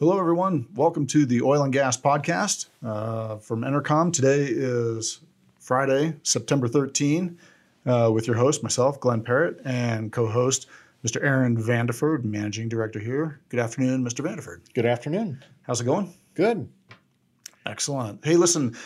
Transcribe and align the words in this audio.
Hello, 0.00 0.16
everyone. 0.16 0.68
Welcome 0.76 1.08
to 1.08 1.26
the 1.26 1.42
Oil 1.42 1.64
and 1.64 1.72
Gas 1.72 2.00
Podcast 2.00 2.66
uh, 2.84 3.38
from 3.38 3.62
EnerCom. 3.62 4.12
Today 4.12 4.44
is 4.44 5.18
Friday, 5.58 6.14
September 6.22 6.68
13, 6.68 7.36
uh, 7.84 8.08
with 8.14 8.28
your 8.28 8.36
host, 8.36 8.62
myself, 8.62 9.00
Glenn 9.00 9.24
Parrott, 9.24 9.60
and 9.64 10.12
co 10.12 10.28
host, 10.28 10.68
Mr. 11.04 11.20
Aaron 11.20 11.60
Vandeford, 11.60 12.22
Managing 12.22 12.68
Director 12.68 13.00
here. 13.00 13.40
Good 13.48 13.58
afternoon, 13.58 14.04
Mr. 14.04 14.24
Vandeford. 14.24 14.60
Good 14.72 14.86
afternoon. 14.86 15.42
How's 15.62 15.80
it 15.80 15.84
going? 15.86 16.14
Good. 16.34 16.68
Excellent. 17.66 18.24
Hey, 18.24 18.36
listen, 18.36 18.76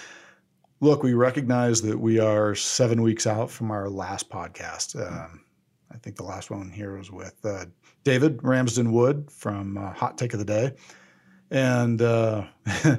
look, 0.81 1.03
we 1.03 1.13
recognize 1.13 1.83
that 1.83 1.99
we 1.99 2.21
are 2.21 2.55
seven 2.55 3.03
weeks 3.03 3.27
out 3.27 3.51
from 3.51 3.71
our 3.71 3.91
last 3.91 4.31
podcast. 4.31 4.97
Um, 4.97 5.45
I 5.91 5.99
think 5.99 6.17
the 6.17 6.25
last 6.25 6.51
one 6.51 6.71
here 6.71 6.97
was 6.97 7.11
with 7.11 7.37
uh, 7.45 7.67
David 8.03 8.43
Ramsden 8.43 8.93
Wood 8.93 9.31
from 9.31 9.77
uh, 9.77 9.93
Hot 9.93 10.17
Take 10.17 10.33
of 10.33 10.39
the 10.39 10.47
Day 10.47 10.73
and 11.53 12.01
uh, 12.01 12.47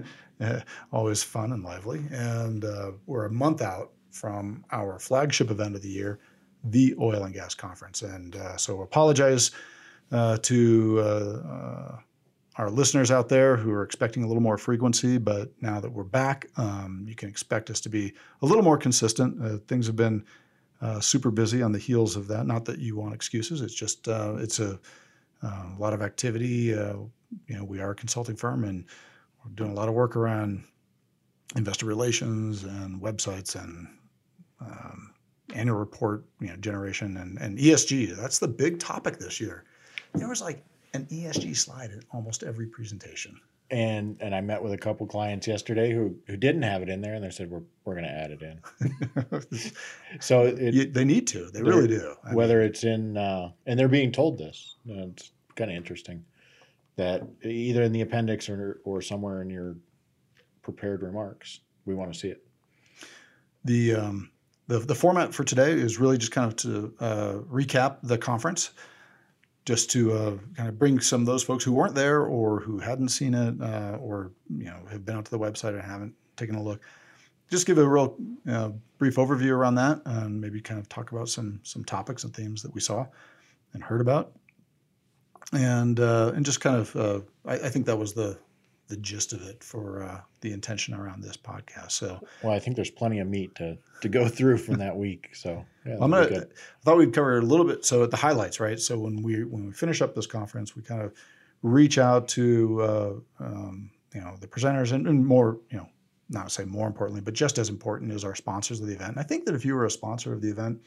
always 0.94 1.24
fun 1.24 1.52
and 1.52 1.64
lively. 1.64 2.06
And 2.12 2.64
uh, 2.64 2.92
we're 3.08 3.26
a 3.26 3.32
month 3.32 3.62
out 3.62 3.92
from 4.12 4.64
our 4.72 5.00
flagship 5.00 5.50
event 5.50 5.76
of 5.76 5.82
the 5.82 5.90
year, 5.90 6.20
the 6.64 6.96
Oil 7.02 7.24
and 7.24 7.34
Gas 7.34 7.56
Conference. 7.56 8.04
And 8.04 8.36
uh, 8.36 8.56
so 8.56 8.82
apologize 8.82 9.52
uh, 10.12 10.38
to 10.44 11.00
uh, 11.00 11.04
uh, 11.04 12.00
our 12.58 12.70
listeners 12.70 13.10
out 13.10 13.28
there 13.28 13.58
who 13.58 13.72
are 13.72 13.82
expecting 13.82 14.24
a 14.24 14.28
little 14.28 14.44
more 14.44 14.60
frequency, 14.60 15.18
but 15.18 15.52
now 15.60 15.80
that 15.80 15.92
we're 15.92 16.04
back, 16.04 16.46
um, 16.58 17.04
you 17.08 17.16
can 17.16 17.28
expect 17.28 17.72
us 17.72 17.82
to 17.82 17.90
be 17.90 18.14
a 18.44 18.46
little 18.46 18.64
more 18.64 18.78
consistent. 18.78 19.68
things 19.68 19.88
have 19.88 19.96
been 19.96 20.24
super 21.00 21.32
busy 21.32 21.64
on 21.64 21.72
the 21.72 21.80
heels 21.80 22.16
of 22.16 22.28
that. 22.28 22.46
Not 22.46 22.66
that 22.66 22.78
you 22.78 22.96
want 22.96 23.16
excuses. 23.16 23.62
It's 23.62 23.74
just 23.74 24.08
it's 24.08 24.60
a, 24.60 24.80
a 25.42 25.76
lot 25.80 25.94
of 25.94 26.04
activity 26.04 26.72
you 27.48 27.56
know, 27.56 27.64
we 27.64 27.80
are 27.80 27.92
a 27.92 27.96
consulting 27.96 28.36
firm 28.36 28.64
and 28.64 28.86
we're 29.44 29.52
doing 29.52 29.72
a 29.72 29.76
lot 29.76 29.90
of 29.90 29.94
work 29.94 30.16
around 30.16 30.64
investor 31.56 31.86
relations 31.86 32.64
and 32.64 33.02
websites 33.02 33.62
and 33.62 33.88
um, 34.62 35.14
annual 35.54 35.78
report 35.78 36.26
you 36.40 36.48
know, 36.48 36.56
generation 36.58 37.18
and, 37.18 37.38
and 37.40 37.58
ESG. 37.58 38.16
That's 38.16 38.40
the 38.40 38.48
big 38.48 38.80
topic 38.80 39.18
this 39.18 39.40
year. 39.40 39.66
There 40.14 40.30
was 40.30 40.42
like 40.42 40.64
an 40.94 41.06
ESG 41.08 41.56
slide 41.58 41.92
in 41.92 42.04
almost 42.12 42.44
every 42.44 42.68
presentation. 42.68 43.40
And 43.72 44.18
and 44.20 44.36
I 44.36 44.42
met 44.42 44.62
with 44.62 44.74
a 44.74 44.78
couple 44.78 45.08
clients 45.08 45.48
yesterday 45.48 45.92
who, 45.92 46.16
who 46.28 46.38
didn't 46.38 46.62
have 46.62 46.84
it 46.84 46.90
in 46.90 47.02
there, 47.02 47.16
and 47.16 47.24
they 47.24 47.32
said 47.32 47.50
we're 47.50 47.64
we're 47.86 47.96
going 47.96 48.06
to 48.06 48.12
add 48.12 48.30
it 48.30 48.42
in. 48.44 49.70
so 50.20 50.44
it, 50.44 50.74
you, 50.74 50.86
they 50.86 51.06
need 51.06 51.26
to. 51.28 51.50
They 51.50 51.64
really 51.64 51.88
do. 51.88 52.14
I 52.24 52.36
whether 52.36 52.60
mean, 52.60 52.68
it's 52.68 52.84
in 52.84 53.18
uh, 53.18 53.52
and 53.66 53.80
they're 53.80 53.88
being 53.88 54.12
told 54.12 54.38
this. 54.38 54.76
You 54.86 54.98
know, 54.98 55.12
it's 55.12 55.32
kind 55.56 55.72
of 55.72 55.78
interesting 55.78 56.24
that 56.96 57.24
either 57.44 57.84
in 57.84 57.92
the 57.92 58.02
appendix 58.02 58.50
or, 58.50 58.80
or 58.84 59.02
somewhere 59.02 59.42
in 59.42 59.50
your 59.50 59.76
prepared 60.62 61.02
remarks, 61.02 61.62
we 61.86 61.96
want 61.96 62.14
to 62.14 62.20
see 62.20 62.30
it. 62.30 62.46
The, 63.66 63.96
um, 63.96 64.32
the, 64.68 64.80
the 64.80 64.96
format 64.96 65.34
for 65.34 65.44
today 65.44 65.72
is 65.72 66.00
really 66.00 66.18
just 66.18 66.32
kind 66.32 66.48
of 66.48 66.56
to 66.58 66.94
uh, 67.00 67.34
recap 67.52 67.98
the 68.04 68.18
conference, 68.18 68.72
just 69.66 69.90
to 69.92 70.12
uh, 70.14 70.38
kind 70.56 70.70
of 70.70 70.78
bring 70.78 71.00
some 71.00 71.22
of 71.22 71.28
those 71.28 71.44
folks 71.44 71.64
who 71.64 71.74
weren't 71.74 71.96
there 71.96 72.24
or 72.24 72.60
who 72.60 72.80
hadn't 72.80 73.10
seen 73.10 73.34
it 73.34 73.62
uh, 73.62 73.98
or 74.00 74.32
you 74.50 74.66
know 74.66 74.80
have 74.92 75.06
been 75.06 75.16
out 75.16 75.26
to 75.26 75.32
the 75.32 75.40
website 75.40 75.70
and 75.70 75.82
haven't 75.82 76.14
taken 76.36 76.56
a 76.56 76.62
look. 76.62 76.82
Just 77.50 77.66
give 77.66 77.78
a 77.78 77.88
real 77.88 78.18
uh, 78.50 78.72
brief 78.98 79.16
overview 79.16 79.52
around 79.52 79.76
that, 79.76 80.02
and 80.06 80.40
maybe 80.40 80.60
kind 80.60 80.80
of 80.80 80.90
talk 80.90 81.12
about 81.12 81.30
some 81.30 81.60
some 81.64 81.84
topics 81.84 82.24
and 82.24 82.34
themes 82.34 82.62
that 82.62 82.74
we 82.74 82.82
saw 82.82 83.06
and 83.74 83.84
heard 83.84 84.02
about 84.02 84.34
and 85.54 86.00
uh, 86.00 86.32
and 86.36 86.46
just 86.46 86.62
kind 86.62 86.78
of 86.78 86.96
uh, 86.96 87.20
I, 87.46 87.54
I, 87.54 87.70
think 87.70 87.86
that 87.86 87.98
was 87.98 88.14
the 88.14 88.38
the 88.88 88.98
gist 88.98 89.34
of 89.34 89.42
it 89.44 89.64
for 89.64 90.04
uh, 90.04 90.22
the 90.42 90.52
intention 90.52 90.94
around 90.94 91.22
this 91.22 91.38
podcast. 91.38 91.92
So 91.92 92.20
well, 92.44 92.54
I 92.54 92.60
think 92.60 92.76
there's 92.76 92.90
plenty 92.90 93.20
of 93.20 93.28
meat 93.28 93.56
to 93.56 93.78
to 94.02 94.10
go 94.10 94.28
through 94.28 94.58
from 94.58 94.76
that 94.76 94.96
week. 94.96 95.30
So 95.34 95.66
yeah, 95.86 95.94
I'm 96.02 96.12
gonna. 96.12 96.22
I 96.26 96.46
thought 96.84 96.98
we'd 96.98 97.14
cover 97.14 97.38
a 97.38 97.42
little 97.42 97.66
bit. 97.66 97.86
So 97.86 98.04
at 98.04 98.12
the 98.12 98.18
highlights, 98.18 98.60
right? 98.60 98.80
So 98.80 98.98
when 99.00 99.22
we 99.22 99.44
when 99.44 99.66
we 99.66 99.72
finish 99.72 100.02
up 100.02 100.16
this 100.16 100.28
conference, 100.28 100.76
we 100.76 100.82
kind 100.82 101.02
of 101.02 101.14
reach 101.62 101.98
out 101.98 102.28
to 102.30 102.82
uh, 102.82 103.14
um, 103.40 103.92
you 104.14 104.22
know 104.22 104.36
the 104.40 104.48
presenters 104.48 104.92
and, 104.92 105.08
and 105.08 105.26
more 105.26 105.60
you 105.70 105.78
know 105.78 105.88
not 106.30 106.48
to 106.48 106.54
say 106.54 106.66
more 106.66 106.88
importantly, 106.88 107.22
but 107.22 107.34
just 107.34 107.58
as 107.58 107.70
important 107.70 108.12
is 108.12 108.24
our 108.24 108.36
sponsors 108.36 108.80
of 108.80 108.88
the 108.88 108.94
event. 108.94 109.12
And 109.12 109.20
I 109.20 109.24
think 109.24 109.46
that 109.46 109.54
if 109.54 109.64
you 109.64 109.76
were 109.76 109.86
a 109.86 109.92
sponsor 109.92 110.34
of 110.34 110.42
the 110.42 110.50
event, 110.50 110.82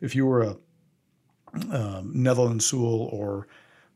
if 0.00 0.14
you 0.14 0.24
were 0.24 0.42
a 0.42 0.56
um, 1.72 2.12
Netherland 2.14 2.62
Sewell 2.62 3.08
or 3.12 3.48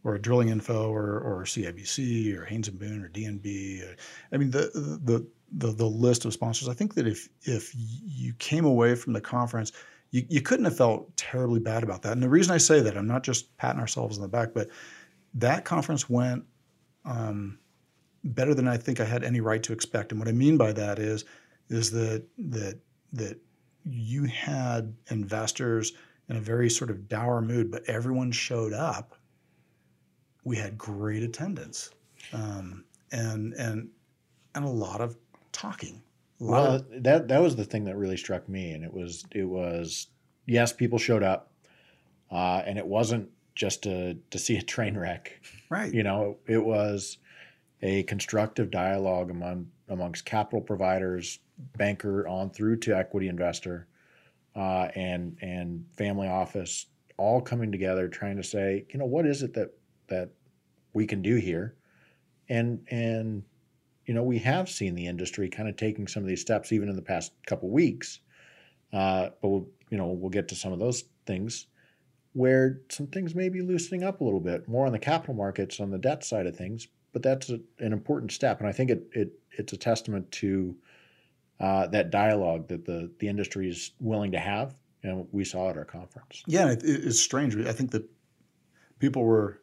or 0.05 0.19
Drilling 0.19 0.49
Info 0.49 0.91
or, 0.91 1.21
or 1.21 1.45
CIBC 1.45 2.37
or 2.37 2.45
Haynes 2.45 2.69
and 2.69 2.79
Boone 2.79 3.05
or 3.05 3.09
DNB. 3.09 3.89
Uh, 3.89 3.95
I 4.33 4.37
mean, 4.37 4.51
the, 4.51 4.71
the, 5.05 5.27
the, 5.53 5.73
the 5.73 5.87
list 5.87 6.25
of 6.25 6.33
sponsors, 6.33 6.69
I 6.69 6.75
think 6.75 6.95
that 6.95 7.07
if, 7.07 7.29
if 7.43 7.73
you 7.75 8.33
came 8.35 8.65
away 8.65 8.95
from 8.95 9.13
the 9.13 9.21
conference, 9.21 9.73
you, 10.11 10.25
you 10.29 10.41
couldn't 10.41 10.65
have 10.65 10.77
felt 10.77 11.17
terribly 11.17 11.61
bad 11.61 11.83
about 11.83 12.03
that. 12.03 12.13
And 12.13 12.23
the 12.23 12.29
reason 12.29 12.53
I 12.53 12.59
say 12.59 12.81
that, 12.81 12.97
I'm 12.97 13.07
not 13.07 13.23
just 13.23 13.57
patting 13.57 13.81
ourselves 13.81 14.19
on 14.19 14.23
the 14.23 14.29
back, 14.29 14.55
but 14.55 14.69
that 15.35 15.65
conference 15.65 16.09
went 16.11 16.45
um, 17.05 17.59
better 18.25 18.55
than 18.55 18.69
I 18.69 18.77
think 18.77 19.01
I 19.01 19.05
had 19.05 19.25
any 19.25 19.41
right 19.41 19.63
to 19.63 19.73
expect. 19.73 20.13
And 20.13 20.21
what 20.21 20.29
I 20.29 20.33
mean 20.33 20.57
by 20.57 20.73
that 20.73 20.99
is, 20.99 21.25
is 21.69 21.91
that, 21.93 22.25
that, 22.39 22.79
that 23.13 23.39
you 23.85 24.25
had 24.25 24.95
investors 25.11 25.93
in 26.29 26.37
a 26.37 26.41
very 26.41 26.71
sort 26.71 26.91
of 26.91 27.09
dour 27.09 27.41
mood, 27.41 27.71
but 27.71 27.83
everyone 27.89 28.33
showed 28.33 28.73
up 28.73 29.15
we 30.45 30.57
had 30.57 30.77
great 30.77 31.23
attendance, 31.23 31.91
um, 32.33 32.85
and 33.11 33.55
and 33.55 33.89
and 34.55 34.65
a 34.65 34.69
lot 34.69 35.01
of 35.01 35.17
talking. 35.53 36.03
well, 36.39 36.77
of, 36.77 37.03
that 37.03 37.29
that 37.29 37.41
was 37.41 37.57
the 37.57 37.65
thing 37.65 37.85
that 37.85 37.97
really 37.97 38.17
struck 38.17 38.49
me, 38.49 38.73
and 38.73 38.85
it 38.85 38.93
was 38.93 39.25
it 39.33 39.45
was 39.45 40.09
yes, 40.47 40.73
people 40.73 40.99
showed 40.99 41.23
up, 41.23 41.53
uh, 42.31 42.63
and 42.67 42.79
it 42.79 42.87
wasn't 42.87 43.29
just 43.55 43.83
to 43.85 44.15
to 44.31 44.39
see 44.39 44.57
a 44.57 44.63
train 44.63 44.97
wreck, 44.97 45.41
right? 45.71 45.93
You 45.93 46.03
know, 46.03 46.37
it, 46.47 46.55
it 46.55 46.65
was 46.65 47.19
a 47.83 48.03
constructive 48.05 48.71
dialogue 48.71 49.31
among 49.31 49.69
amongst 49.89 50.25
capital 50.25 50.61
providers, 50.61 51.39
banker 51.77 52.27
on 52.27 52.51
through 52.51 52.77
to 52.79 52.97
equity 52.97 53.29
investor, 53.29 53.87
uh, 54.57 54.89
and 54.97 55.37
and 55.41 55.85
family 55.97 56.29
office, 56.29 56.87
all 57.17 57.41
coming 57.41 57.71
together, 57.71 58.09
trying 58.09 58.37
to 58.37 58.43
say, 58.43 58.85
you 58.91 58.99
know, 58.99 59.07
what 59.07 59.27
is 59.27 59.43
it 59.43 59.55
that 59.55 59.73
that 60.13 60.31
we 60.93 61.07
can 61.07 61.23
do 61.23 61.37
here. 61.37 61.75
And 62.49 62.87
and 62.91 63.45
you 64.07 64.15
know, 64.15 64.23
we 64.23 64.39
have 64.41 64.69
seen 64.69 64.95
the 64.95 65.07
industry 65.07 65.49
kind 65.49 65.69
of 65.69 65.77
taking 65.77 66.07
some 66.07 66.23
of 66.23 66.29
these 66.29 66.41
steps 66.41 66.73
even 66.73 66.89
in 66.89 66.97
the 66.97 67.03
past 67.03 67.33
couple 67.47 67.71
weeks. 67.71 68.21
Uh, 68.93 69.31
but 69.41 69.49
we'll, 69.49 69.69
you 69.91 69.97
know, 69.97 70.09
we'll 70.09 70.31
get 70.31 70.49
to 70.49 70.55
some 70.55 70.73
of 70.73 70.79
those 70.79 71.05
things 71.25 71.67
where 72.35 72.81
some 72.91 73.07
things 73.07 73.35
may 73.35 73.49
be 73.49 73.63
loosening 73.63 74.03
up 74.03 74.21
a 74.21 74.25
little 74.25 74.41
bit 74.41 74.69
more 74.69 74.87
on 74.87 74.93
the 74.93 74.99
capital 74.99 75.35
markets 75.35 75.81
on 75.81 75.91
the 75.91 75.99
debt 75.99 76.25
side 76.25 76.47
of 76.47 76.57
things. 76.57 76.89
But 77.13 77.23
that's 77.23 77.51
a, 77.51 77.61
an 77.79 77.93
important 77.93 78.33
step, 78.33 78.61
and 78.61 78.69
I 78.69 78.73
think 78.73 78.91
it, 78.91 79.07
it 79.13 79.33
it's 79.51 79.75
a 79.75 79.77
testament 79.77 80.31
to 80.33 80.75
uh, 81.61 81.87
that 81.89 82.11
dialogue 82.11 82.69
that 82.69 82.87
the 82.87 83.11
the 83.19 83.29
industry 83.29 83.69
is 83.69 83.93
willing 84.01 84.33
to 84.33 84.39
have, 84.39 84.75
and 85.03 85.27
we 85.31 85.45
saw 85.45 85.69
at 85.69 85.77
our 85.77 85.85
conference. 85.85 86.43
Yeah, 86.47 86.71
it, 86.71 86.81
it's 86.83 87.21
strange. 87.21 87.55
I 87.55 87.73
think 87.73 87.91
that 87.91 88.09
people 88.99 89.25
were 89.25 89.62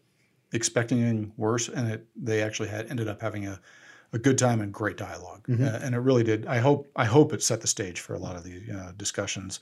expecting 0.52 1.32
worse, 1.38 1.70
and 1.70 1.92
it, 1.92 2.08
they 2.16 2.42
actually 2.42 2.70
had 2.70 2.90
ended 2.90 3.08
up 3.08 3.22
having 3.22 3.48
a, 3.48 3.60
a 4.14 4.18
good 4.18 4.38
time 4.38 4.62
and 4.62 4.74
great 4.74 4.98
dialog 4.98 5.44
mm-hmm. 5.44 5.64
uh, 5.64 5.80
and 5.82 5.96
it 5.96 6.00
really 6.00 6.24
did. 6.24 6.46
I 6.48 6.58
hope 6.58 6.90
I 6.96 7.06
hope 7.06 7.34
it 7.34 7.44
set 7.44 7.62
the 7.62 7.68
stage 7.68 8.00
for 8.00 8.16
a 8.16 8.20
lot 8.20 8.36
of 8.36 8.44
the 8.44 8.62
uh, 8.74 8.92
discussions, 8.98 9.60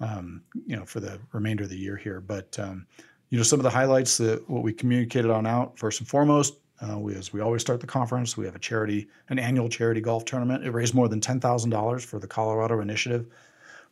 um, 0.00 0.42
you 0.66 0.76
know, 0.76 0.84
for 0.84 1.00
the 1.00 1.20
remainder 1.32 1.64
of 1.64 1.70
the 1.70 1.78
year 1.78 1.96
here. 1.96 2.20
But 2.20 2.58
um, 2.58 2.86
you 3.30 3.38
know, 3.38 3.44
some 3.44 3.58
of 3.58 3.64
the 3.64 3.70
highlights 3.70 4.18
that 4.18 4.48
what 4.48 4.62
we 4.62 4.72
communicated 4.72 5.30
on 5.30 5.46
out 5.46 5.78
first 5.78 6.00
and 6.00 6.08
foremost. 6.08 6.54
Uh, 6.80 6.98
we, 6.98 7.14
as 7.14 7.32
we 7.32 7.40
always 7.40 7.62
start 7.62 7.80
the 7.80 7.86
conference, 7.86 8.36
we 8.36 8.44
have 8.44 8.56
a 8.56 8.58
charity, 8.58 9.06
an 9.28 9.38
annual 9.38 9.68
charity 9.68 10.00
golf 10.00 10.24
tournament. 10.24 10.64
It 10.64 10.72
raised 10.72 10.92
more 10.92 11.08
than 11.08 11.20
ten 11.20 11.38
thousand 11.38 11.70
dollars 11.70 12.04
for 12.04 12.18
the 12.18 12.26
Colorado 12.26 12.80
Initiative 12.80 13.26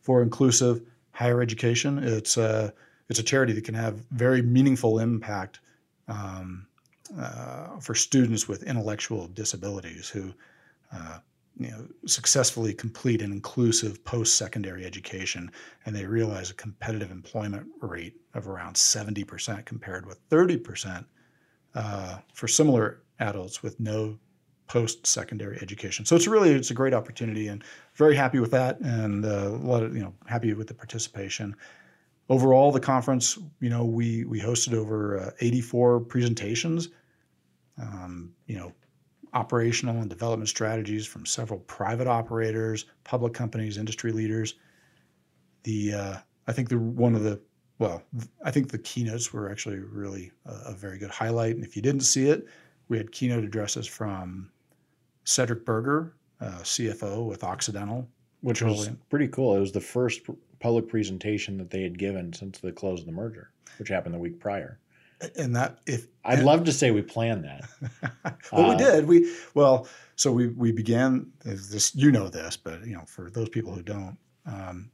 for 0.01 0.21
Inclusive 0.21 0.81
Higher 1.11 1.41
Education. 1.41 1.97
It's 1.99 2.35
a 2.35 2.43
uh, 2.43 2.69
it's 3.09 3.19
a 3.19 3.23
charity 3.23 3.53
that 3.53 3.63
can 3.63 3.75
have 3.75 4.05
very 4.11 4.41
meaningful 4.41 4.99
impact 4.99 5.61
um, 6.07 6.67
uh, 7.17 7.79
for 7.79 7.95
students 7.95 8.47
with 8.47 8.63
intellectual 8.63 9.27
disabilities 9.27 10.09
who 10.09 10.33
uh, 10.93 11.19
you 11.59 11.69
know, 11.69 11.87
successfully 12.07 12.73
complete 12.73 13.21
an 13.21 13.31
inclusive 13.31 14.03
post-secondary 14.03 14.85
education, 14.85 15.51
and 15.85 15.95
they 15.95 16.05
realize 16.05 16.49
a 16.49 16.55
competitive 16.55 17.11
employment 17.11 17.67
rate 17.81 18.15
of 18.33 18.47
around 18.47 18.75
70% 18.75 19.63
compared 19.65 20.05
with 20.05 20.27
30% 20.29 21.05
uh, 21.75 22.17
for 22.33 22.47
similar 22.47 23.03
adults 23.19 23.61
with 23.61 23.79
no 23.79 24.17
post-secondary 24.67 25.59
education. 25.61 26.05
So 26.05 26.15
it's 26.15 26.27
really 26.27 26.51
it's 26.51 26.71
a 26.71 26.75
great 26.75 26.93
opportunity, 26.93 27.47
and 27.47 27.63
very 27.95 28.15
happy 28.15 28.39
with 28.39 28.51
that, 28.51 28.79
and 28.79 29.23
uh, 29.25 29.49
a 29.49 29.49
lot 29.49 29.83
of 29.83 29.95
you 29.95 30.01
know 30.01 30.13
happy 30.25 30.53
with 30.53 30.67
the 30.67 30.73
participation 30.73 31.55
overall, 32.29 32.71
the 32.71 32.79
conference, 32.79 33.37
you 33.59 33.69
know, 33.69 33.85
we 33.85 34.25
we 34.25 34.39
hosted 34.39 34.73
over 34.73 35.19
uh, 35.19 35.31
84 35.39 36.01
presentations. 36.01 36.89
Um, 37.81 38.33
you 38.45 38.55
know, 38.55 38.71
operational 39.33 39.97
and 39.97 40.09
development 40.09 40.47
strategies 40.47 41.07
from 41.07 41.25
several 41.25 41.59
private 41.61 42.07
operators, 42.07 42.85
public 43.03 43.33
companies, 43.33 43.77
industry 43.77 44.11
leaders. 44.11 44.55
The 45.63 45.93
uh, 45.93 46.17
I 46.47 46.51
think 46.51 46.69
the 46.69 46.77
one 46.77 47.15
of 47.15 47.23
the 47.23 47.41
well, 47.79 48.03
I 48.43 48.51
think 48.51 48.69
the 48.69 48.77
keynotes 48.77 49.33
were 49.33 49.49
actually 49.49 49.79
really 49.79 50.31
a, 50.45 50.53
a, 50.67 50.73
very 50.73 50.99
good 50.99 51.09
highlight. 51.09 51.55
And 51.55 51.65
if 51.65 51.75
you 51.75 51.81
didn't 51.81 52.01
see 52.01 52.29
it, 52.29 52.47
we 52.87 52.97
had 52.97 53.11
keynote 53.11 53.43
addresses 53.43 53.87
from 53.87 54.51
Cedric 55.25 55.65
Burgher, 55.65 56.13
uh, 56.39 56.59
CFO 56.59 57.27
with 57.27 57.43
Occidental, 57.43 58.07
which 58.41 58.61
was 58.61 58.89
pretty 59.09 59.27
cool. 59.27 59.57
It 59.57 59.59
was 59.59 59.71
the 59.71 59.81
first 59.81 60.21
public 60.63 60.87
presentation 60.87 61.57
that 61.57 61.69
they 61.69 61.83
had 61.83 61.99
given 61.99 62.31
since 62.31 62.57
the 62.59 62.71
close 62.71 63.01
of 63.01 63.05
the 63.05 63.11
merger, 63.11 63.51
which 63.77 63.89
happened 63.89 64.15
the 64.15 64.19
week 64.19 64.39
prior. 64.39 64.79
And 65.37 65.53
that 65.57 65.79
if 65.85 66.07
I'd 66.23 66.39
and, 66.39 66.47
love 66.47 66.63
to 66.63 66.71
say 66.71 66.91
we 66.91 67.01
planned 67.01 67.43
that. 67.43 68.37
well, 68.51 68.65
uh, 68.65 68.69
we 68.69 68.77
did. 68.77 69.05
We 69.05 69.35
well, 69.53 69.87
so 70.15 70.31
we 70.31 70.47
we 70.47 70.71
began 70.71 71.31
this. 71.43 71.93
You 71.93 72.11
know 72.11 72.29
this, 72.29 72.55
but 72.55 72.85
you 72.85 72.95
know 72.95 73.03
for 73.05 73.29
those 73.29 73.49
people 73.49 73.73
who 73.73 73.83
don't, 73.83 74.17
um, 74.45 74.89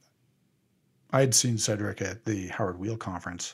I 1.11 1.19
had 1.19 1.33
seen 1.35 1.57
Cedric 1.57 2.01
at 2.01 2.25
the 2.25 2.47
Howard 2.47 2.79
Weil 2.79 2.97
conference 2.97 3.53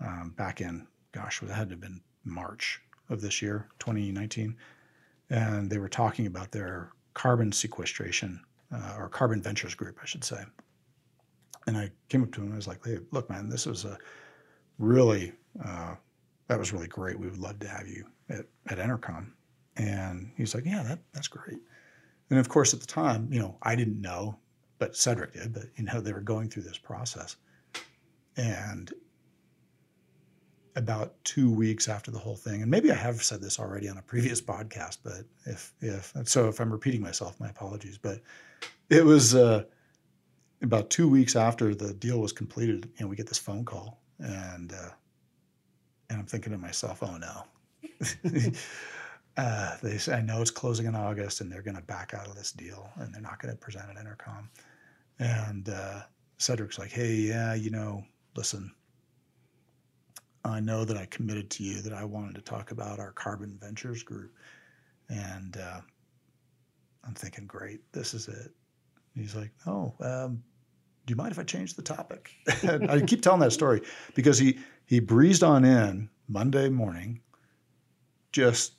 um, 0.00 0.32
back 0.36 0.60
in, 0.60 0.86
gosh, 1.12 1.42
it 1.42 1.50
had 1.50 1.68
to 1.68 1.74
have 1.74 1.80
been 1.80 2.00
March 2.24 2.80
of 3.08 3.20
this 3.20 3.42
year, 3.42 3.68
2019. 3.80 4.56
And 5.30 5.70
they 5.70 5.78
were 5.78 5.88
talking 5.88 6.26
about 6.26 6.50
their 6.50 6.90
carbon 7.14 7.52
sequestration 7.52 8.40
uh, 8.72 8.96
or 8.98 9.08
carbon 9.08 9.42
ventures 9.42 9.74
group, 9.74 9.98
I 10.02 10.06
should 10.06 10.24
say. 10.24 10.42
And 11.66 11.76
I 11.76 11.90
came 12.08 12.22
up 12.22 12.32
to 12.32 12.40
him 12.40 12.46
and 12.46 12.54
I 12.54 12.56
was 12.56 12.68
like, 12.68 12.84
hey, 12.84 12.98
look, 13.10 13.28
man, 13.28 13.48
this 13.48 13.66
was 13.66 13.84
a 13.84 13.98
really, 14.78 15.32
uh, 15.64 15.94
that 16.48 16.58
was 16.58 16.72
really 16.72 16.88
great. 16.88 17.18
We 17.18 17.28
would 17.28 17.38
love 17.38 17.58
to 17.60 17.68
have 17.68 17.86
you 17.86 18.06
at, 18.28 18.46
at 18.68 18.78
EnerCom. 18.78 19.30
And 19.76 20.30
he's 20.36 20.54
like, 20.54 20.64
yeah, 20.64 20.82
that, 20.82 20.98
that's 21.12 21.28
great. 21.28 21.58
And 22.30 22.38
of 22.38 22.48
course, 22.48 22.72
at 22.74 22.80
the 22.80 22.86
time, 22.86 23.28
you 23.30 23.40
know, 23.40 23.56
I 23.62 23.74
didn't 23.74 24.00
know 24.00 24.38
but 24.80 24.96
Cedric 24.96 25.34
did. 25.34 25.52
But 25.52 25.66
you 25.76 25.84
know, 25.84 26.00
they 26.00 26.12
were 26.12 26.20
going 26.20 26.48
through 26.48 26.64
this 26.64 26.78
process, 26.78 27.36
and 28.36 28.92
about 30.74 31.22
two 31.24 31.52
weeks 31.52 31.88
after 31.88 32.10
the 32.10 32.18
whole 32.18 32.36
thing, 32.36 32.62
and 32.62 32.70
maybe 32.70 32.90
I 32.90 32.94
have 32.94 33.22
said 33.22 33.40
this 33.40 33.60
already 33.60 33.88
on 33.88 33.98
a 33.98 34.02
previous 34.02 34.40
podcast, 34.52 34.98
but 35.04 35.26
if 35.46 35.72
if 35.80 36.12
so, 36.24 36.48
if 36.48 36.58
I'm 36.60 36.72
repeating 36.72 37.00
myself, 37.00 37.38
my 37.38 37.48
apologies. 37.48 37.98
But 37.98 38.20
it 38.88 39.04
was 39.04 39.36
uh, 39.36 39.64
about 40.62 40.90
two 40.90 41.08
weeks 41.08 41.36
after 41.36 41.74
the 41.74 41.94
deal 41.94 42.20
was 42.20 42.32
completed. 42.32 42.90
You 42.96 43.04
know, 43.04 43.08
we 43.08 43.16
get 43.16 43.26
this 43.26 43.38
phone 43.38 43.64
call, 43.64 44.02
and 44.18 44.72
uh, 44.72 44.90
and 46.10 46.18
I'm 46.18 46.26
thinking 46.26 46.52
to 46.52 46.58
myself, 46.58 47.02
oh 47.02 47.16
no. 47.16 47.44
Uh, 49.36 49.76
they 49.82 49.96
say, 49.96 50.14
I 50.14 50.22
know 50.22 50.42
it's 50.42 50.50
closing 50.50 50.86
in 50.86 50.94
August 50.94 51.40
and 51.40 51.50
they're 51.50 51.62
going 51.62 51.76
to 51.76 51.82
back 51.82 52.12
out 52.14 52.26
of 52.26 52.34
this 52.34 52.52
deal 52.52 52.90
and 52.96 53.14
they're 53.14 53.22
not 53.22 53.40
going 53.40 53.54
to 53.54 53.58
present 53.58 53.86
at 53.88 53.96
EnerCom. 53.96 54.48
And 55.18 55.68
uh, 55.68 56.00
Cedric's 56.36 56.78
like, 56.78 56.90
hey, 56.90 57.14
yeah, 57.14 57.54
you 57.54 57.70
know, 57.70 58.04
listen, 58.36 58.70
I 60.44 60.60
know 60.60 60.84
that 60.84 60.96
I 60.96 61.06
committed 61.06 61.48
to 61.52 61.62
you 61.64 61.80
that 61.82 61.92
I 61.92 62.04
wanted 62.04 62.34
to 62.34 62.40
talk 62.40 62.70
about 62.70 62.98
our 62.98 63.12
carbon 63.12 63.56
ventures 63.60 64.02
group. 64.02 64.34
And 65.08 65.56
uh, 65.56 65.80
I'm 67.04 67.14
thinking, 67.14 67.46
great, 67.46 67.80
this 67.92 68.14
is 68.14 68.28
it. 68.28 68.50
He's 69.14 69.34
like, 69.34 69.52
oh, 69.66 69.94
um, 70.00 70.42
do 71.10 71.12
you 71.12 71.16
mind 71.16 71.32
if 71.32 71.40
I 71.40 71.42
change 71.42 71.74
the 71.74 71.82
topic? 71.82 72.30
I 72.88 73.00
keep 73.00 73.20
telling 73.20 73.40
that 73.40 73.50
story 73.50 73.82
because 74.14 74.38
he 74.38 74.60
he 74.86 75.00
breezed 75.00 75.42
on 75.42 75.64
in 75.64 76.08
Monday 76.28 76.68
morning, 76.68 77.20
just 78.30 78.74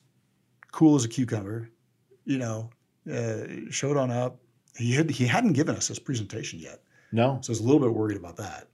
cool 0.72 0.96
as 0.96 1.04
a 1.04 1.10
cucumber, 1.10 1.70
you 2.24 2.38
know, 2.38 2.70
uh, 3.14 3.70
showed 3.70 3.98
on 3.98 4.12
up, 4.12 4.40
he 4.78 4.94
had 4.94 5.10
he 5.10 5.28
hadn't 5.28 5.52
given 5.52 5.76
us 5.76 5.90
his 5.90 6.00
presentation 6.00 6.58
yet. 6.58 6.80
No, 7.12 7.40
so 7.42 7.50
I 7.50 7.52
was 7.52 7.60
a 7.60 7.64
little 7.64 7.82
bit 7.82 7.94
worried 7.94 8.16
about 8.16 8.38
that 8.38 8.70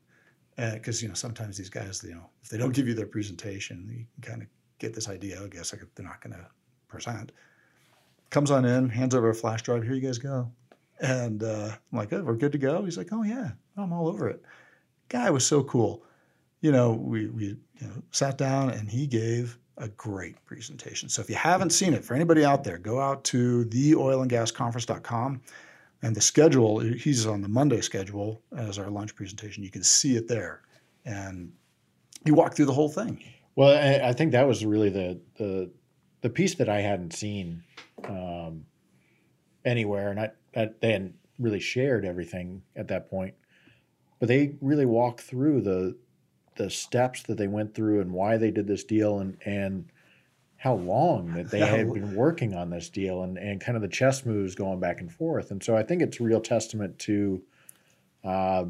because 0.75 1.01
uh, 1.01 1.01
you 1.01 1.07
know 1.07 1.15
sometimes 1.15 1.57
these 1.57 1.71
guys, 1.71 2.03
you 2.03 2.13
know, 2.13 2.29
if 2.43 2.49
they 2.49 2.59
don't 2.59 2.75
give 2.75 2.87
you 2.87 2.93
their 2.93 3.07
presentation, 3.07 3.87
you 3.89 4.05
can 4.21 4.33
kind 4.33 4.41
of 4.43 4.49
get 4.77 4.93
this 4.93 5.09
idea. 5.09 5.43
I 5.43 5.47
guess 5.47 5.73
like 5.73 5.81
they're 5.95 6.05
not 6.05 6.21
going 6.21 6.35
to 6.35 6.45
present. 6.87 7.31
Comes 8.29 8.51
on 8.51 8.65
in, 8.65 8.87
hands 8.87 9.15
over 9.15 9.31
a 9.31 9.33
flash 9.33 9.63
drive. 9.63 9.81
Here 9.81 9.95
you 9.95 10.01
guys 10.01 10.19
go. 10.19 10.51
And 10.99 11.43
uh, 11.43 11.69
I'm 11.91 11.97
like, 11.97 12.11
oh, 12.13 12.23
we're 12.23 12.35
good 12.35 12.51
to 12.53 12.57
go. 12.57 12.83
He's 12.83 12.97
like, 12.97 13.09
oh 13.11 13.23
yeah, 13.23 13.51
I'm 13.75 13.93
all 13.93 14.07
over 14.07 14.27
it. 14.29 14.41
Guy 15.09 15.29
was 15.29 15.45
so 15.45 15.63
cool. 15.63 16.03
You 16.61 16.71
know, 16.71 16.93
we 16.93 17.27
we 17.27 17.45
you 17.79 17.87
know, 17.87 18.01
sat 18.11 18.37
down 18.37 18.71
and 18.71 18.89
he 18.89 19.07
gave 19.07 19.57
a 19.77 19.87
great 19.89 20.43
presentation. 20.45 21.07
So 21.07 21.21
if 21.21 21.29
you 21.29 21.35
haven't 21.35 21.69
seen 21.69 21.93
it, 21.93 22.03
for 22.03 22.15
anybody 22.15 22.43
out 22.43 22.63
there, 22.63 22.77
go 22.77 22.99
out 22.99 23.23
to 23.25 23.65
theoilandgasconference.com 23.65 25.41
and 26.01 26.15
the 26.15 26.21
schedule, 26.21 26.79
he's 26.79 27.25
on 27.25 27.41
the 27.41 27.47
Monday 27.47 27.81
schedule 27.81 28.41
as 28.55 28.77
our 28.77 28.89
lunch 28.89 29.15
presentation. 29.15 29.63
You 29.63 29.71
can 29.71 29.83
see 29.83 30.15
it 30.15 30.27
there. 30.27 30.61
And 31.05 31.51
he 32.25 32.31
walked 32.31 32.55
through 32.55 32.65
the 32.65 32.73
whole 32.73 32.89
thing. 32.89 33.23
Well, 33.55 33.75
I, 34.03 34.13
think 34.13 34.33
that 34.33 34.47
was 34.47 34.63
really 34.63 34.89
the, 34.89 35.19
the, 35.37 35.71
the 36.21 36.29
piece 36.29 36.55
that 36.55 36.69
I 36.69 36.81
hadn't 36.81 37.13
seen 37.13 37.63
um, 38.03 38.65
anywhere. 39.65 40.11
And 40.11 40.19
I, 40.19 40.31
I, 40.57 40.69
they 40.81 40.91
hadn't 40.93 41.15
really 41.39 41.59
shared 41.59 42.05
everything 42.05 42.63
at 42.75 42.87
that 42.87 43.09
point. 43.09 43.35
But 44.19 44.29
they 44.29 44.55
really 44.61 44.85
walked 44.85 45.21
through 45.21 45.61
the, 45.61 45.95
the 46.55 46.69
steps 46.69 47.23
that 47.23 47.37
they 47.37 47.47
went 47.47 47.75
through 47.75 48.01
and 48.01 48.11
why 48.11 48.37
they 48.37 48.49
did 48.49 48.67
this 48.67 48.83
deal 48.83 49.19
and, 49.19 49.37
and 49.45 49.85
how 50.57 50.73
long 50.73 51.33
that 51.33 51.51
they 51.51 51.59
had 51.65 51.93
been 51.93 52.15
working 52.15 52.55
on 52.55 52.69
this 52.69 52.89
deal 52.89 53.23
and, 53.23 53.37
and 53.37 53.61
kind 53.61 53.75
of 53.75 53.81
the 53.81 53.87
chess 53.87 54.25
moves 54.25 54.55
going 54.55 54.79
back 54.79 54.99
and 54.99 55.11
forth. 55.11 55.51
And 55.51 55.63
so 55.63 55.77
I 55.77 55.83
think 55.83 56.01
it's 56.01 56.19
a 56.19 56.23
real 56.23 56.41
testament 56.41 56.97
to, 56.99 57.43
uh, 58.23 58.65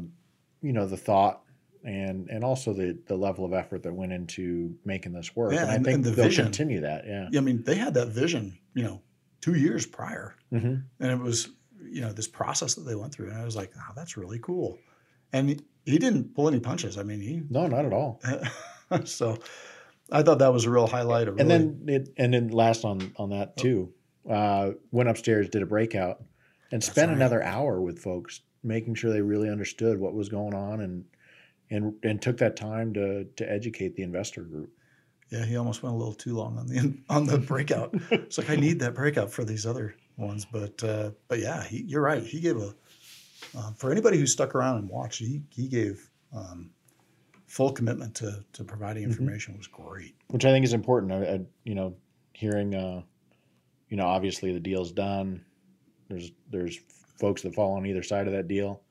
you 0.60 0.72
know, 0.72 0.86
the 0.86 0.96
thought 0.96 1.42
and 1.84 2.28
and 2.28 2.44
also 2.44 2.72
the 2.72 2.98
the 3.06 3.16
level 3.16 3.44
of 3.44 3.52
effort 3.52 3.82
that 3.84 3.94
went 3.94 4.12
into 4.12 4.74
making 4.84 5.12
this 5.12 5.34
work. 5.34 5.52
Yeah, 5.52 5.62
and, 5.62 5.70
and 5.70 5.80
I 5.80 5.84
think 5.84 5.94
and 5.94 6.04
the 6.04 6.10
they'll 6.10 6.24
vision. 6.26 6.44
continue 6.46 6.80
that. 6.80 7.06
Yeah. 7.06 7.28
yeah. 7.30 7.38
I 7.38 7.42
mean, 7.42 7.62
they 7.62 7.76
had 7.76 7.94
that 7.94 8.08
vision, 8.08 8.58
you 8.74 8.82
know, 8.82 9.00
two 9.40 9.54
years 9.54 9.86
prior, 9.86 10.34
mm-hmm. 10.52 10.74
and 11.00 11.10
it 11.10 11.18
was 11.18 11.48
you 11.82 12.00
know 12.00 12.12
this 12.12 12.28
process 12.28 12.74
that 12.74 12.82
they 12.82 12.94
went 12.94 13.12
through, 13.12 13.30
and 13.30 13.38
I 13.38 13.44
was 13.44 13.56
like, 13.56 13.72
oh, 13.76 13.92
that's 13.94 14.16
really 14.16 14.38
cool. 14.38 14.78
And 15.32 15.62
he, 15.84 15.98
didn't 15.98 16.34
pull 16.34 16.48
any 16.48 16.60
punches. 16.60 16.96
I 16.96 17.02
mean, 17.02 17.20
he 17.20 17.42
no, 17.50 17.66
not 17.66 17.84
at 17.84 17.92
all. 17.92 18.20
so 19.04 19.38
I 20.10 20.22
thought 20.22 20.38
that 20.38 20.52
was 20.52 20.64
a 20.64 20.70
real 20.70 20.86
highlight. 20.86 21.28
Really... 21.28 21.40
And 21.40 21.50
then 21.50 21.82
it, 21.86 22.08
and 22.16 22.34
then 22.34 22.48
last 22.48 22.84
on 22.84 23.12
on 23.16 23.30
that 23.30 23.54
oh. 23.58 23.62
too, 23.62 23.92
uh, 24.28 24.70
went 24.90 25.08
upstairs, 25.08 25.48
did 25.48 25.62
a 25.62 25.66
breakout, 25.66 26.18
and 26.70 26.80
That's 26.82 26.90
spent 26.90 27.08
right. 27.08 27.16
another 27.16 27.42
hour 27.42 27.80
with 27.80 27.98
folks, 27.98 28.40
making 28.62 28.94
sure 28.94 29.12
they 29.12 29.22
really 29.22 29.50
understood 29.50 29.98
what 29.98 30.14
was 30.14 30.28
going 30.28 30.54
on, 30.54 30.80
and 30.80 31.04
and 31.70 31.94
and 32.02 32.22
took 32.22 32.38
that 32.38 32.56
time 32.56 32.94
to 32.94 33.24
to 33.24 33.50
educate 33.50 33.96
the 33.96 34.02
investor 34.02 34.42
group. 34.42 34.70
Yeah, 35.30 35.44
he 35.44 35.56
almost 35.56 35.82
went 35.82 35.94
a 35.94 35.98
little 35.98 36.14
too 36.14 36.34
long 36.34 36.58
on 36.58 36.66
the 36.66 36.98
on 37.08 37.26
the 37.26 37.38
breakout. 37.38 37.90
it's 38.10 38.38
like 38.38 38.50
I 38.50 38.56
need 38.56 38.80
that 38.80 38.94
breakout 38.94 39.30
for 39.30 39.44
these 39.44 39.66
other 39.66 39.94
ones, 40.18 40.44
but 40.44 40.82
uh, 40.84 41.10
but 41.28 41.38
yeah, 41.38 41.62
he, 41.64 41.82
you're 41.86 42.02
right. 42.02 42.22
He 42.22 42.40
gave 42.40 42.56
a 42.56 42.74
uh, 43.56 43.72
for 43.76 43.90
anybody 43.90 44.18
who 44.18 44.26
stuck 44.26 44.54
around 44.54 44.78
and 44.78 44.88
watched. 44.88 45.20
He 45.20 45.42
he 45.50 45.68
gave 45.68 46.10
um, 46.34 46.70
full 47.46 47.72
commitment 47.72 48.14
to 48.16 48.44
to 48.52 48.64
providing 48.64 49.04
mm-hmm. 49.04 49.12
information 49.12 49.54
mm-hmm. 49.54 49.60
was 49.60 49.66
great. 49.68 50.14
Which 50.28 50.44
I 50.44 50.50
think 50.50 50.64
is 50.64 50.72
important. 50.72 51.12
I, 51.12 51.34
I, 51.34 51.40
you 51.64 51.74
know, 51.74 51.96
hearing, 52.32 52.74
uh, 52.74 53.02
you 53.88 53.96
know, 53.96 54.06
obviously 54.06 54.52
the 54.52 54.60
deal's 54.60 54.92
done. 54.92 55.44
There's 56.08 56.30
there's 56.50 56.78
folks 57.18 57.42
that 57.42 57.54
fall 57.54 57.76
on 57.76 57.86
either 57.86 58.02
side 58.02 58.26
of 58.26 58.32
that 58.32 58.48
deal, 58.48 58.82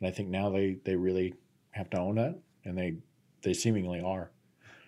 and 0.00 0.08
I 0.08 0.10
think 0.10 0.28
now 0.28 0.50
they 0.50 0.78
they 0.84 0.96
really 0.96 1.34
have 1.70 1.90
to 1.90 1.98
own 1.98 2.16
that, 2.16 2.38
and 2.64 2.76
they 2.76 2.96
they 3.42 3.54
seemingly 3.54 4.00
are. 4.00 4.30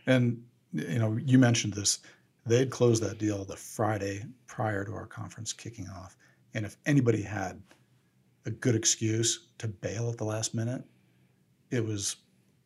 And 0.07 0.43
you 0.73 0.99
know, 0.99 1.17
you 1.25 1.39
mentioned 1.39 1.75
this. 1.75 2.01
They'd 2.47 2.71
closed 2.71 3.03
that 3.03 3.19
deal 3.19 3.45
the 3.45 3.57
Friday 3.57 4.25
prior 4.47 4.85
to 4.85 4.93
our 4.93 5.07
conference 5.07 5.53
kicking 5.53 5.89
off, 5.89 6.17
and 6.55 6.65
if 6.65 6.77
anybody 6.87 7.23
had 7.23 7.61
a 8.47 8.51
good 8.51 8.75
excuse 8.75 9.49
to 9.59 9.69
bail 9.69 10.11
at 10.11 10.19
the 10.19 10.25
last 10.25 10.55
minute, 10.55 10.85
it 11.71 11.85
was 11.85 12.17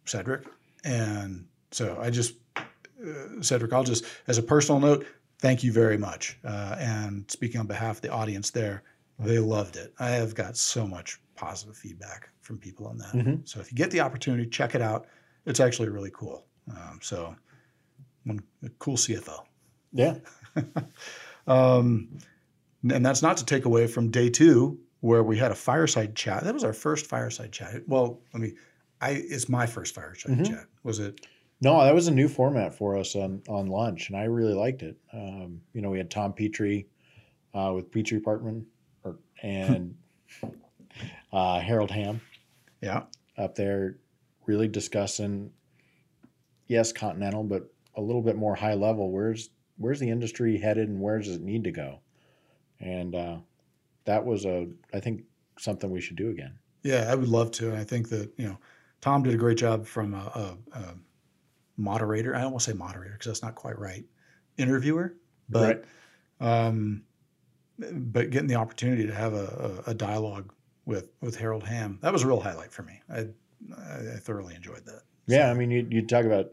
Cedric. 0.05 0.47
And 0.85 1.47
so 1.71 1.99
I 2.01 2.11
just, 2.11 2.35
uh, 2.57 3.41
Cedric, 3.41 3.73
I'll 3.73 3.85
just, 3.85 4.05
as 4.27 4.39
a 4.39 4.43
personal 4.43 4.81
note, 4.81 5.07
thank 5.39 5.63
you 5.63 5.73
very 5.73 5.97
much. 5.97 6.39
Uh, 6.45 6.77
and 6.79 7.31
speaking 7.31 7.61
on 7.61 7.67
behalf 7.67 7.97
of 7.97 8.03
the 8.03 8.11
audience 8.11 8.51
there, 8.51 8.83
they 9.19 9.39
loved 9.39 9.77
it. 9.77 9.93
I 9.99 10.11
have 10.11 10.35
got 10.35 10.57
so 10.57 10.87
much 10.87 11.21
positive 11.35 11.77
feedback 11.77 12.29
from 12.41 12.59
people 12.59 12.87
on 12.87 12.99
that. 12.99 13.13
Mm-hmm. 13.13 13.35
So 13.45 13.61
if 13.61 13.71
you 13.71 13.77
get 13.77 13.91
the 13.91 14.01
opportunity, 14.01 14.49
check 14.49 14.75
it 14.75 14.83
out. 14.83 15.07
It's 15.47 15.61
actually 15.61 15.89
really 15.89 16.11
cool. 16.13 16.45
Um, 16.71 16.99
so, 17.03 17.35
one 18.25 18.41
cool 18.79 18.97
CFO. 18.97 19.45
Yeah. 19.93 20.19
um, 21.47 22.19
and 22.91 23.05
that's 23.05 23.23
not 23.23 23.37
to 23.39 23.45
take 23.45 23.65
away 23.65 23.87
from 23.87 24.11
day 24.11 24.31
two, 24.31 24.79
where 25.01 25.23
we 25.23 25.37
had 25.39 25.51
a 25.51 25.55
fireside 25.55 26.15
chat. 26.15 26.45
That 26.45 26.55
was 26.55 26.65
our 26.65 26.73
first 26.73 27.07
fireside 27.07 27.53
chat. 27.53 27.83
Well, 27.87 28.21
let 28.33 28.41
me 28.41 28.55
I 29.01 29.11
it's 29.11 29.49
my 29.49 29.67
first 29.67 29.95
fireside 29.95 30.33
mm-hmm. 30.33 30.45
chat. 30.45 30.67
Was 30.83 30.99
it? 30.99 31.27
No, 31.61 31.83
that 31.83 31.95
was 31.95 32.09
a 32.09 32.13
new 32.13 32.29
format 32.29 32.75
for 32.75 32.97
us 32.97 33.17
on 33.17 33.43
on 33.49 33.67
lunch, 33.67 34.09
and 34.09 34.19
I 34.19 34.25
really 34.25 34.55
liked 34.55 34.83
it. 34.83 34.97
Um, 35.13 35.61
you 35.73 35.83
know, 35.83 35.91
we 35.91 35.99
had 35.99 36.11
Tom 36.11 36.33
Petrie 36.33 36.87
uh, 37.55 37.73
with 37.75 37.91
Petrie 37.91 38.21
Partners, 38.21 38.63
or, 39.05 39.19
and 39.43 39.97
uh, 41.33 41.61
Harold 41.61 41.91
Hamm 41.91 42.21
Yeah. 42.81 43.05
up 43.37 43.55
there, 43.55 43.97
really 44.47 44.69
discussing, 44.69 45.51
yes, 46.67 46.93
continental, 46.93 47.43
but 47.43 47.73
a 47.97 48.01
little 48.01 48.23
bit 48.23 48.37
more 48.37 48.55
high 48.55 48.75
level. 48.75 49.11
Where's 49.11 49.51
where's 49.79 50.01
the 50.01 50.11
industry 50.11 50.59
headed, 50.59 50.89
and 50.89 51.01
where 51.01 51.19
does 51.19 51.35
it 51.35 51.41
need 51.41 51.65
to 51.65 51.71
go? 51.71 52.01
And 52.81 53.15
uh, 53.15 53.37
that 54.05 54.25
was 54.25 54.45
a, 54.45 54.69
I 54.93 55.01
think, 55.01 55.23
something 55.59 55.91
we 55.91 56.01
should 56.01 56.17
do 56.17 56.31
again. 56.31 56.59
Yeah, 56.83 57.09
I 57.11 57.15
would 57.15 57.29
love 57.29 57.51
to. 57.53 57.69
And 57.71 57.77
I 57.77 57.85
think 57.85 58.09
that, 58.11 58.31
you 58.37 58.47
know, 58.47 58.59
Tom 59.01 59.23
did 59.23 59.35
a 59.35 59.37
great 59.37 59.59
job 59.59 59.87
from 59.87 60.15
a, 60.15 60.57
a, 60.75 60.79
a 60.79 60.95
moderator. 61.77 62.35
I 62.35 62.43
to 62.43 62.61
say 62.61 62.73
moderator 62.73 63.15
because 63.15 63.27
that's 63.27 63.43
not 63.43 63.55
quite 63.55 63.79
right. 63.79 64.05
Interviewer, 64.57 65.15
but 65.49 65.85
um, 66.41 67.05
but 67.79 68.31
getting 68.31 68.49
the 68.49 68.57
opportunity 68.57 69.07
to 69.07 69.15
have 69.15 69.35
a, 69.35 69.85
a, 69.87 69.95
dialogue 69.95 70.53
with 70.85 71.11
with 71.21 71.37
Harold 71.37 71.63
Hamm 71.63 71.99
that 72.03 72.13
was 72.13 72.25
a 72.25 72.27
real 72.27 72.41
highlight 72.41 72.73
for 72.73 72.83
me. 72.83 73.01
I 73.09 73.29
I 73.77 74.19
thoroughly 74.19 74.57
enjoyed 74.57 74.85
that. 74.87 75.03
Yeah, 75.27 75.51
I 75.51 75.55
mean, 75.55 75.71
you 75.71 75.87
you 75.89 76.07
talk 76.07 76.25
about, 76.25 76.51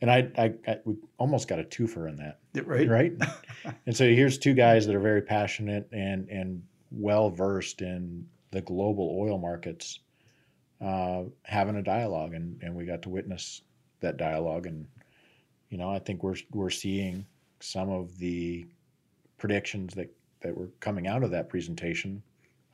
and 0.00 0.10
I 0.10 0.28
I, 0.36 0.54
I 0.66 0.78
we 0.84 0.96
almost 1.18 1.46
got 1.46 1.60
a 1.60 1.64
twofer 1.64 2.08
in 2.08 2.16
that, 2.16 2.40
right. 2.64 2.88
right? 2.88 3.12
and 3.86 3.96
so 3.96 4.04
here's 4.04 4.38
two 4.38 4.54
guys 4.54 4.86
that 4.86 4.94
are 4.94 5.00
very 5.00 5.22
passionate 5.22 5.88
and 5.92 6.28
and 6.28 6.62
well 6.90 7.30
versed 7.30 7.82
in 7.82 8.26
the 8.52 8.62
global 8.62 9.16
oil 9.20 9.38
markets, 9.38 10.00
uh, 10.80 11.24
having 11.42 11.76
a 11.76 11.82
dialogue, 11.82 12.34
and 12.34 12.58
and 12.62 12.74
we 12.74 12.84
got 12.84 13.02
to 13.02 13.08
witness 13.08 13.62
that 14.00 14.16
dialogue, 14.16 14.66
and 14.66 14.86
you 15.70 15.78
know, 15.78 15.90
I 15.90 15.98
think 15.98 16.22
we're 16.22 16.36
we're 16.52 16.70
seeing 16.70 17.26
some 17.60 17.90
of 17.90 18.16
the 18.18 18.66
predictions 19.38 19.94
that 19.94 20.10
that 20.40 20.56
were 20.56 20.68
coming 20.80 21.06
out 21.06 21.22
of 21.22 21.30
that 21.32 21.48
presentation, 21.48 22.22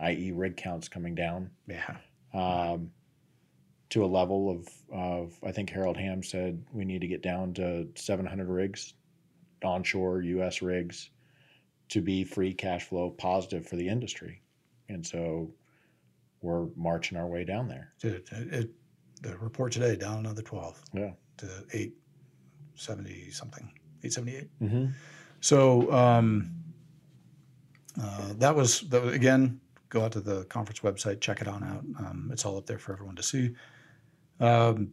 i.e., 0.00 0.32
rig 0.32 0.56
counts 0.56 0.88
coming 0.88 1.14
down 1.14 1.50
Yeah. 1.66 1.96
um, 2.34 2.90
to 3.90 4.04
a 4.04 4.06
level 4.06 4.50
of, 4.50 4.68
of, 4.92 5.38
I 5.44 5.52
think 5.52 5.70
Harold 5.70 5.96
Hamm 5.96 6.22
said 6.22 6.62
we 6.72 6.84
need 6.84 7.00
to 7.02 7.06
get 7.06 7.22
down 7.22 7.54
to 7.54 7.86
700 7.94 8.48
rigs, 8.48 8.94
onshore 9.64 10.22
U.S. 10.22 10.62
rigs, 10.62 11.10
to 11.88 12.00
be 12.00 12.24
free 12.24 12.54
cash 12.54 12.84
flow 12.84 13.10
positive 13.10 13.66
for 13.66 13.76
the 13.76 13.88
industry. 13.88 14.42
And 14.88 15.06
so 15.06 15.52
we're 16.40 16.66
marching 16.76 17.18
our 17.18 17.26
way 17.26 17.44
down 17.44 17.68
there. 17.68 17.92
It, 18.02 18.28
it, 18.32 18.70
the 19.22 19.36
report 19.38 19.72
today 19.72 19.96
down 19.96 20.18
another 20.18 20.42
twelve. 20.42 20.82
Yeah. 20.92 21.12
To 21.38 21.48
eight 21.72 21.94
seventy 22.74 23.30
something, 23.30 23.72
eight 24.04 24.12
seventy 24.12 24.36
eight. 24.36 24.50
Mm-hmm. 24.60 24.86
So 25.40 25.92
um, 25.92 26.50
uh, 28.00 28.32
that 28.38 28.54
was 28.54 28.80
that 28.90 29.02
was, 29.02 29.14
again. 29.14 29.60
Go 29.88 30.02
out 30.02 30.12
to 30.12 30.22
the 30.22 30.44
conference 30.44 30.80
website, 30.80 31.20
check 31.20 31.42
it 31.42 31.48
on 31.48 31.62
out. 31.62 31.84
Um, 31.98 32.30
it's 32.32 32.46
all 32.46 32.56
up 32.56 32.64
there 32.64 32.78
for 32.78 32.94
everyone 32.94 33.14
to 33.16 33.22
see. 33.22 33.54
Um, 34.40 34.92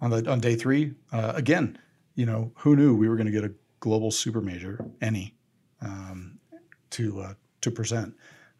on 0.00 0.10
the 0.10 0.28
on 0.28 0.40
day 0.40 0.56
three, 0.56 0.94
uh, 1.12 1.34
again, 1.36 1.78
you 2.16 2.26
know, 2.26 2.50
who 2.56 2.74
knew 2.74 2.96
we 2.96 3.08
were 3.08 3.14
going 3.14 3.28
to 3.28 3.32
get 3.32 3.44
a 3.44 3.52
global 3.80 4.10
super 4.10 4.40
major, 4.40 4.84
any, 5.00 5.34
um, 5.80 6.38
to 6.90 7.20
uh, 7.20 7.34
to 7.62 7.70
present. 7.70 8.14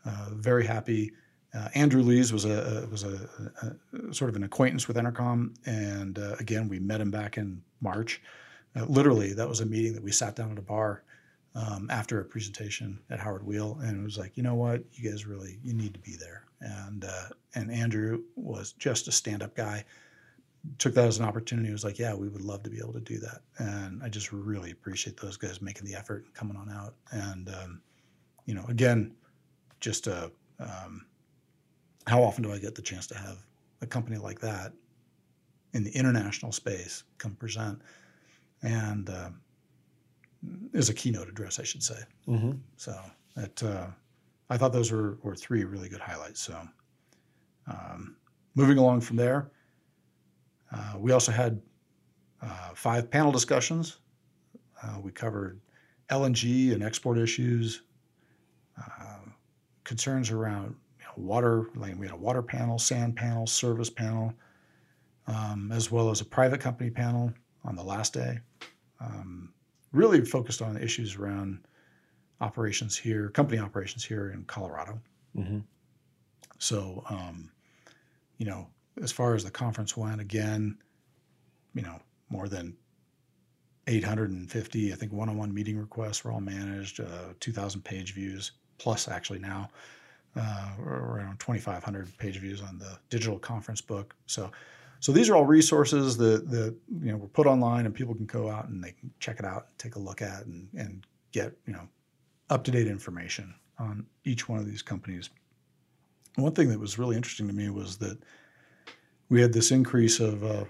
Uh, 0.05 0.29
very 0.33 0.67
happy. 0.67 1.12
Uh, 1.53 1.69
Andrew 1.75 2.03
Lees 2.03 2.33
was 2.33 2.45
a, 2.45 2.85
a 2.85 2.91
was 2.91 3.05
a, 3.05 3.29
a, 3.62 4.15
sort 4.15 4.31
of 4.31 4.37
an 4.37 4.45
acquaintance 4.45 4.89
with 4.89 4.97
EnerCom, 4.97 5.55
and 5.67 6.19
uh, 6.19 6.37
again, 6.39 6.69
we 6.69 6.79
met 6.79 7.00
him 7.00 7.11
back 7.11 7.37
in 7.39 7.62
March. 7.81 8.23
Uh, 8.77 8.85
literally, 8.85 9.33
that 9.33 9.49
was 9.49 9.61
a 9.61 9.67
meeting 9.67 9.93
that 9.95 10.03
we 10.03 10.12
sat 10.12 10.37
down 10.37 10.53
at 10.53 10.59
a 10.59 10.62
bar 10.62 11.03
um, 11.55 11.89
after 11.91 12.21
a 12.21 12.25
presentation 12.25 12.99
at 13.11 13.19
Howard 13.19 13.45
Weil, 13.45 13.79
and 13.83 14.00
it 14.00 14.03
was 14.03 14.17
like, 14.17 14.37
you 14.37 14.43
know 14.43 14.55
what, 14.55 14.85
you 14.93 15.11
guys 15.11 15.27
really 15.27 15.59
you 15.62 15.75
need 15.75 15.93
to 15.95 16.00
be 16.00 16.17
there. 16.17 16.45
And 16.61 17.05
uh, 17.05 17.29
and 17.55 17.71
Andrew 17.71 18.23
was 18.37 18.73
just 18.73 19.09
a 19.09 19.12
stand 19.12 19.43
up 19.43 19.57
guy. 19.57 19.85
Took 20.79 20.95
that 20.95 21.07
as 21.07 21.19
an 21.19 21.25
opportunity. 21.25 21.71
Was 21.73 21.85
like, 21.85 21.99
yeah, 21.99 22.14
we 22.14 22.29
would 22.29 22.43
love 22.43 22.62
to 22.64 22.71
be 22.71 22.79
able 22.79 22.93
to 22.93 23.00
do 23.00 23.19
that. 23.19 23.40
And 23.59 24.02
I 24.02 24.09
just 24.09 24.33
really 24.33 24.71
appreciate 24.71 25.19
those 25.19 25.37
guys 25.37 25.62
making 25.62 25.87
the 25.87 25.95
effort 25.95 26.25
and 26.25 26.35
coming 26.35 26.57
on 26.57 26.71
out. 26.71 26.95
And 27.12 27.49
um, 27.49 27.81
you 28.45 28.55
know, 28.55 28.64
again, 28.69 29.14
just 29.81 30.07
a 30.07 30.31
um, 30.59 31.07
how 32.07 32.23
often 32.23 32.43
do 32.43 32.52
I 32.52 32.59
get 32.59 32.75
the 32.75 32.83
chance 32.83 33.07
to 33.09 33.17
have 33.17 33.38
a 33.81 33.87
company 33.87 34.19
like 34.19 34.40
that 34.40 34.73
in 35.73 35.85
the 35.85 35.90
international 35.90 36.52
space 36.52 37.05
come 37.19 37.35
present? 37.35 37.81
And 38.62 39.09
um, 39.09 39.40
is 40.73 40.88
a 40.88 40.95
keynote 40.95 41.29
address, 41.29 41.59
I 41.59 41.62
should 41.62 41.83
say. 41.83 42.00
Mm-hmm. 42.29 42.52
So 42.76 42.99
that 43.37 43.62
uh, 43.62 43.87
I 44.49 44.57
thought 44.57 44.73
those 44.73 44.90
were, 44.90 45.19
were 45.23 45.37
three 45.37 45.64
really 45.64 45.88
good 45.88 46.00
highlights. 46.00 46.40
So 46.40 46.61
um, 47.67 48.17
moving 48.55 48.79
along 48.79 49.02
from 49.02 49.17
there, 49.17 49.50
uh, 50.73 50.95
we 50.99 51.12
also 51.12 51.33
had 51.33 51.61
uh, 52.43 52.71
five 52.75 53.11
panel 53.11 53.33
discussions. 53.33 53.99
Uh, 54.83 54.99
we 55.00 55.11
covered 55.11 55.61
LNG 56.09 56.73
and 56.73 56.83
export 56.83 57.19
issues, 57.19 57.83
uh, 58.79 59.19
concerns 59.85 60.31
around 60.31 60.75
you 60.99 61.05
know, 61.05 61.12
water. 61.17 61.67
Like 61.75 61.99
we 61.99 62.07
had 62.07 62.15
a 62.15 62.19
water 62.19 62.43
panel, 62.43 62.79
sand 62.79 63.17
panel, 63.17 63.47
service 63.47 63.91
panel, 63.91 64.33
um, 65.27 65.71
as 65.73 65.91
well 65.91 66.11
as 66.11 66.21
a 66.21 66.25
private 66.25 66.61
company 66.61 66.91
panel 66.91 67.33
on 67.65 67.77
the 67.77 67.83
last 67.83 68.12
day. 68.15 68.39
Um, 69.00 69.53
really 69.93 70.25
focused 70.25 70.62
on 70.62 70.77
issues 70.77 71.17
around 71.17 71.61
operations 72.41 72.97
here, 72.97 73.29
company 73.31 73.59
operations 73.59 74.05
here 74.05 74.31
in 74.31 74.45
Colorado. 74.45 75.00
Mm-hmm. 75.37 75.59
So, 76.59 77.05
um, 77.09 77.50
you 78.39 78.47
know, 78.47 78.69
as 79.03 79.13
far 79.13 79.35
as 79.35 79.45
the 79.45 79.51
conference 79.51 79.97
went, 79.97 80.21
again, 80.21 80.79
you 81.75 81.83
know, 81.83 82.01
more 82.29 82.49
than 82.49 82.77
850, 83.87 84.93
I 84.93 84.97
think, 84.97 85.13
one-on-one 85.13 85.53
meeting 85.53 85.79
requests 85.79 86.25
were 86.25 86.33
all 86.33 86.41
managed, 86.41 87.01
uh, 87.01 87.35
2,000 87.41 87.83
page 87.83 88.15
views, 88.15 88.53
plus 88.79 89.09
actually 89.09 89.39
now 89.39 89.69
uh, 90.37 90.71
around 90.81 91.41
2,500 91.41 92.17
page 92.19 92.39
views 92.39 92.63
on 92.63 92.79
the 92.79 92.99
digital 93.09 93.39
conference 93.39 93.81
book. 93.81 94.15
So, 94.27 94.51
so 95.01 95.13
these 95.13 95.29
are 95.29 95.35
all 95.35 95.47
resources 95.47 96.17
that, 96.19 96.49
that 96.51 96.75
you 97.03 97.11
know 97.11 97.17
were 97.17 97.29
put 97.29 97.47
online 97.47 97.87
and 97.87 97.95
people 97.95 98.15
can 98.15 98.27
go 98.27 98.51
out 98.51 98.69
and 98.69 98.83
they 98.83 98.93
can 98.93 99.11
check 99.19 99.39
it 99.39 99.45
out 99.45 99.67
and 99.69 99.79
take 99.79 99.97
a 99.97 99.99
look 99.99 100.23
at 100.23 100.45
and, 100.45 100.69
and 100.77 101.07
get 101.33 101.53
you 101.67 101.73
know 101.73 101.89
up 102.51 102.65
to 102.65 102.71
date 102.71 102.87
information 102.87 103.55
on 103.79 104.07
each 104.25 104.49
one 104.49 104.59
of 104.59 104.67
these 104.67 104.83
companies. 104.83 105.31
One 106.37 106.53
thing 106.53 106.69
that 106.69 106.79
was 106.79 106.99
really 106.99 107.17
interesting 107.17 107.49
to 107.49 107.55
me 107.55 107.71
was 107.71 107.97
that 107.99 108.19
we 109.31 109.41
had 109.41 109.53
this 109.53 109.71
increase 109.71 110.21
of 110.21 110.45
uh, 110.45 110.65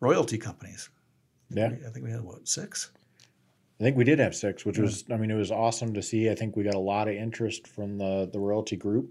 royalty 0.00 0.38
companies. 0.38 0.88
Yeah. 1.50 1.66
I 1.86 1.90
think 1.90 2.04
we 2.04 2.10
had 2.10 2.22
what 2.22 2.48
six. 2.48 2.90
I 3.78 3.84
think 3.84 3.96
we 3.96 4.04
did 4.04 4.18
have 4.18 4.34
six, 4.34 4.64
which 4.64 4.78
Yeah. 4.78 4.84
was, 4.84 5.04
I 5.10 5.16
mean, 5.18 5.30
it 5.30 5.34
was 5.36 5.52
awesome 5.52 5.92
to 5.94 6.02
see. 6.02 6.30
I 6.30 6.34
think 6.34 6.56
we 6.56 6.64
got 6.64 6.74
a 6.74 6.78
lot 6.78 7.06
of 7.08 7.14
interest 7.14 7.68
from 7.68 7.98
the 7.98 8.28
the 8.32 8.40
royalty 8.40 8.76
group. 8.76 9.10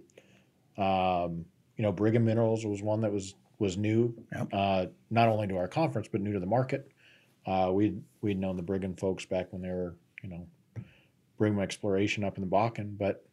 Um, 0.78 1.46
you 1.78 1.84
know, 1.84 1.92
Brigham 1.92 2.26
Minerals 2.26 2.66
was 2.66 2.82
one 2.82 3.02
that 3.02 3.14
was 3.14 3.36
was 3.60 3.78
new, 3.78 4.14
Yep. 4.34 4.48
uh, 4.52 4.86
not 5.10 5.30
only 5.30 5.48
to 5.48 5.56
our 5.56 5.68
conference 5.70 6.10
but 6.12 6.20
new 6.20 6.34
to 6.34 6.40
the 6.42 6.46
market. 6.46 6.92
Uh, 7.46 7.72
we'd 7.74 8.02
we'd 8.22 8.40
known 8.40 8.58
the 8.58 8.64
Brigham 8.64 8.96
folks 8.96 9.24
back 9.26 9.54
when 9.54 9.62
they 9.62 9.70
were, 9.70 9.96
you 10.24 10.30
know, 10.30 10.48
Brigham 11.38 11.60
Exploration 11.60 12.24
up 12.24 12.38
in 12.38 12.42
the 12.42 12.50
Bakken, 12.50 12.98
but 12.98 13.24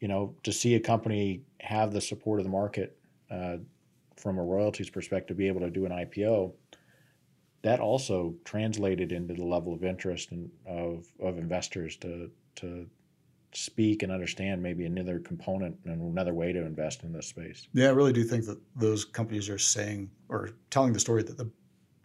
you 0.00 0.08
know, 0.08 0.34
to 0.44 0.52
see 0.52 0.74
a 0.74 0.80
company 0.80 1.42
have 1.60 1.92
the 1.92 2.00
support 2.00 2.40
of 2.40 2.44
the 2.44 2.50
market 2.50 2.96
uh, 3.30 3.56
from 4.16 4.38
a 4.38 4.42
royalties 4.42 4.90
perspective, 4.90 5.36
be 5.36 5.48
able 5.48 5.60
to 5.60 5.70
do 5.70 5.86
an 5.86 5.92
IPO, 5.92 6.52
that 7.62 7.80
also 7.80 8.34
translated 8.44 9.12
into 9.12 9.34
the 9.34 9.44
level 9.44 9.72
of 9.72 9.84
interest 9.84 10.32
and 10.32 10.50
of, 10.66 11.06
of 11.20 11.38
investors 11.38 11.96
to 11.96 12.30
to 12.56 12.86
speak 13.54 14.02
and 14.02 14.10
understand 14.10 14.62
maybe 14.62 14.86
another 14.86 15.18
component 15.18 15.76
and 15.84 16.00
another 16.00 16.32
way 16.32 16.52
to 16.52 16.64
invest 16.64 17.02
in 17.02 17.12
this 17.12 17.26
space. 17.26 17.68
Yeah, 17.74 17.88
I 17.88 17.90
really 17.90 18.12
do 18.12 18.24
think 18.24 18.46
that 18.46 18.58
those 18.76 19.04
companies 19.04 19.48
are 19.50 19.58
saying 19.58 20.10
or 20.28 20.50
telling 20.70 20.92
the 20.92 21.00
story 21.00 21.22
that 21.22 21.36
the 21.36 21.50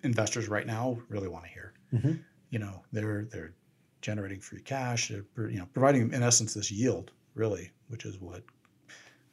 investors 0.03 0.49
right 0.49 0.67
now 0.67 0.97
really 1.07 1.27
want 1.29 1.45
to 1.45 1.51
hear. 1.51 1.73
Mhm. 1.93 2.19
You 2.49 2.59
know, 2.59 2.83
they're 2.91 3.25
they're 3.25 3.53
generating 4.01 4.39
free 4.39 4.61
cash. 4.61 5.09
They're 5.09 5.49
you 5.49 5.59
know 5.59 5.67
providing 5.73 6.13
in 6.13 6.23
essence 6.23 6.53
this 6.53 6.71
yield 6.71 7.11
really, 7.33 7.71
which 7.87 8.05
is 8.05 8.19
what 8.19 8.43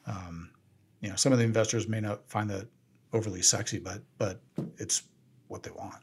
um, 0.06 0.50
you 1.04 1.10
know 1.10 1.16
some 1.16 1.32
of 1.32 1.38
the 1.38 1.44
investors 1.44 1.86
may 1.86 2.00
not 2.00 2.26
find 2.30 2.48
that 2.48 2.66
overly 3.12 3.42
sexy, 3.42 3.78
but 3.78 4.02
but 4.16 4.40
it's 4.78 5.02
what 5.48 5.62
they 5.62 5.70
want. 5.70 6.02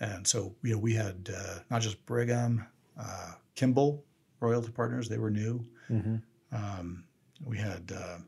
And 0.00 0.26
so 0.26 0.54
you 0.62 0.72
know 0.72 0.78
we 0.78 0.94
had 0.94 1.30
uh, 1.36 1.58
not 1.70 1.82
just 1.82 2.04
Brigham, 2.06 2.66
uh, 2.98 3.32
Kimbell 3.54 4.00
Royalty 4.40 4.72
Partners. 4.72 5.06
They 5.06 5.18
were 5.18 5.30
new. 5.30 5.64
Mm-hmm. 5.90 6.16
Um, 6.50 7.04
we 7.44 7.58
had 7.58 7.92
uh, 7.94 8.18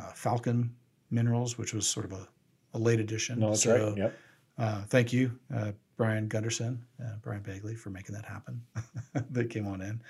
uh, 0.00 0.12
Falcon 0.14 0.74
Minerals, 1.10 1.58
which 1.58 1.74
was 1.74 1.86
sort 1.86 2.06
of 2.06 2.12
a, 2.12 2.26
a 2.72 2.78
late 2.78 3.00
addition. 3.00 3.38
No, 3.38 3.50
that's 3.50 3.64
so, 3.64 3.88
right. 3.88 3.98
Yep. 3.98 4.18
uh, 4.58 4.82
thank 4.84 5.12
you, 5.12 5.38
uh, 5.54 5.72
Brian 5.98 6.26
Gunderson, 6.26 6.82
Brian 7.20 7.42
Bagley, 7.42 7.74
for 7.74 7.90
making 7.90 8.14
that 8.14 8.24
happen. 8.24 8.62
they 9.30 9.44
came 9.44 9.66
on 9.66 9.82
in. 9.82 10.00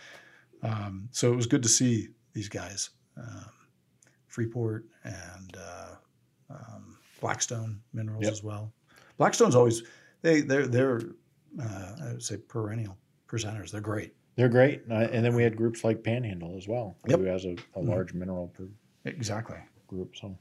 Um, 0.62 1.08
so 1.10 1.32
it 1.32 1.36
was 1.36 1.46
good 1.46 1.62
to 1.64 1.68
see 1.68 2.08
these 2.32 2.48
guys, 2.48 2.90
um, 3.16 3.50
Freeport 4.38 4.84
and 5.04 5.56
uh, 5.56 5.94
um, 6.50 6.98
Blackstone 7.20 7.80
Minerals 7.92 8.24
Yep. 8.24 8.32
as 8.32 8.42
well. 8.42 8.72
Blackstone's 9.16 9.54
always 9.54 9.84
they 10.22 10.40
they're 10.40 10.66
they're 10.66 11.00
uh, 11.62 11.96
I 12.02 12.12
would 12.14 12.22
say 12.22 12.36
perennial 12.38 12.98
presenters. 13.28 13.70
They're 13.70 13.80
great. 13.80 14.12
They're 14.34 14.48
great. 14.48 14.82
Uh, 14.90 14.94
and 15.12 15.24
then 15.24 15.36
we 15.36 15.44
had 15.44 15.56
groups 15.56 15.84
like 15.84 16.02
Panhandle 16.02 16.56
as 16.56 16.66
well, 16.66 16.96
Yep. 17.06 17.20
who 17.20 17.24
has 17.26 17.44
a, 17.44 17.50
a 17.76 17.80
Mhm. 17.80 17.88
large 17.88 18.12
mineral 18.12 18.48
per 18.48 18.66
Exactly. 19.04 19.58
group. 19.86 20.16
So 20.16 20.36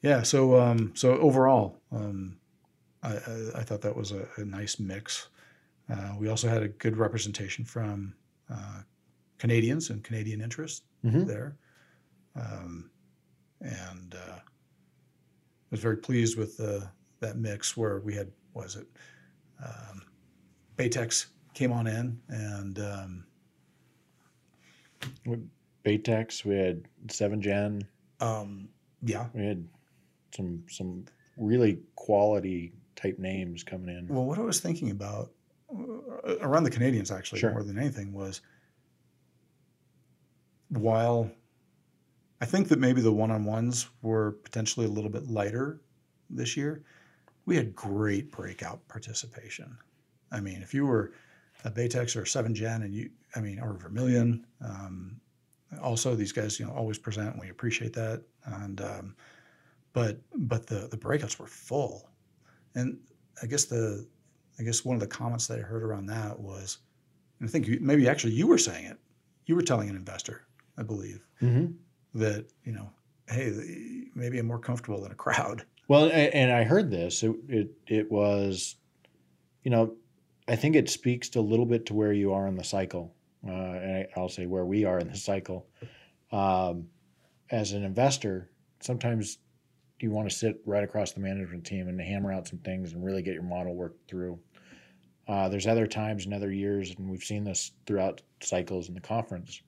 Yeah. 0.00 0.22
So 0.22 0.58
um, 0.58 0.92
so 0.94 1.18
overall, 1.18 1.76
um, 1.90 2.38
I, 3.02 3.12
I, 3.16 3.50
I 3.56 3.62
thought 3.62 3.82
that 3.82 3.94
was 3.94 4.12
a, 4.12 4.26
a 4.38 4.44
nice 4.46 4.80
mix. 4.80 5.28
Uh, 5.90 6.14
we 6.18 6.28
also 6.28 6.48
had 6.48 6.62
a 6.62 6.68
good 6.68 6.96
representation 6.96 7.66
from 7.66 8.14
uh, 8.48 8.80
Canadians 9.38 9.90
and 9.90 10.02
Canadian 10.02 10.40
interest 10.40 10.84
Mhm. 11.04 11.26
there, 11.26 11.56
um, 12.36 12.90
and 13.62 14.14
uh, 14.14 14.36
I 14.36 14.42
was 15.70 15.80
very 15.80 15.96
pleased 15.96 16.36
with 16.36 16.56
the, 16.56 16.88
that 17.20 17.36
mix 17.36 17.76
where 17.76 18.00
we 18.00 18.14
had 18.14 18.30
was 18.54 18.76
it 18.76 18.86
um, 19.64 20.02
Baytex 20.76 21.26
came 21.54 21.72
on 21.72 21.86
in 21.86 22.20
and 22.28 22.78
um, 22.78 23.24
Baytex, 25.84 26.44
we 26.44 26.56
had 26.56 26.84
Seven 27.08 27.40
Gen, 27.40 27.86
um, 28.20 28.68
yeah. 29.02 29.26
we 29.34 29.44
had 29.44 29.66
some 30.34 30.62
some 30.68 31.04
really 31.36 31.80
quality 31.96 32.72
type 32.94 33.18
names 33.18 33.64
coming 33.64 33.88
in. 33.88 34.06
Well, 34.08 34.24
what 34.24 34.38
I 34.38 34.42
was 34.42 34.60
thinking 34.60 34.90
about 34.90 35.30
uh, 35.72 36.36
around 36.40 36.64
the 36.64 36.70
Canadians 36.70 37.10
actually 37.10 37.40
Sure. 37.40 37.52
more 37.52 37.62
than 37.62 37.78
anything 37.78 38.12
was 38.12 38.42
while 40.68 41.30
I 42.42 42.44
think 42.44 42.66
that 42.70 42.80
maybe 42.80 43.00
the 43.00 43.12
one-on-ones 43.12 43.86
were 44.02 44.32
potentially 44.42 44.84
a 44.84 44.88
little 44.88 45.10
bit 45.10 45.28
lighter 45.28 45.80
this 46.28 46.56
year, 46.56 46.82
we 47.46 47.54
had 47.54 47.72
great 47.76 48.32
breakout 48.32 48.86
participation. 48.88 49.78
I 50.32 50.40
mean, 50.40 50.60
if 50.60 50.74
you 50.74 50.84
were 50.84 51.12
a 51.64 51.70
Baytex 51.70 52.16
or 52.16 52.22
a 52.22 52.26
Seven 52.26 52.52
Gen, 52.52 52.82
and 52.82 52.92
you, 52.92 53.10
I 53.36 53.40
mean, 53.40 53.60
or 53.60 53.74
Vermilion, 53.74 54.44
um, 54.60 55.20
also 55.80 56.16
these 56.16 56.32
guys, 56.32 56.58
you 56.58 56.66
know, 56.66 56.72
always 56.72 56.98
present, 56.98 57.38
we 57.38 57.48
appreciate 57.50 57.92
that. 57.92 58.24
And 58.44 58.80
um, 58.80 59.14
but 59.92 60.18
but 60.34 60.66
the 60.66 60.88
the 60.90 60.96
breakouts 60.96 61.38
were 61.38 61.46
full, 61.46 62.10
and 62.74 62.98
I 63.40 63.46
guess 63.46 63.66
the 63.66 64.04
I 64.58 64.64
guess 64.64 64.84
one 64.84 64.96
of 64.96 65.00
the 65.00 65.06
comments 65.06 65.46
that 65.46 65.60
I 65.60 65.62
heard 65.62 65.84
around 65.84 66.06
that 66.06 66.40
was, 66.40 66.78
and 67.38 67.48
I 67.48 67.52
think 67.52 67.68
you, 67.68 67.78
maybe 67.80 68.08
actually 68.08 68.32
you 68.32 68.48
were 68.48 68.58
saying 68.58 68.86
it, 68.86 68.98
you 69.46 69.54
were 69.54 69.62
telling 69.62 69.88
an 69.88 69.94
investor, 69.94 70.42
I 70.76 70.82
believe, 70.82 71.24
Mm-hmm. 71.40 71.74
That 72.14 72.46
you 72.64 72.72
know, 72.72 72.90
hey, 73.28 74.04
maybe 74.14 74.38
I'm 74.38 74.46
more 74.46 74.58
comfortable 74.58 75.04
in 75.04 75.12
a 75.12 75.16
crowd. 75.16 75.64
Well, 75.88 76.10
and 76.12 76.50
I 76.50 76.62
heard 76.62 76.90
this. 76.90 77.22
It, 77.22 77.34
it 77.48 77.70
it 77.86 78.10
was, 78.10 78.76
you 79.62 79.70
know, 79.70 79.96
I 80.48 80.56
think 80.56 80.74
it 80.74 80.88
speaks 80.88 81.28
to 81.30 81.40
a 81.40 81.42
little 81.42 81.66
bit 81.66 81.84
to 81.86 81.94
where 81.94 82.12
you 82.12 82.32
are 82.32 82.46
in 82.46 82.54
the 82.54 82.64
cycle, 82.64 83.14
uh, 83.46 83.50
and 83.50 84.06
I'll 84.16 84.28
say 84.28 84.46
where 84.46 84.64
we 84.64 84.84
are 84.84 85.00
in 85.00 85.08
the 85.08 85.16
cycle. 85.16 85.66
Um, 86.30 86.86
as 87.50 87.72
an 87.72 87.84
investor, 87.84 88.48
sometimes 88.80 89.38
you 90.00 90.10
want 90.10 90.30
to 90.30 90.34
sit 90.34 90.60
right 90.64 90.82
across 90.82 91.12
the 91.12 91.20
management 91.20 91.64
team 91.64 91.88
and 91.88 92.00
hammer 92.00 92.32
out 92.32 92.48
some 92.48 92.58
things 92.60 92.92
and 92.92 93.04
really 93.04 93.22
get 93.22 93.34
your 93.34 93.42
model 93.42 93.74
worked 93.74 94.08
through. 94.08 94.38
Uh, 95.28 95.48
there's 95.48 95.66
other 95.66 95.86
times 95.86 96.24
and 96.24 96.34
other 96.34 96.50
years, 96.50 96.94
and 96.96 97.08
we've 97.08 97.22
seen 97.22 97.44
this 97.44 97.72
throughout 97.86 98.22
cycles 98.40 98.88
in 98.88 98.94
the 98.94 99.00
conference, 99.00 99.62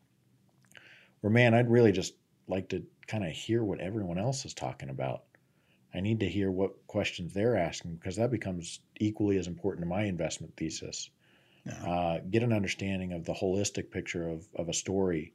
where 1.21 1.33
man, 1.33 1.55
I'd 1.55 1.71
really 1.71 1.93
just 1.93 2.15
like 2.49 2.69
to 2.71 2.83
kind 3.07 3.25
of 3.25 3.31
hear 3.31 3.63
what 3.63 3.81
everyone 3.81 4.19
else 4.19 4.45
is 4.45 4.55
talking 4.55 4.89
about. 4.89 5.25
I 5.95 6.01
need 6.01 6.21
to 6.21 6.29
hear 6.29 6.51
what 6.51 6.87
questions 6.87 7.33
they're 7.33 7.57
asking 7.57 7.97
because 7.97 8.17
that 8.17 8.31
becomes 8.31 8.81
equally 8.99 9.39
as 9.39 9.47
important 9.47 9.85
to 9.85 9.89
my 9.89 10.05
investment 10.05 10.55
thesis. 10.57 11.11
Uh, 11.87 12.19
get 12.31 12.43
an 12.43 12.53
understanding 12.53 13.13
of 13.13 13.25
the 13.25 13.33
holistic 13.33 13.91
picture 13.91 14.29
of, 14.29 14.47
of 14.57 14.69
a 14.69 14.75
story 14.75 15.33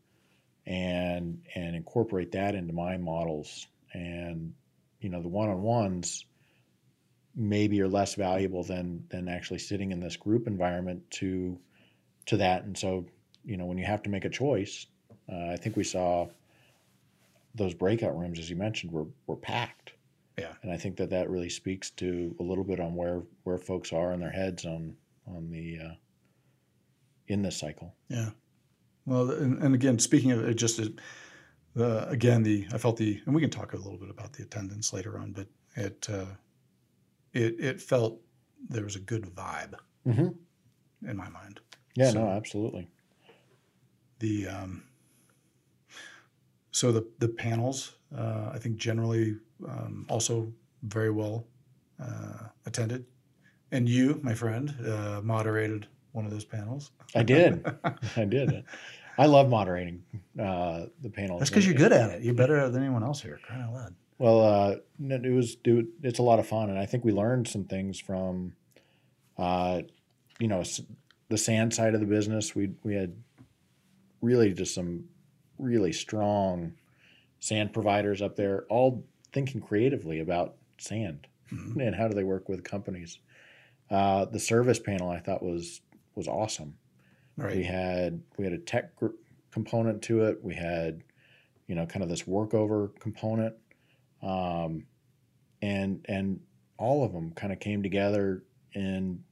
and 0.68 1.42
and 1.56 1.76
incorporate 1.76 2.32
that 2.34 2.54
into 2.54 2.74
my 2.74 2.98
models. 2.98 3.68
And 3.94 4.54
you 5.00 5.10
know, 5.10 5.22
the 5.22 5.28
one 5.28 5.50
on 5.50 5.62
ones 5.62 6.26
maybe 7.36 7.82
are 7.82 7.88
less 7.88 8.16
valuable 8.16 8.64
than 8.64 9.06
than 9.10 9.28
actually 9.28 9.60
sitting 9.60 9.92
in 9.92 10.00
this 10.00 10.18
group 10.18 10.46
environment 10.46 11.10
to 11.12 11.58
to 12.28 12.38
that. 12.38 12.64
And 12.64 12.78
so, 12.78 13.06
you 13.44 13.58
know, 13.58 13.66
when 13.66 13.80
you 13.80 13.86
have 13.86 14.04
to 14.04 14.10
make 14.10 14.26
a 14.26 14.30
choice, 14.30 14.86
uh, 15.32 15.54
I 15.54 15.58
think 15.58 15.76
we 15.76 15.84
saw 15.84 16.28
those 17.56 17.74
breakout 17.74 18.18
rooms, 18.18 18.40
as 18.40 18.50
you 18.50 18.56
mentioned, 18.56 18.92
were 18.92 19.08
were 19.28 19.36
packed. 19.36 19.94
Yeah. 20.38 20.54
And 20.64 20.72
I 20.72 20.78
think 20.78 20.96
that 20.98 21.10
that 21.10 21.30
really 21.30 21.50
speaks 21.50 21.90
to 21.92 22.36
a 22.40 22.44
little 22.44 22.64
bit 22.64 22.80
on 22.80 22.96
where 22.96 23.24
where 23.44 23.58
folks 23.58 23.92
are 23.92 24.14
in 24.14 24.20
their 24.20 24.32
heads 24.32 24.66
on 24.66 24.96
on 25.28 25.50
the 25.50 25.80
uh, 25.84 25.94
in 27.28 27.42
this 27.42 27.58
cycle. 27.58 27.94
Yeah. 28.08 28.30
Well, 29.06 29.32
and, 29.32 29.62
and 29.62 29.74
again, 29.76 30.00
speaking 30.00 30.32
of 30.32 30.40
it, 30.48 30.54
just 30.56 30.80
the 31.76 32.08
again 32.10 32.44
the 32.44 32.68
I 32.74 32.78
felt 32.78 32.98
the 32.98 33.22
and 33.26 33.36
we 33.36 33.42
can 33.42 33.50
talk 33.50 33.74
a 33.74 33.78
little 33.78 33.98
bit 33.98 34.10
about 34.10 34.34
the 34.34 34.44
attendance 34.44 34.94
later 34.94 35.18
on, 35.18 35.32
but 35.32 35.48
it 35.76 36.08
uh, 36.10 36.26
it 37.34 37.60
it 37.60 37.82
felt 37.82 38.20
there 38.70 38.84
was 38.84 38.96
a 38.96 39.00
good 39.02 39.24
vibe 39.36 39.74
Mm-hmm. 40.08 41.10
in 41.10 41.18
my 41.18 41.30
mind. 41.30 41.60
Yeah, 41.96 42.12
So- 42.12 42.24
no, 42.26 42.30
absolutely. 42.30 42.88
The 44.20 44.48
um, 44.48 44.84
so 46.72 46.92
the 46.92 47.08
the 47.20 47.28
panels 47.28 47.96
uh, 48.16 48.52
I 48.54 48.58
think 48.58 48.78
generally 48.78 49.38
um, 49.68 50.06
also 50.10 50.52
very 50.84 51.12
well 51.12 51.46
uh, 52.02 52.48
attended, 52.66 53.06
and 53.72 53.88
you, 53.88 54.20
my 54.24 54.34
friend, 54.34 54.74
uh, 54.86 55.22
moderated 55.24 55.88
one 56.12 56.26
of 56.26 56.32
those 56.32 56.46
panels. 56.46 56.92
I 57.16 57.24
did. 57.24 57.66
I 58.16 58.26
did. 58.26 58.64
I 59.18 59.26
love 59.26 59.50
moderating 59.50 60.02
uh, 60.40 60.86
the 61.02 61.10
panels. 61.10 61.40
That's 61.40 61.52
because 61.52 61.66
you're 61.66 61.76
good 61.76 61.92
at 61.92 62.10
it. 62.12 62.24
You're 62.24 62.34
better 62.34 62.70
than 62.70 62.82
anyone 62.82 63.04
else 63.04 63.22
here. 63.22 63.40
Crying 63.44 63.64
out 63.64 63.74
loud. 63.74 63.96
Well, 64.18 64.42
uh, 64.42 64.76
it 65.00 65.34
was 65.34 65.58
it, 65.66 65.86
it's 66.02 66.20
a 66.20 66.24
lot 66.24 66.40
of 66.40 66.48
fun, 66.48 66.70
and 66.70 66.80
I 66.80 66.86
think 66.86 67.06
we 67.06 67.12
learned 67.12 67.48
some 67.48 67.66
things 67.66 68.00
from, 68.00 68.54
uh, 69.38 69.82
you 70.40 70.48
know, 70.48 70.64
the 71.30 71.38
sand 71.38 71.74
side 71.74 71.94
of 71.94 72.00
the 72.00 72.06
business. 72.06 72.56
We 72.56 72.72
we 72.84 72.96
had 72.96 73.14
really 74.22 74.54
just 74.54 74.74
some 74.74 75.06
really 75.60 75.94
strong 75.94 76.74
sand 77.40 77.74
providers 77.74 78.22
up 78.22 78.36
there, 78.36 78.66
all 78.70 79.06
thinking 79.32 79.62
creatively 79.62 80.20
about 80.20 80.56
sand 80.78 81.28
Mhm. 81.52 81.86
and 81.86 81.96
how 81.96 82.08
do 82.08 82.16
they 82.16 82.24
work 82.24 82.50
with 82.50 82.64
companies. 82.64 83.20
Uh, 83.90 84.26
the 84.26 84.40
service 84.40 84.80
panel 84.80 85.10
I 85.10 85.20
thought 85.20 85.44
was 85.44 85.82
was 86.16 86.28
awesome. 86.28 86.78
We 87.56 87.64
had 87.64 88.22
we 88.38 88.44
had 88.44 88.54
a 88.54 88.58
tech 88.58 88.96
gr- 88.96 89.08
component 89.52 90.02
to 90.04 90.24
it. 90.26 90.44
We 90.44 90.54
had, 90.56 91.04
you 91.68 91.76
know, 91.76 91.86
kind 91.86 92.04
of 92.04 92.10
this 92.10 92.24
workover 92.24 92.98
component, 93.00 93.56
um, 94.22 94.86
and 95.62 96.06
and 96.10 96.42
all 96.78 97.04
of 97.06 97.14
them 97.14 97.32
kind 97.32 97.52
of 97.54 97.60
came 97.60 97.82
together 97.84 98.44
in 98.74 99.24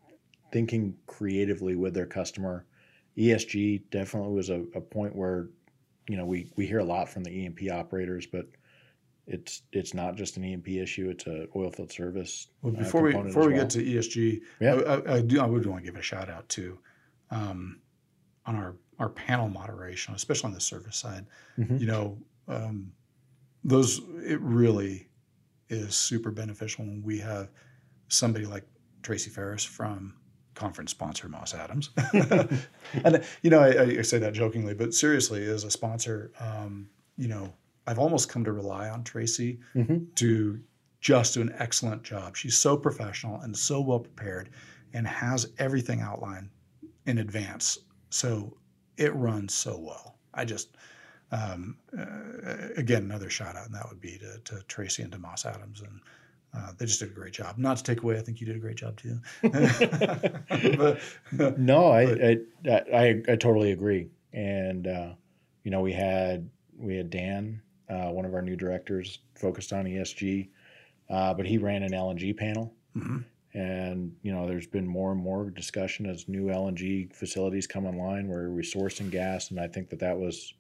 thinking 0.52 0.98
creatively 1.08 1.76
with 1.76 1.94
their 1.94 2.06
customer. 2.06 2.66
ESG 3.18 3.84
definitely 3.90 4.34
was 4.34 4.50
a, 4.50 4.62
a 4.76 4.82
point 4.82 5.16
where, 5.16 5.50
you 6.08 6.18
know, 6.18 6.26
we 6.26 6.52
we 6.56 6.66
hear 6.66 6.80
a 6.80 6.84
lot 6.84 7.10
from 7.10 7.24
the 7.24 7.32
E&P 7.32 7.70
operators, 7.70 8.26
but 8.26 8.48
it's 9.26 9.64
it's 9.74 9.94
not 9.94 10.16
just 10.16 10.38
an 10.38 10.46
E&P 10.46 10.80
issue; 10.80 11.10
it's 11.10 11.28
a 11.28 11.48
oil 11.56 11.70
field 11.70 11.92
service. 11.92 12.48
Well, 12.62 12.74
uh, 12.76 12.80
before 12.80 13.02
we 13.02 13.14
before 13.14 13.48
we 13.48 13.54
well. 13.54 13.64
get 13.64 13.70
to 13.72 13.84
ESG, 13.84 14.42
Yeah. 14.60 14.76
I, 14.76 14.96
I, 14.96 15.16
I 15.16 15.22
do 15.22 15.42
I 15.42 15.46
would 15.46 15.66
want 15.66 15.84
to 15.84 15.92
give 15.92 16.00
a 16.00 16.02
shout 16.04 16.30
out 16.30 16.48
to 16.50 16.80
um, 17.32 17.82
on 18.46 18.56
our 18.56 18.76
our 19.00 19.10
panel 19.10 19.50
moderation, 19.50 20.16
especially 20.16 20.48
on 20.48 20.54
the 20.54 20.62
service 20.62 20.98
side. 20.98 21.26
Mhm. 21.58 21.80
You 21.80 21.88
know, 21.88 22.18
um, 22.48 22.92
those 23.64 24.02
it 24.24 24.40
really 24.42 25.10
is 25.70 25.96
super 25.96 26.32
beneficial 26.32 26.86
when 26.86 27.04
we 27.04 27.20
have 27.20 27.50
somebody 28.08 28.46
like 28.46 28.64
Tracy 29.04 29.30
Ferris 29.30 29.66
from 29.66 30.16
conference 30.58 30.92
sponsor 30.92 31.30
Moss 31.30 31.54
Adams, 31.54 31.92
and 33.04 33.24
you 33.42 33.50
know 33.50 33.60
I, 33.60 34.00
I 34.00 34.02
say 34.02 34.18
that 34.20 34.34
jokingly, 34.34 34.74
but 34.74 34.94
seriously, 34.94 35.46
as 35.46 35.64
a 35.64 35.72
sponsor, 35.72 36.32
um, 36.40 36.90
you 37.18 37.28
know, 37.28 37.54
I've 37.86 38.00
almost 38.00 38.28
come 38.30 38.44
to 38.44 38.52
rely 38.52 38.90
on 38.90 39.04
Tracy 39.04 39.60
Mhm. 39.76 40.14
to 40.16 40.60
just 41.00 41.36
do 41.36 41.42
an 41.42 41.54
excellent 41.60 42.04
job. 42.04 42.36
She's 42.36 42.58
so 42.58 42.76
professional 42.76 43.40
and 43.42 43.56
so 43.56 43.80
well 43.80 44.00
prepared 44.00 44.50
and 44.94 45.08
has 45.08 45.52
everything 45.60 46.02
outlined 46.02 46.50
in 47.06 47.20
advance. 47.20 47.78
So 48.10 48.58
it 48.98 49.14
runs 49.16 49.54
so 49.54 49.78
well. 49.78 50.18
I 50.34 50.44
just, 50.44 50.76
um, 51.32 51.78
uh, 51.98 52.70
again, 52.78 53.04
another 53.04 53.30
shout 53.30 53.56
out, 53.56 53.68
and 53.68 53.76
that 53.76 53.88
would 53.90 54.02
be 54.02 54.18
to, 54.18 54.40
to 54.46 54.64
Tracy 54.68 55.04
and 55.04 55.12
to 55.12 55.20
Moss 55.20 55.46
Adams. 55.46 55.82
And 55.82 56.02
uh, 56.54 56.72
they 56.78 56.86
just 56.86 57.00
did 57.00 57.10
a 57.10 57.14
great 57.14 57.34
job. 57.34 57.58
Not 57.58 57.78
to 57.78 57.84
take 57.84 58.04
away, 58.04 58.18
I 58.18 58.22
think 58.22 58.40
you 58.40 58.48
did 58.48 58.56
a 58.56 58.60
great 58.60 58.78
job 58.78 58.98
too. 58.98 59.20
but, 61.32 61.58
no, 61.58 61.88
I, 61.92 62.38
I, 62.66 62.72
I 62.94 63.22
I 63.28 63.36
totally 63.36 63.72
agree. 63.72 64.08
And 64.34 64.88
uh, 64.88 65.10
you 65.64 65.72
know, 65.72 65.82
we 65.82 65.94
had 65.94 66.50
we 66.78 66.96
had 66.96 67.10
Dan, 67.10 67.62
uh, 67.90 68.10
one 68.10 68.26
of 68.26 68.34
our 68.34 68.42
new 68.42 68.56
directors, 68.56 69.20
focused 69.36 69.74
on 69.74 69.86
ESG, 69.86 70.50
uh, 71.10 71.34
but 71.34 71.46
he 71.46 71.58
ran 71.58 71.84
an 71.84 71.92
LNG 71.92 72.36
panel. 72.36 72.74
Mhm. 72.96 73.26
And 73.54 74.16
you 74.22 74.32
know, 74.32 74.48
there's 74.48 74.68
been 74.68 74.88
more 74.88 75.12
and 75.12 75.22
more 75.22 75.50
discussion 75.50 76.06
as 76.06 76.28
new 76.28 76.46
LNG 76.46 77.14
facilities 77.14 77.66
come 77.66 77.86
online 77.86 78.28
where 78.28 78.50
we're 78.50 78.62
sourcing 78.62 79.10
gas, 79.10 79.52
and 79.52 79.60
I 79.60 79.68
think 79.68 79.90
that 79.90 80.00
that 80.00 80.18
was 80.18 80.54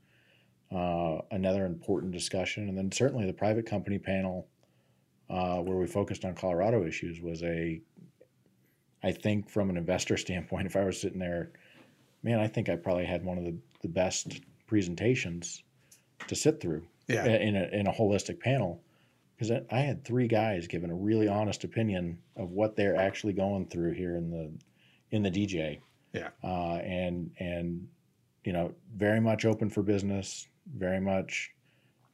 uh, 0.71 1.19
another 1.32 1.65
important 1.65 2.12
discussion. 2.12 2.67
And 2.69 2.78
then 2.78 2.91
certainly 2.91 3.26
the 3.26 3.34
private 3.34 3.65
company 3.65 4.00
panel, 4.00 4.47
uh, 5.30 5.58
where 5.58 5.78
we 5.78 5.88
focused 5.88 6.26
on 6.26 6.34
Colorado 6.34 6.86
issues, 6.86 7.22
was 7.22 7.44
a, 7.44 7.82
I 9.04 9.12
think 9.12 9.50
from 9.50 9.70
an 9.70 9.78
investor 9.78 10.18
standpoint, 10.26 10.68
if 10.68 10.76
I 10.76 10.84
was 10.84 11.00
sitting 11.00 11.20
there, 11.20 11.52
man, 12.24 12.40
I 12.40 12.48
think 12.48 12.70
I 12.70 12.76
probably 12.76 13.06
had 13.06 13.24
one 13.24 13.38
of 13.38 13.44
the, 13.44 13.56
the 13.82 13.88
best 13.88 14.42
presentations 14.68 15.63
to 16.28 16.36
sit 16.36 16.60
through 16.60 16.84
yeah, 17.08 17.26
in 17.26 17.56
a, 17.56 17.68
in 17.72 17.88
a 17.88 17.92
holistic 17.92 18.40
panel 18.40 18.82
because 19.38 19.52
I 19.72 19.80
had 19.80 20.04
three 20.04 20.28
guys 20.28 20.68
giving 20.68 20.90
a 20.90 20.96
really 20.96 21.28
honest 21.28 21.63
opinion 21.63 22.18
of 22.36 22.52
what 22.52 22.76
they're 22.76 22.96
actually 22.96 23.34
going 23.34 23.68
through 23.68 23.94
here 23.94 24.16
in 24.16 24.32
the 24.32 24.52
in 25.12 25.22
the 25.22 25.30
DJ. 25.30 25.80
Yeah. 26.13 26.30
Uh, 26.44 26.78
and 26.78 27.32
and 27.40 27.88
you 28.44 28.54
know, 28.54 28.74
very 28.96 29.20
much 29.20 29.46
open 29.46 29.70
for 29.70 29.84
business, 29.84 30.48
very 30.76 31.00
much 31.00 31.52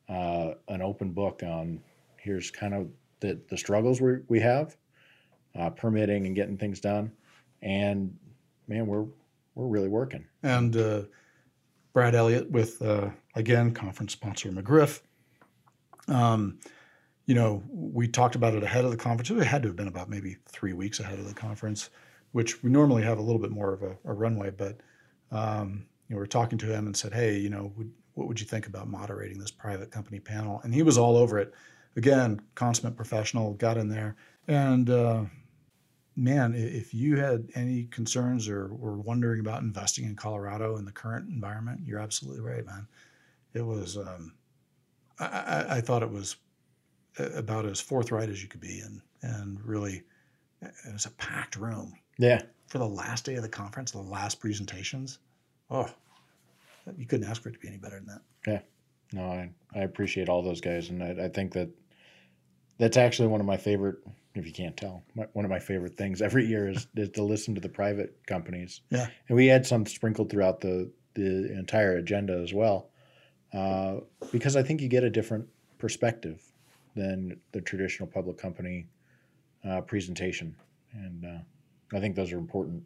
uh, 0.10 0.54
an 0.68 0.82
open 0.82 1.12
book 1.12 1.44
on 1.44 1.80
here's 2.18 2.52
kind 2.52 2.74
of 2.74 2.88
the 3.24 3.40
the 3.50 3.58
struggles 3.58 4.00
we 4.02 4.18
we 4.28 4.40
have, 4.42 4.78
uh, 5.58 5.72
permitting 5.72 6.28
and 6.28 6.36
getting 6.36 6.58
things 6.58 6.80
done, 6.80 7.12
and 7.62 8.16
man, 8.68 8.86
we're 8.86 9.06
we're 9.56 9.68
really 9.68 9.88
working. 9.88 10.26
and 10.44 10.76
uh, 10.76 11.04
Brad 11.94 12.14
Elliott 12.14 12.52
with 12.52 12.82
uh, 12.82 13.10
again 13.36 13.74
conference 13.74 14.12
sponsor 14.14 14.50
McGriff. 14.52 15.02
Um, 16.08 16.60
you 17.26 17.34
know, 17.34 17.64
we 17.70 18.08
talked 18.10 18.36
about 18.36 18.54
it 18.54 18.64
ahead 18.64 18.84
of 18.84 18.92
the 18.92 18.98
conference. 18.98 19.30
It 19.32 19.48
had 19.48 19.62
to 19.64 19.70
have 19.70 19.78
been 19.78 19.88
about 19.88 20.10
maybe 20.10 20.36
three 20.50 20.74
weeks 20.74 21.00
ahead 21.00 21.18
of 21.18 21.28
the 21.28 21.34
conference, 21.34 21.90
which 22.34 22.62
we 22.62 22.70
normally 22.70 23.04
have 23.04 23.18
a 23.18 23.22
little 23.22 23.40
bit 23.40 23.52
more 23.52 23.74
of 23.74 23.82
a, 23.82 23.96
a 24.04 24.14
runway. 24.14 24.52
But 24.52 24.82
um, 25.32 25.86
you 26.10 26.16
know, 26.16 26.18
we 26.18 26.20
were 26.20 26.28
talking 26.28 26.58
to 26.60 26.66
him 26.66 26.86
and 26.86 26.96
said, 26.98 27.14
"Hey, 27.14 27.38
you 27.38 27.50
know, 27.50 27.72
would, 27.78 27.92
what 28.16 28.28
would 28.28 28.42
you 28.42 28.46
think 28.46 28.68
about 28.68 28.90
moderating 28.90 29.40
this 29.40 29.52
private 29.52 29.92
company 29.92 30.20
panel?" 30.20 30.60
And 30.64 30.74
he 30.74 30.84
was 30.84 30.98
all 30.98 31.16
over 31.16 31.40
it. 31.40 31.54
Again, 31.96 32.42
consummate 32.56 32.96
professional, 32.96 33.54
got 33.54 33.78
in 33.78 33.88
there, 33.88 34.16
and 34.48 34.90
uh, 34.90 35.24
man, 36.16 36.56
if 36.56 36.94
you 36.94 37.18
had 37.18 37.50
any 37.56 37.86
concerns 37.86 38.50
or 38.50 38.74
were 38.74 38.98
wondering 38.98 39.40
about 39.40 39.62
investing 39.62 40.06
in 40.06 40.16
Colorado 40.16 40.78
in 40.78 40.86
the 40.86 40.92
current 40.92 41.30
environment, 41.30 41.82
you're 41.86 42.00
absolutely 42.00 42.42
right, 42.42 42.66
man. 42.66 42.88
It 43.54 43.62
was, 43.62 43.98
um, 43.98 44.34
I, 45.20 45.26
I, 45.26 45.78
I 45.78 45.82
thought 45.82 46.02
it 46.02 46.10
was 46.10 46.38
about 47.20 47.66
as 47.66 47.80
forthright 47.80 48.30
as 48.30 48.42
you 48.42 48.50
could 48.50 48.62
be, 48.62 48.80
and 48.80 49.02
and 49.22 49.64
really, 49.64 50.02
it 50.62 50.94
was 50.94 51.06
a 51.06 51.12
packed 51.12 51.56
room 51.56 51.94
Yeah, 52.18 52.42
for 52.68 52.80
the 52.80 52.88
last 52.88 53.24
day 53.24 53.36
of 53.36 53.44
the 53.44 53.50
conference, 53.50 53.92
the 53.92 54.00
last 54.00 54.40
presentations. 54.40 55.20
Oh, 55.70 55.90
you 56.98 57.06
couldn't 57.06 57.30
ask 57.30 57.42
for 57.44 57.50
it 57.50 57.54
to 57.54 57.60
be 57.60 57.68
any 57.68 57.78
better 57.78 57.98
than 57.98 58.08
that. 58.08 58.22
Yeah. 58.48 58.60
No, 59.14 59.28
I, 59.28 59.52
I 59.76 59.84
appreciate 59.84 60.28
all 60.28 60.42
those 60.42 60.60
guys, 60.60 60.90
and 60.90 61.04
I, 61.04 61.26
I 61.26 61.28
think 61.30 61.54
that 61.54 61.70
that's 62.78 62.98
actually 62.98 63.28
one 63.28 63.40
of 63.40 63.48
my 63.48 63.58
favorite. 63.58 63.98
If 64.36 64.48
you 64.48 64.52
can't 64.52 64.76
tell, 64.76 65.04
my, 65.14 65.26
one 65.34 65.46
of 65.46 65.52
my 65.52 65.60
favorite 65.60 65.96
things 65.96 66.22
every 66.22 66.46
year 66.46 66.68
is, 66.68 66.88
is 66.96 67.10
to 67.12 67.24
listen 67.24 67.54
to 67.54 67.62
the 67.62 67.70
private 67.70 68.18
companies. 68.26 68.82
Yeah. 68.90 69.08
and 69.28 69.36
we 69.36 69.46
had 69.46 69.66
some 69.66 69.86
sprinkled 69.86 70.30
throughout 70.30 70.62
the 70.62 70.92
the 71.14 71.54
entire 71.58 71.98
agenda 71.98 72.34
as 72.34 72.54
well, 72.54 72.90
uh, 73.54 73.98
because 74.32 74.56
I 74.56 74.64
think 74.64 74.82
you 74.82 74.88
get 74.88 75.04
a 75.04 75.10
different 75.10 75.48
perspective 75.78 76.42
than 76.96 77.40
the 77.52 77.62
traditional 77.62 78.08
public 78.08 78.38
company 78.38 78.88
uh, 79.64 79.82
presentation, 79.82 80.56
and 80.94 81.26
uh, 81.26 81.96
I 81.96 82.00
think 82.00 82.16
those 82.16 82.32
are 82.32 82.40
important 82.40 82.84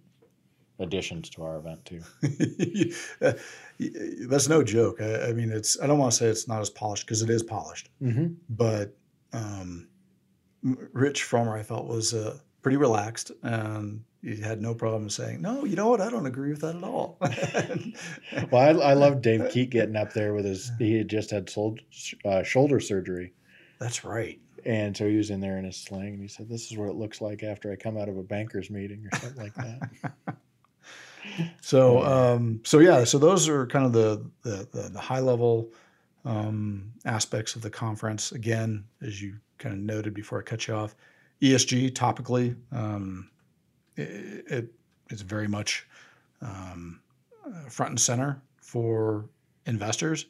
additions 0.80 1.30
to 1.32 1.44
our 1.44 1.58
event 1.58 1.86
too. 1.86 2.02
That's 4.28 4.50
no 4.50 4.64
joke. 4.64 5.02
I, 5.02 5.30
I 5.30 5.34
mean, 5.34 5.52
it's. 5.52 5.80
I 5.82 5.88
don't 5.88 5.98
want 5.98 6.12
to 6.12 6.18
say 6.18 6.28
it's 6.28 6.48
not 6.48 6.62
as 6.62 6.70
polished 6.70 7.06
because 7.06 7.22
it 7.22 7.30
is 7.30 7.44
polished. 7.44 7.90
Mm-hmm. 8.02 8.34
but 8.50 8.96
um, 9.38 9.88
Rich 10.94 11.24
Frommer, 11.24 11.58
I 11.58 11.64
felt, 11.64 11.88
was 11.88 12.14
uh, 12.14 12.38
pretty 12.62 12.78
relaxed 12.78 13.32
and 13.44 14.04
he 14.24 14.42
had 14.42 14.62
no 14.62 14.74
problem 14.74 15.10
saying, 15.10 15.42
"No, 15.42 15.64
you 15.64 15.76
know 15.76 15.90
what? 15.90 16.02
I 16.02 16.10
don't 16.10 16.26
agree 16.26 16.50
with 16.50 16.62
that 16.62 16.76
at 16.76 16.84
all." 16.84 17.18
Well, 18.52 18.82
I, 18.82 18.90
I 18.90 18.94
love 18.94 19.22
Dave 19.22 19.50
Keat 19.52 19.70
getting 19.70 19.96
up 19.96 20.14
there 20.14 20.34
with 20.34 20.46
his. 20.46 20.72
He 20.80 20.98
had 20.98 21.08
just 21.08 21.32
had 21.32 21.50
sol- 21.50 21.78
uh, 22.26 22.44
shoulder 22.44 22.80
surgery, 22.80 23.34
That's 23.80 24.04
right. 24.04 24.40
and 24.66 24.96
so 24.98 25.08
he 25.08 25.16
was 25.16 25.30
in 25.30 25.40
there 25.40 25.58
in 25.58 25.66
his 25.66 25.78
sling, 25.78 26.14
and 26.14 26.22
he 26.22 26.28
said, 26.28 26.50
"This 26.50 26.72
is 26.72 26.78
what 26.78 26.90
it 26.90 26.96
looks 26.96 27.22
like 27.22 27.44
after 27.44 27.72
I 27.72 27.76
come 27.76 27.98
out 27.98 28.10
of 28.10 28.18
a 28.18 28.24
banker's 28.24 28.70
meeting 28.70 29.08
or 29.12 29.20
something 29.20 29.44
like 29.44 29.56
that." 29.56 30.36
So, 31.62 32.04
um, 32.04 32.62
so 32.64 32.80
yeah, 32.80 33.04
so 33.04 33.18
those 33.20 33.50
are 33.50 33.68
kind 33.68 33.86
of 33.86 33.94
the 33.94 34.30
the, 34.44 34.68
the, 34.72 34.90
the 34.90 35.00
high 35.00 35.20
level 35.20 35.72
um, 36.28 36.92
aspects 37.06 37.56
of 37.56 37.62
the 37.62 37.70
conference. 37.70 38.34
Again, 38.34 38.84
as 39.02 39.22
you 39.22 39.36
kind 39.58 39.74
of 39.74 39.80
noted 39.82 40.14
before 40.14 40.40
I 40.40 40.42
cut 40.44 40.68
you 40.68 40.74
off, 40.76 40.96
ESG 41.42 41.92
topically, 41.92 42.56
um, 42.72 43.30
it, 43.96 44.46
it 44.48 44.74
is 45.10 45.22
very 45.22 45.48
much 45.48 45.88
um, 46.42 47.00
uh, 47.46 47.70
front 47.70 47.92
and 47.92 48.00
center 48.00 48.42
for 48.58 49.30
investors. 49.66 50.26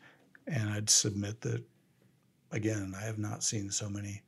And 0.46 0.70
I'd 0.70 0.90
submit 0.90 1.42
that 1.42 1.64
again, 2.52 2.94
I 2.96 3.04
have 3.04 3.18
not 3.18 3.44
seen 3.44 3.72
so 3.72 3.90
many 3.90 4.22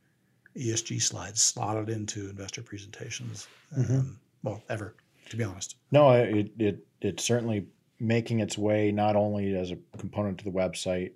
ESG 0.58 1.01
slides 1.01 1.41
slotted 1.41 1.89
into 1.89 2.29
investor 2.29 2.63
presentations. 2.63 3.47
Um, 3.77 4.19
well, 4.43 4.63
ever, 4.69 4.95
to 5.29 5.38
be 5.38 5.43
honest. 5.43 5.75
No, 5.91 6.12
it 6.12 6.51
it 6.58 6.86
it's 7.01 7.23
certainly 7.23 7.67
making 7.99 8.39
its 8.39 8.58
way 8.58 8.91
not 8.91 9.15
only 9.15 9.55
as 9.55 9.71
a 9.71 9.77
component 9.97 10.38
to 10.39 10.43
the 10.43 10.51
website 10.51 11.12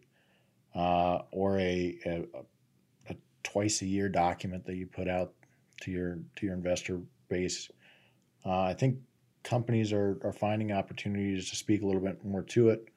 uh, 0.76 1.20
or 1.32 1.60
a, 1.60 1.98
a 2.06 2.24
a 3.10 3.16
twice 3.44 3.82
a 3.82 3.86
year 3.86 4.10
document 4.10 4.66
that 4.66 4.76
you 4.76 4.86
put 4.88 5.08
out 5.08 5.34
to 5.82 5.92
your 5.92 6.20
to 6.36 6.46
your 6.46 6.56
investor 6.56 7.02
base. 7.30 7.70
Uh, 8.46 8.62
I 8.62 8.74
think 8.74 8.98
companies 9.44 9.92
are 9.94 10.18
are 10.24 10.34
finding 10.34 10.72
opportunities 10.72 11.50
to 11.50 11.56
speak 11.56 11.82
a 11.82 11.86
little 11.86 12.02
bit 12.02 12.24
more 12.24 12.44
to 12.44 12.70
it, 12.70 12.88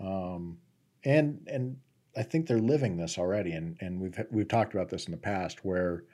um, 0.00 0.58
and 1.04 1.40
and 1.46 1.76
I 2.16 2.22
think 2.22 2.46
they're 2.46 2.58
living 2.58 2.96
this 2.96 3.18
already. 3.18 3.52
And 3.52 3.76
and 3.80 4.00
we've 4.00 4.18
we've 4.30 4.48
talked 4.48 4.74
about 4.74 4.88
this 4.88 5.06
in 5.06 5.12
the 5.12 5.16
past 5.18 5.64
where 5.64 6.04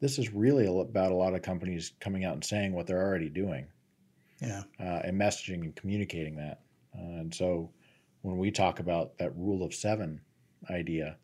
this 0.00 0.18
is 0.18 0.32
really 0.34 0.66
about 0.66 1.12
a 1.12 1.14
lot 1.14 1.34
of 1.34 1.40
companies 1.42 1.92
coming 2.00 2.24
out 2.24 2.34
and 2.34 2.44
saying 2.44 2.72
what 2.72 2.86
they're 2.86 3.00
already 3.02 3.30
doing 3.30 3.66
Yeah. 4.40 4.64
uh, 4.78 5.00
and 5.04 5.18
messaging 5.18 5.62
and 5.62 5.74
communicating 5.74 6.36
that. 6.36 6.60
Uh, 6.94 7.20
and 7.20 7.34
so 7.34 7.70
when 8.24 8.38
we 8.38 8.50
talk 8.50 8.80
about 8.80 9.18
that 9.18 9.36
rule 9.36 9.62
of 9.62 9.74
seven 9.74 10.18
idea, 10.70 11.18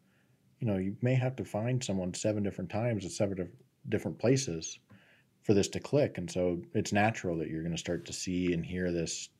you 0.61 0.67
know, 0.67 0.77
you 0.77 0.95
may 1.01 1.15
have 1.15 1.35
to 1.37 1.45
find 1.47 1.83
someone 1.83 2.13
seven 2.13 2.43
different 2.43 2.69
times 2.69 3.07
at 3.07 3.11
seven 3.11 3.51
different 3.89 4.19
places 4.19 4.79
for 5.43 5.55
this 5.55 5.69
to 5.69 5.81
click. 5.81 6.19
And 6.19 6.31
so 6.31 6.61
it's 6.75 6.93
natural 6.93 7.39
that 7.39 7.49
you're 7.49 7.63
going 7.63 7.75
to 7.75 7.79
start 7.79 8.05
to 8.05 8.13
see 8.13 8.53
and 8.53 8.65
hear 8.65 8.93
this, 8.93 9.31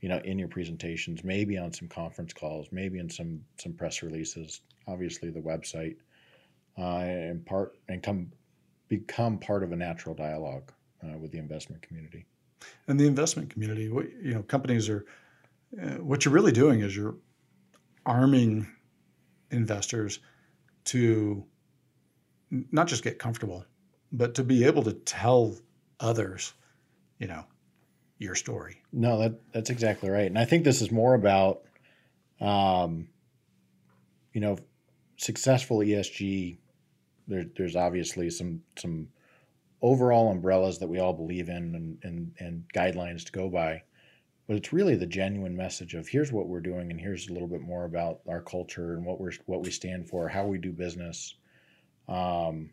you 0.00 0.08
know, 0.08 0.20
in 0.24 0.38
your 0.38 0.46
presentations, 0.46 1.24
maybe 1.24 1.58
on 1.58 1.72
some 1.72 1.88
conference 1.88 2.32
calls, 2.32 2.68
maybe 2.70 3.00
in 3.00 3.10
some 3.10 3.40
some 3.60 3.72
press 3.72 4.04
releases, 4.04 4.60
obviously 4.86 5.30
the 5.30 5.40
website, 5.40 5.96
uh, 6.78 7.00
and 7.00 7.44
part 7.44 7.76
and 7.88 8.04
come 8.04 8.30
become 8.86 9.36
part 9.36 9.64
of 9.64 9.72
a 9.72 9.76
natural 9.76 10.14
dialogue 10.14 10.70
uh, 11.02 11.18
with 11.18 11.32
the 11.32 11.38
investment 11.38 11.82
community. 11.82 12.24
and 12.86 13.00
the 13.00 13.06
investment 13.06 13.50
community 13.50 13.84
you 14.22 14.34
know 14.34 14.42
companies 14.44 14.88
are 14.88 15.06
what 15.70 16.24
you're 16.24 16.34
really 16.34 16.52
doing 16.52 16.80
is 16.80 16.96
you're 16.96 17.16
arming 18.04 18.66
investors 19.50 20.20
to 20.84 21.44
not 22.50 22.86
just 22.86 23.04
get 23.04 23.18
comfortable 23.18 23.64
but 24.12 24.34
to 24.34 24.42
be 24.42 24.64
able 24.64 24.82
to 24.82 24.92
tell 24.92 25.56
others 26.00 26.54
you 27.18 27.26
know 27.28 27.44
your 28.18 28.34
story 28.34 28.80
No, 28.92 29.18
that 29.18 29.40
that's 29.52 29.70
exactly 29.70 30.10
right. 30.10 30.26
And 30.26 30.38
I 30.38 30.44
think 30.44 30.64
this 30.64 30.82
is 30.82 30.90
more 30.90 31.14
about, 31.14 31.62
um, 32.40 33.08
you 34.32 34.40
know, 34.40 34.58
successful 35.16 35.78
ESG. 35.78 36.58
There, 37.28 37.44
there's 37.56 37.76
obviously 37.76 38.30
some 38.30 38.62
some 38.76 39.08
overall 39.80 40.30
umbrellas 40.30 40.78
that 40.80 40.88
we 40.88 40.98
all 40.98 41.12
believe 41.12 41.48
in 41.48 41.74
and, 41.74 41.98
and 42.02 42.32
and 42.38 42.64
guidelines 42.74 43.24
to 43.24 43.32
go 43.32 43.48
by, 43.48 43.82
but 44.50 44.56
it's 44.56 44.72
really 44.72 44.96
the 44.96 45.06
genuine 45.06 45.56
message 45.56 45.94
of 45.94 46.08
here's 46.08 46.32
what 46.32 46.48
we're 46.48 46.58
doing 46.58 46.90
and 46.90 47.00
here's 47.00 47.28
a 47.28 47.32
little 47.32 47.46
bit 47.46 47.60
more 47.60 47.84
about 47.84 48.18
our 48.28 48.40
culture 48.40 48.94
and 48.94 49.06
what 49.06 49.20
we're 49.20 49.30
what 49.46 49.62
we 49.62 49.70
stand 49.70 50.08
for, 50.08 50.28
how 50.28 50.44
we 50.44 50.58
do 50.58 50.72
business. 50.72 51.36
Um, 52.08 52.70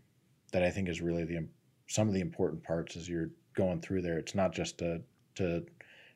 that 0.51 0.63
I 0.63 0.71
think 0.71 0.89
is 0.89 1.01
really 1.01 1.23
the 1.23 1.47
some 1.85 2.07
of 2.07 2.15
the 2.15 2.19
important 2.19 2.63
parts 2.63 2.95
as 2.95 3.07
you're 3.07 3.29
going 3.53 3.79
through 3.79 4.01
there. 4.01 4.17
It's 4.17 4.33
not 4.33 4.53
just 4.53 4.79
to 4.79 5.03
to 5.35 5.67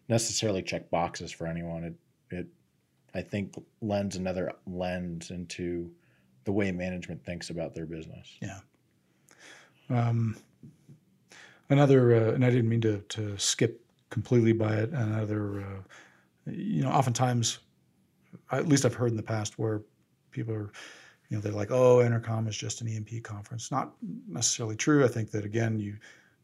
necessarily 0.10 0.63
check 0.63 0.89
boxes 0.89 1.32
for 1.32 1.45
anyone. 1.45 1.84
It 1.84 1.93
it 2.36 2.47
I 3.13 3.21
think 3.21 3.54
lends 3.82 4.15
another 4.15 4.54
lens 4.65 5.30
into 5.30 5.91
the 6.43 6.52
way 6.52 6.71
management 6.71 7.24
thinks 7.24 7.52
about 7.52 7.76
their 7.76 7.86
business. 7.86 8.36
Yeah. 8.41 8.62
Um, 9.91 10.38
another, 11.69 12.15
uh, 12.15 12.34
and 12.34 12.43
I 12.43 12.50
didn't 12.50 12.69
mean 12.69 12.82
to 12.82 13.04
to 13.10 13.38
skip 13.38 13.81
completely 14.12 14.54
by 14.54 14.76
it. 14.76 14.91
Another, 14.91 15.62
uh, 15.62 15.82
you 16.52 16.84
know, 16.84 16.89
oftentimes, 16.91 17.60
at 18.52 18.67
least 18.67 18.86
I've 18.86 18.93
heard 18.93 19.10
in 19.10 19.17
the 19.17 19.24
past 19.24 19.58
where 19.58 19.82
people 20.30 20.54
are, 20.54 20.71
you 21.30 21.38
know, 21.38 21.41
they're 21.41 21.52
like, 21.52 21.71
"Oh, 21.71 21.97
EnerCom 21.97 22.47
is 22.47 22.56
just 22.56 22.82
an 22.82 22.88
E&P 22.88 23.19
conference." 23.21 23.71
Not 23.71 23.93
necessarily 24.28 24.76
true. 24.76 25.04
I 25.04 25.08
think 25.08 25.32
that 25.32 25.43
again, 25.45 25.80
you 25.80 25.97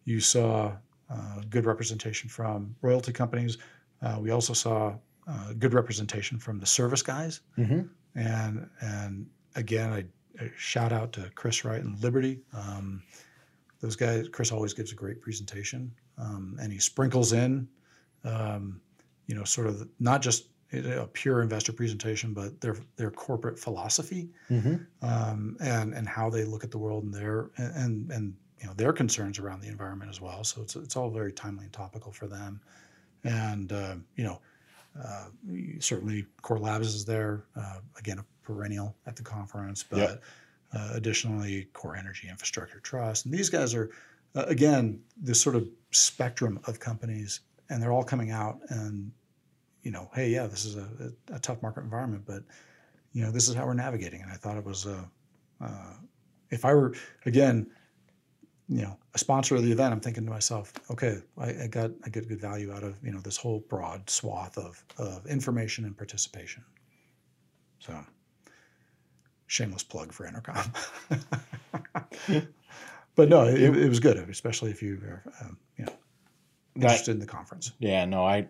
you 0.06 0.20
saw 0.20 0.74
uh, 1.10 1.42
good 1.50 1.66
representation 1.66 2.30
from 2.30 2.76
royalty 2.82 3.14
companies. 3.14 3.58
Uh, 4.02 4.18
we 4.20 4.32
also 4.32 4.54
saw 4.54 4.96
uh, 5.28 5.54
good 5.60 5.74
representation 5.74 6.40
from 6.40 6.60
the 6.60 6.66
service 6.66 7.02
guys, 7.04 7.42
Mm-hmm. 7.58 7.82
and 8.16 8.70
and 8.82 9.28
again, 9.56 9.92
I, 9.94 10.06
I 10.44 10.52
shout 10.58 10.92
out 10.94 11.12
to 11.14 11.30
Chris 11.36 11.64
Wright 11.66 11.84
and 11.84 12.02
Liberty. 12.02 12.40
Um, 12.54 13.04
those 13.82 13.96
guys, 13.96 14.28
Chris 14.30 14.52
always 14.52 14.74
gives 14.74 14.92
a 14.92 14.96
great 14.96 15.22
presentation, 15.22 15.92
um, 16.18 16.58
and 16.62 16.72
he 16.72 16.80
sprinkles 16.80 17.34
in, 17.34 17.68
um, 18.24 18.82
you 19.28 19.36
know, 19.36 19.44
sort 19.44 19.68
of 19.68 19.88
not 20.00 20.22
just 20.22 20.50
a 20.74 21.08
pure 21.14 21.42
investor 21.42 21.72
presentation, 21.72 22.34
but 22.34 22.60
their 22.60 22.76
their 22.98 23.12
corporate 23.12 23.58
philosophy 23.58 24.30
Mm-hmm. 24.50 24.76
um, 25.02 25.56
and 25.62 25.94
and 25.94 26.08
how 26.08 26.30
they 26.30 26.44
look 26.44 26.64
at 26.64 26.72
the 26.72 26.78
world 26.78 27.04
and 27.06 27.14
their 27.14 27.50
and 27.58 28.12
and 28.12 28.36
you 28.60 28.68
know 28.68 28.74
their 28.74 28.92
concerns 28.92 29.40
around 29.40 29.62
the 29.62 29.68
environment 29.68 30.10
as 30.10 30.20
well. 30.20 30.44
So 30.44 30.62
it's 30.62 30.76
it's 30.76 30.96
all 30.96 31.10
very 31.10 31.32
timely 31.32 31.66
and 31.66 31.74
topical 31.74 32.12
for 32.12 32.28
them, 32.28 32.62
and 33.24 33.72
uh, 33.72 33.96
you 34.16 34.24
know. 34.24 34.42
Uh, 35.00 35.26
certainly, 35.80 36.26
Core 36.42 36.58
Labs 36.58 36.96
is 36.96 37.06
there 37.06 37.44
uh, 37.56 37.82
again, 38.00 38.18
a 38.18 38.26
perennial 38.42 38.96
at 39.06 39.16
the 39.16 39.22
conference, 39.22 39.84
but 39.84 39.98
Yep. 40.00 40.24
uh, 40.74 40.90
additionally, 40.96 41.68
CorEnergy 41.74 42.28
Infrastructure 42.32 42.80
Trust, 42.80 43.26
and 43.26 43.34
these 43.34 43.48
guys 43.48 43.76
are 43.76 43.92
uh, 44.36 44.46
again 44.48 45.02
this 45.16 45.42
sort 45.42 45.56
of 45.56 45.68
spectrum 45.92 46.60
of 46.66 46.80
companies, 46.80 47.42
and 47.70 47.82
they're 47.82 47.92
all 47.92 48.04
coming 48.04 48.32
out 48.32 48.60
and 48.70 49.12
you 49.88 49.92
know, 49.92 50.10
hey, 50.14 50.30
yeah, 50.30 50.48
this 50.48 50.66
is 50.66 50.76
a, 50.76 51.14
a, 51.32 51.36
a 51.36 51.40
tough 51.40 51.62
market 51.62 51.82
environment, 51.82 52.24
but 52.26 52.44
you 53.14 53.22
know, 53.24 53.32
this 53.32 53.48
is 53.48 53.56
how 53.56 53.66
we're 53.66 53.74
navigating. 53.74 54.22
And 54.22 54.30
I 54.30 54.36
thought 54.36 54.58
it 54.58 54.66
was, 54.66 54.86
uh, 54.86 55.06
uh, 55.62 55.94
if 56.50 56.66
I 56.66 56.74
were 56.74 56.94
again, 57.26 57.68
you 58.68 58.82
know, 58.82 58.98
a 59.14 59.18
sponsor 59.18 59.56
of 59.56 59.64
the 59.64 59.72
event, 59.72 59.94
I'm 59.94 60.02
thinking 60.02 60.26
to 60.26 60.30
myself, 60.30 60.74
okay, 60.92 61.20
I, 61.38 61.64
I 61.64 61.68
got 61.68 61.92
I 62.06 62.10
get 62.10 62.28
good 62.28 62.42
value 62.42 62.74
out 62.74 62.84
of 62.84 63.00
you 63.02 63.14
know 63.14 63.22
this 63.22 63.38
whole 63.38 63.62
broad 63.70 64.10
swath 64.10 64.58
of 64.58 64.84
of 64.98 65.26
information 65.26 65.86
and 65.86 65.96
participation. 65.96 66.66
So, 67.80 67.98
shameless 69.46 69.84
plug 69.84 70.12
for 70.12 70.30
EnerCom. 70.30 70.70
but 73.18 73.28
no, 73.28 73.44
it, 73.46 73.60
it 73.60 73.90
was 73.90 74.00
good, 74.00 74.18
especially 74.30 74.72
if 74.72 74.82
you 74.82 75.02
are 75.04 75.24
um, 75.42 75.58
you 75.76 75.86
know 75.86 75.94
interested 76.76 77.12
in 77.12 77.20
the 77.20 77.26
conference. 77.26 77.74
Yeah, 77.80 78.06
no, 78.06 78.24
I 78.24 78.48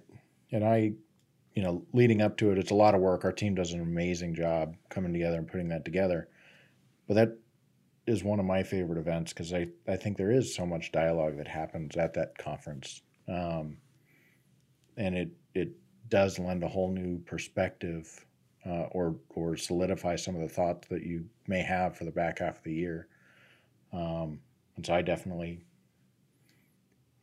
and 0.51 0.63
I, 0.63 0.91
you 1.55 1.63
know, 1.63 1.83
leading 1.93 2.21
up 2.21 2.37
to 2.37 2.51
it, 2.51 2.57
it's 2.57 2.71
a 2.71 2.75
lot 2.75 2.93
of 2.93 3.01
work. 3.01 3.25
Our 3.25 3.31
team 3.31 3.55
does 3.55 3.71
an 3.71 3.81
amazing 3.81 4.35
job 4.35 4.75
coming 4.89 5.13
together 5.13 5.37
and 5.37 5.47
putting 5.47 5.69
that 5.69 5.85
together. 5.85 6.27
But 7.07 7.15
that 7.15 7.37
is 8.05 8.23
one 8.23 8.39
of 8.39 8.45
my 8.45 8.61
favorite 8.61 8.99
events 8.99 9.33
because 9.33 9.53
I, 9.53 9.67
I 9.87 9.95
think 9.95 10.17
there 10.17 10.31
is 10.31 10.53
so 10.53 10.65
much 10.65 10.91
dialogue 10.91 11.37
that 11.37 11.47
happens 11.47 11.95
at 11.97 12.13
that 12.13 12.37
conference. 12.37 13.01
Um, 13.27 13.77
and 14.97 15.15
it 15.15 15.29
it 15.53 15.71
does 16.09 16.39
lend 16.39 16.63
a 16.63 16.67
whole 16.67 16.91
new 16.91 17.19
perspective 17.19 18.25
uh, 18.65 18.87
or 18.91 19.15
or 19.29 19.55
solidify 19.55 20.17
some 20.17 20.35
of 20.35 20.41
the 20.41 20.49
thoughts 20.49 20.87
that 20.89 21.03
you 21.03 21.25
may 21.47 21.61
have 21.61 21.97
for 21.97 22.03
the 22.03 22.11
back 22.11 22.39
half 22.39 22.57
of 22.57 22.63
the 22.63 22.73
year. 22.73 23.07
Um, 23.93 24.39
and 24.77 24.85
so 24.85 24.93
I 24.93 25.01
definitely 25.01 25.59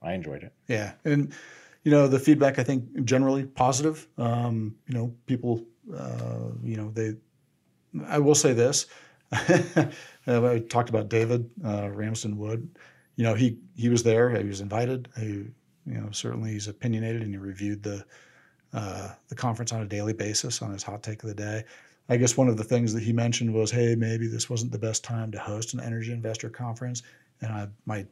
I 0.04 0.12
enjoyed 0.12 0.42
it. 0.42 0.52
Yeah, 0.68 0.92
and 1.04 1.32
you 1.82 1.90
know 1.90 2.06
the 2.06 2.18
feedback 2.18 2.58
I 2.58 2.62
think 2.62 3.04
generally 3.04 3.44
positive. 3.44 4.06
Um, 4.18 4.76
you 4.86 4.94
know, 4.94 5.14
people, 5.26 5.64
uh, 5.96 6.50
you 6.62 6.76
know, 6.76 6.90
they. 6.90 7.14
I 8.06 8.18
will 8.18 8.34
say 8.34 8.52
this. 8.52 8.86
I 9.32 10.64
talked 10.68 10.90
about 10.90 11.08
David 11.08 11.48
uh, 11.64 11.88
Ramsden 11.90 12.36
Wood. 12.36 12.68
You 13.16 13.24
know, 13.24 13.34
he 13.34 13.58
he 13.74 13.88
was 13.88 14.02
there. 14.02 14.30
He 14.30 14.48
was 14.48 14.60
invited. 14.60 15.08
He, 15.18 15.46
you 15.86 16.00
know, 16.00 16.10
certainly 16.10 16.52
he's 16.52 16.68
opinionated, 16.68 17.22
and 17.22 17.30
he 17.30 17.38
reviewed 17.38 17.82
the 17.82 18.04
uh, 18.74 19.10
the 19.28 19.34
conference 19.34 19.72
on 19.72 19.80
a 19.80 19.86
daily 19.86 20.12
basis 20.12 20.60
on 20.60 20.72
his 20.72 20.82
hot 20.82 21.02
take 21.02 21.22
of 21.22 21.28
the 21.28 21.34
day. 21.34 21.64
I 22.08 22.18
guess 22.18 22.36
one 22.36 22.48
of 22.48 22.58
the 22.58 22.64
things 22.64 22.92
that 22.92 23.02
he 23.02 23.12
mentioned 23.12 23.54
was, 23.54 23.70
"Hey, 23.70 23.94
maybe 23.94 24.26
this 24.26 24.50
wasn't 24.50 24.72
the 24.72 24.78
best 24.78 25.04
time 25.04 25.30
to 25.32 25.38
host 25.38 25.72
an 25.72 25.80
energy 25.80 26.12
investor 26.12 26.50
conference." 26.50 27.02
And 27.40 27.53
I, 27.53 27.68
my 27.87 28.07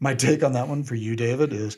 my 0.00 0.14
take 0.14 0.42
on 0.44 0.52
that 0.52 0.68
one 0.68 0.84
for 0.84 0.94
you, 0.94 1.16
David, 1.16 1.52
is 1.52 1.76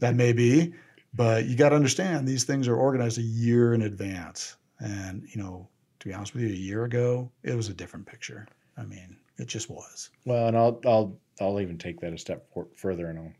that 0.00 0.14
may 0.14 0.32
be, 0.32 0.74
but 1.14 1.44
you 1.46 1.56
got 1.56 1.70
to 1.70 1.76
understand 1.76 2.26
these 2.26 2.44
things 2.44 2.66
are 2.68 2.76
organized 2.76 3.18
a 3.18 3.22
year 3.22 3.74
in 3.74 3.82
advance. 3.82 4.56
And, 4.80 5.22
you 5.34 5.40
know, 5.42 5.68
to 6.00 6.08
be 6.08 6.14
honest 6.14 6.34
with 6.34 6.42
you, 6.44 6.48
a 6.48 6.52
year 6.52 6.84
ago, 6.84 7.30
it 7.42 7.54
was 7.54 7.68
a 7.68 7.74
different 7.74 8.06
picture. 8.06 8.46
I 8.76 8.84
mean, 8.84 9.16
it 9.38 9.46
just 9.46 9.68
was. 9.70 10.10
Well, 10.24 10.46
and 10.48 10.56
I'll 10.56 10.80
I'll 10.86 11.18
I'll 11.40 11.60
even 11.60 11.78
take 11.78 12.00
that 12.00 12.12
a 12.12 12.18
step 12.18 12.46
further, 12.76 13.08
and 13.08 13.18
I'll 13.18 13.32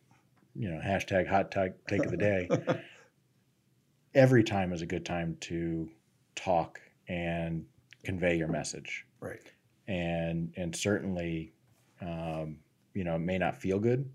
you 0.54 0.70
know 0.70 0.80
hashtag 0.84 1.26
hot 1.28 1.50
take 1.50 1.72
take 1.86 2.04
of 2.04 2.10
the 2.10 2.16
day. 2.16 2.48
Every 4.14 4.42
time 4.42 4.72
is 4.72 4.82
a 4.82 4.86
good 4.86 5.06
time 5.06 5.36
to 5.42 5.88
talk 6.34 6.80
and 7.08 7.64
convey 8.04 8.36
your 8.36 8.48
message, 8.48 9.06
Right. 9.20 9.40
and 9.86 10.52
and 10.56 10.74
certainly, 10.74 11.52
um, 12.00 12.58
you 12.94 13.04
know, 13.04 13.16
it 13.16 13.20
may 13.20 13.38
not 13.38 13.60
feel 13.60 13.78
good, 13.78 14.08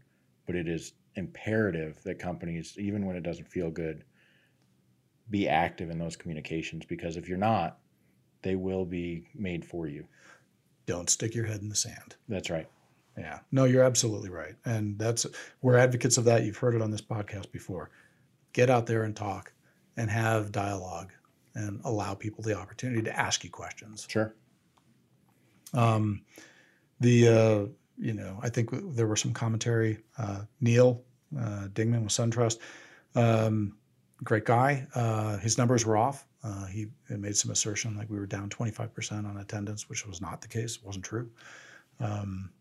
but 0.46 0.56
it 0.56 0.68
is 0.68 0.94
imperative 1.16 2.02
that 2.04 2.20
companies, 2.20 2.76
even 2.78 3.06
when 3.06 3.16
it 3.16 3.24
doesn't 3.24 3.48
feel 3.48 3.72
good, 3.72 4.04
be 5.30 5.48
active 5.48 5.90
in 5.90 5.98
those 5.98 6.16
communications 6.16 6.86
because 6.86 7.18
if 7.18 7.28
you're 7.28 7.38
not, 7.38 7.80
they 8.42 8.56
will 8.56 8.86
be 8.86 9.28
made 9.34 9.66
for 9.66 9.88
you. 9.88 10.06
Don't 10.86 11.10
stick 11.10 11.34
your 11.34 11.46
head 11.46 11.62
in 11.62 11.70
the 11.70 11.76
sand. 11.76 12.16
That's 12.30 12.50
right. 12.50 12.68
Yeah. 13.18 13.40
No, 13.52 13.64
you're 13.64 13.84
absolutely 13.84 14.30
right. 14.30 14.56
And 14.66 15.00
that's, 15.00 15.26
we're 15.62 15.78
advocates 15.78 16.18
of 16.18 16.26
that. 16.26 16.44
You've 16.44 16.58
heard 16.58 16.76
it 16.76 16.82
on 16.82 16.92
this 16.92 17.02
podcast 17.02 17.52
before. 17.52 17.90
Get 18.54 18.70
out 18.70 18.86
there 18.86 19.04
and 19.04 19.16
talk 19.16 19.54
and 19.98 20.12
have 20.12 20.52
dialogue 20.52 21.12
and 21.56 21.80
allow 21.86 22.14
people 22.14 22.44
the 22.44 22.58
opportunity 22.58 23.02
to 23.02 23.18
ask 23.18 23.44
you 23.44 23.50
questions. 23.50 24.06
Sure. 24.10 24.36
Um, 25.74 26.22
the 27.00 27.28
uh, 27.28 27.66
you 27.98 28.14
know 28.14 28.40
I 28.42 28.50
think 28.50 28.70
there 28.96 29.08
were 29.08 29.16
some 29.16 29.34
commentary. 29.34 30.00
Uh, 30.18 30.42
Neil 30.62 31.02
uh, 31.38 31.68
Dingmann 31.74 32.04
with 32.04 32.12
SunTrust, 32.12 32.60
um, 33.16 33.78
great 34.24 34.46
guy. 34.46 34.88
Uh, 34.96 35.38
his 35.38 35.58
numbers 35.58 35.86
were 35.86 35.98
off. 35.98 36.26
Uh, 36.44 36.66
he 36.68 36.88
made 37.10 37.36
some 37.36 37.52
assertion 37.52 37.98
like 37.98 38.10
we 38.10 38.20
were 38.20 38.28
down 38.28 38.50
25% 38.50 39.28
on 39.28 39.38
attendance, 39.38 39.90
which 39.90 40.06
was 40.06 40.22
not 40.22 40.42
the 40.42 40.48
case. 40.48 40.76
It 40.76 40.86
wasn't 40.86 41.06
true. 41.06 41.30
Um, 42.00 42.52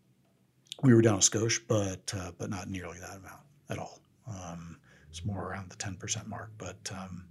we 0.81 0.93
were 0.93 1.01
down 1.01 1.15
a 1.15 1.19
skosh, 1.19 1.59
but 1.67 2.13
uh, 2.17 2.31
but 2.37 2.49
not 2.49 2.69
nearly 2.69 2.99
that 2.99 3.17
amount 3.17 3.41
at 3.69 3.77
all. 3.77 3.99
Um, 4.27 4.77
it's 5.09 5.23
more 5.23 5.47
around 5.49 5.69
the 5.69 5.77
10% 5.77 6.27
mark. 6.27 6.51
But 6.57 6.91
um, 6.91 7.25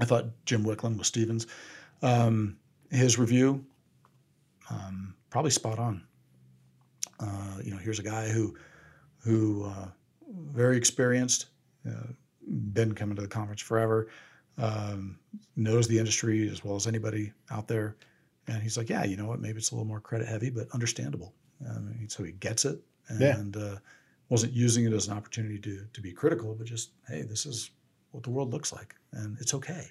I 0.00 0.04
thought 0.04 0.26
Jim 0.46 0.64
Wicklund 0.64 0.96
with 0.96 1.06
Stephens, 1.06 1.46
um, 2.02 2.56
his 2.90 3.18
review 3.18 3.64
um, 4.70 5.14
probably 5.30 5.50
spot 5.50 5.78
on. 5.78 6.02
Uh, 7.20 7.58
you 7.62 7.70
know, 7.70 7.76
here's 7.78 7.98
a 7.98 8.02
guy 8.02 8.28
who 8.28 8.56
who 9.18 9.64
uh, 9.64 9.88
very 10.52 10.76
experienced, 10.76 11.46
uh, 11.88 12.12
been 12.72 12.94
coming 12.94 13.16
to 13.16 13.22
the 13.22 13.28
conference 13.28 13.60
forever, 13.60 14.08
um, 14.56 15.18
knows 15.56 15.88
the 15.88 15.98
industry 15.98 16.48
as 16.48 16.64
well 16.64 16.76
as 16.76 16.86
anybody 16.86 17.32
out 17.50 17.66
there, 17.68 17.96
and 18.46 18.62
he's 18.62 18.76
like, 18.76 18.88
yeah, 18.88 19.04
you 19.04 19.16
know 19.16 19.26
what? 19.26 19.40
Maybe 19.40 19.58
it's 19.58 19.70
a 19.72 19.74
little 19.74 19.86
more 19.86 20.00
credit 20.00 20.28
heavy, 20.28 20.50
but 20.50 20.68
understandable. 20.72 21.34
Um, 21.68 21.94
so 22.08 22.22
he 22.22 22.32
gets 22.32 22.64
it, 22.64 22.80
Yeah. 23.18 23.36
and 23.36 23.56
uh, 23.56 23.76
wasn't 24.28 24.52
using 24.52 24.84
it 24.84 24.92
as 24.92 25.08
an 25.08 25.16
opportunity 25.16 25.58
to 25.58 25.86
to 25.92 26.00
be 26.00 26.12
critical, 26.12 26.54
but 26.54 26.66
just 26.66 26.92
hey, 27.08 27.22
this 27.22 27.46
is 27.46 27.70
what 28.12 28.22
the 28.22 28.30
world 28.30 28.52
looks 28.52 28.72
like, 28.72 28.94
and 29.12 29.36
it's 29.40 29.54
okay. 29.54 29.88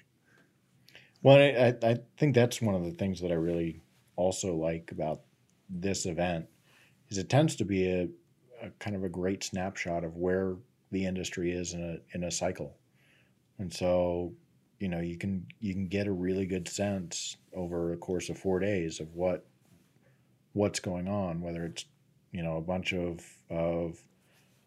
Well, 1.22 1.36
I 1.36 1.74
I 1.86 1.98
think 2.16 2.34
that's 2.34 2.62
one 2.62 2.74
of 2.74 2.84
the 2.84 2.92
things 2.92 3.20
that 3.20 3.30
I 3.30 3.34
really 3.34 3.82
also 4.16 4.54
like 4.54 4.90
about 4.92 5.22
this 5.68 6.06
event 6.06 6.46
is 7.10 7.18
it 7.18 7.28
tends 7.28 7.56
to 7.56 7.64
be 7.64 7.88
a, 7.88 8.08
a 8.62 8.70
kind 8.78 8.96
of 8.96 9.04
a 9.04 9.08
great 9.08 9.42
snapshot 9.42 10.04
of 10.04 10.16
where 10.16 10.56
the 10.90 11.04
industry 11.04 11.52
is 11.52 11.74
in 11.74 11.82
a 11.82 12.16
in 12.16 12.24
a 12.24 12.30
cycle, 12.30 12.76
and 13.58 13.72
so 13.72 14.32
you 14.78 14.88
know 14.88 15.00
you 15.00 15.16
can 15.16 15.46
you 15.60 15.72
can 15.72 15.86
get 15.86 16.06
a 16.06 16.12
really 16.12 16.46
good 16.46 16.68
sense 16.68 17.36
over 17.54 17.92
a 17.92 17.96
course 17.96 18.28
of 18.28 18.38
four 18.38 18.58
days 18.58 19.00
of 19.00 19.14
what 19.14 19.44
what's 20.52 20.80
going 20.80 21.08
on, 21.08 21.40
whether 21.40 21.64
it's 21.64 21.84
you 22.32 22.42
know 22.42 22.56
a 22.56 22.62
bunch 22.62 22.92
of 22.92 23.20
of 23.50 24.02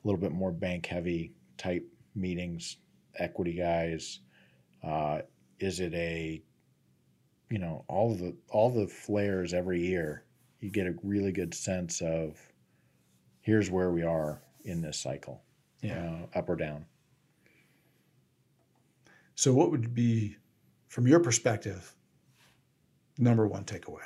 a 0.04 0.08
little 0.08 0.20
bit 0.20 0.32
more 0.32 0.52
bank 0.52 0.86
heavy 0.86 1.32
type 1.58 1.86
meetings, 2.16 2.78
equity 3.18 3.54
guys? 3.54 4.20
Uh, 4.84 5.20
is 5.60 5.80
it 5.80 5.94
a 5.94 6.42
you 7.50 7.60
know 7.60 7.86
all 7.88 8.16
the 8.16 8.36
all 8.50 8.70
the 8.72 8.88
flares 8.88 9.54
every 9.54 9.82
year? 9.82 10.24
You 10.62 10.70
get 10.70 10.88
a 10.88 10.94
really 11.04 11.32
good 11.32 11.54
sense 11.54 12.02
of 12.02 12.38
here's 13.42 13.70
where 13.70 13.92
we 13.92 14.04
are 14.04 14.42
in 14.64 14.82
this 14.82 14.98
cycle, 15.00 15.42
Yeah. 15.82 16.26
uh, 16.34 16.38
up 16.40 16.48
or 16.50 16.56
down. 16.56 16.86
So, 19.36 19.54
what 19.54 19.72
would 19.72 19.94
be, 19.94 20.38
from 20.88 21.08
your 21.08 21.20
perspective, 21.20 21.96
number 23.18 23.48
one 23.48 23.66
takeaway? 23.66 24.06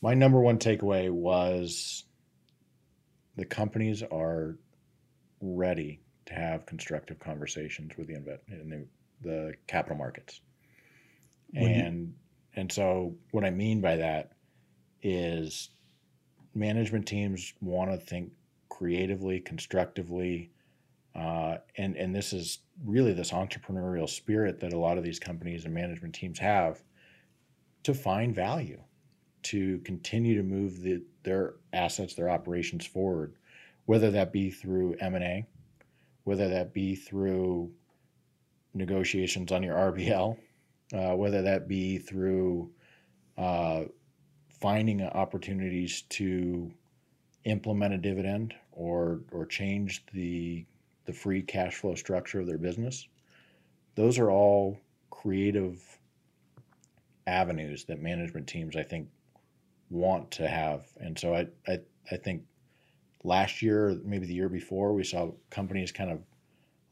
My 0.00 0.14
number 0.14 0.40
one 0.40 0.58
takeaway 0.58 1.10
was 1.10 2.04
the 3.36 3.44
companies 3.44 4.02
are 4.02 4.56
ready 5.42 6.00
to 6.26 6.34
have 6.34 6.64
constructive 6.64 7.18
conversations 7.18 7.92
with 7.98 8.06
the 8.08 8.38
the, 8.48 8.86
the 9.20 9.54
capital 9.66 9.96
markets. 9.98 10.40
When 11.52 11.70
And 11.72 11.80
and 12.66 12.72
so 12.72 13.14
what 13.30 13.44
I 13.44 13.50
mean 13.50 13.80
by 13.80 13.94
that 13.94 14.32
is 15.00 15.70
management 16.52 17.06
teams 17.06 17.54
want 17.60 17.92
to 17.92 17.96
think 17.96 18.32
creatively, 18.68 19.38
constructively, 19.38 20.50
uh, 21.14 21.58
and 21.76 21.94
and 21.94 22.12
this 22.12 22.32
is 22.32 22.58
really 22.84 23.12
this 23.12 23.30
entrepreneurial 23.30 24.08
spirit 24.08 24.58
that 24.58 24.72
a 24.72 24.78
lot 24.78 24.98
of 24.98 25.04
these 25.04 25.20
companies 25.20 25.64
and 25.64 25.72
management 25.72 26.12
teams 26.16 26.40
have 26.40 26.82
to 27.84 27.94
find 27.94 28.34
value, 28.34 28.82
to 29.44 29.78
continue 29.84 30.34
to 30.34 30.42
move 30.42 30.82
the, 30.82 31.04
their 31.22 31.54
assets, 31.72 32.14
their 32.14 32.28
operations 32.28 32.84
forward, 32.84 33.36
whether 33.84 34.10
that 34.10 34.32
be 34.32 34.50
through 34.50 34.96
M 34.98 35.14
and 35.14 35.22
A, 35.22 35.46
whether 36.24 36.48
that 36.48 36.74
be 36.74 36.96
through 36.96 37.70
negotiations 38.74 39.52
on 39.52 39.62
your 39.62 39.76
RBL, 39.76 40.36
uh, 40.92 41.14
whether 41.14 41.42
that 41.42 41.68
be 41.68 41.98
through 41.98 42.70
uh, 43.36 43.84
finding 44.48 45.02
opportunities 45.02 46.02
to 46.02 46.70
implement 47.44 47.94
a 47.94 47.98
dividend 47.98 48.54
or 48.72 49.20
or 49.30 49.46
change 49.46 50.04
the 50.12 50.64
the 51.04 51.12
free 51.12 51.42
cash 51.42 51.76
flow 51.76 51.94
structure 51.94 52.40
of 52.40 52.46
their 52.46 52.58
business. 52.58 53.06
Those 53.94 54.18
are 54.18 54.30
all 54.30 54.78
creative 55.10 55.80
avenues 57.26 57.84
that 57.84 58.00
management 58.00 58.46
teams 58.46 58.76
I 58.76 58.82
think 58.82 59.08
want 59.90 60.30
to 60.32 60.48
have. 60.48 60.86
And 60.98 61.18
so 61.18 61.34
I 61.34 61.46
I, 61.68 61.78
I 62.10 62.16
think 62.16 62.42
last 63.24 63.62
year, 63.62 63.98
maybe 64.04 64.26
the 64.26 64.34
year 64.34 64.48
before, 64.48 64.92
we 64.92 65.04
saw 65.04 65.32
companies 65.50 65.92
kind 65.92 66.10
of 66.10 66.18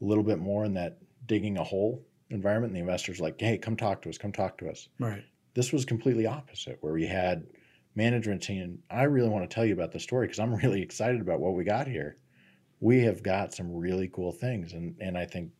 a 0.01 0.05
little 0.05 0.25
bit 0.25 0.39
more 0.39 0.65
in 0.65 0.75
that 0.75 0.99
digging 1.27 1.59
a 1.59 1.65
hole 1.65 2.05
environment. 2.35 2.70
And 2.70 2.77
the 2.77 2.81
investors 2.81 3.20
like, 3.20 3.40
hey, 3.40 3.59
come 3.59 3.77
talk 3.77 4.03
to 4.03 4.09
us, 4.09 4.18
come 4.18 4.33
talk 4.33 4.59
to 4.59 4.68
us. 4.68 4.88
Right. 4.99 5.25
This 5.55 5.73
was 5.73 5.85
completely 5.85 6.27
opposite, 6.27 6.79
where 6.81 6.92
we 6.92 7.07
had 7.07 7.47
management 7.94 8.42
team. 8.42 8.81
I 8.90 9.05
really 9.05 9.29
want 9.29 9.49
to 9.49 9.55
tell 9.55 9.64
you 9.64 9.73
about 9.73 9.92
the 9.92 10.01
story 10.01 10.27
because 10.27 10.40
I'm 10.40 10.55
really 10.62 10.83
excited 10.83 11.20
about 11.20 11.40
what 11.40 11.55
we 11.55 11.64
got 11.64 11.87
here. 11.87 12.18
We 12.81 13.03
have 13.05 13.23
got 13.23 13.55
some 13.55 13.75
really 13.75 14.09
cool 14.12 14.33
things, 14.33 14.73
and 14.73 14.97
and 15.01 15.16
I 15.16 15.25
think 15.25 15.53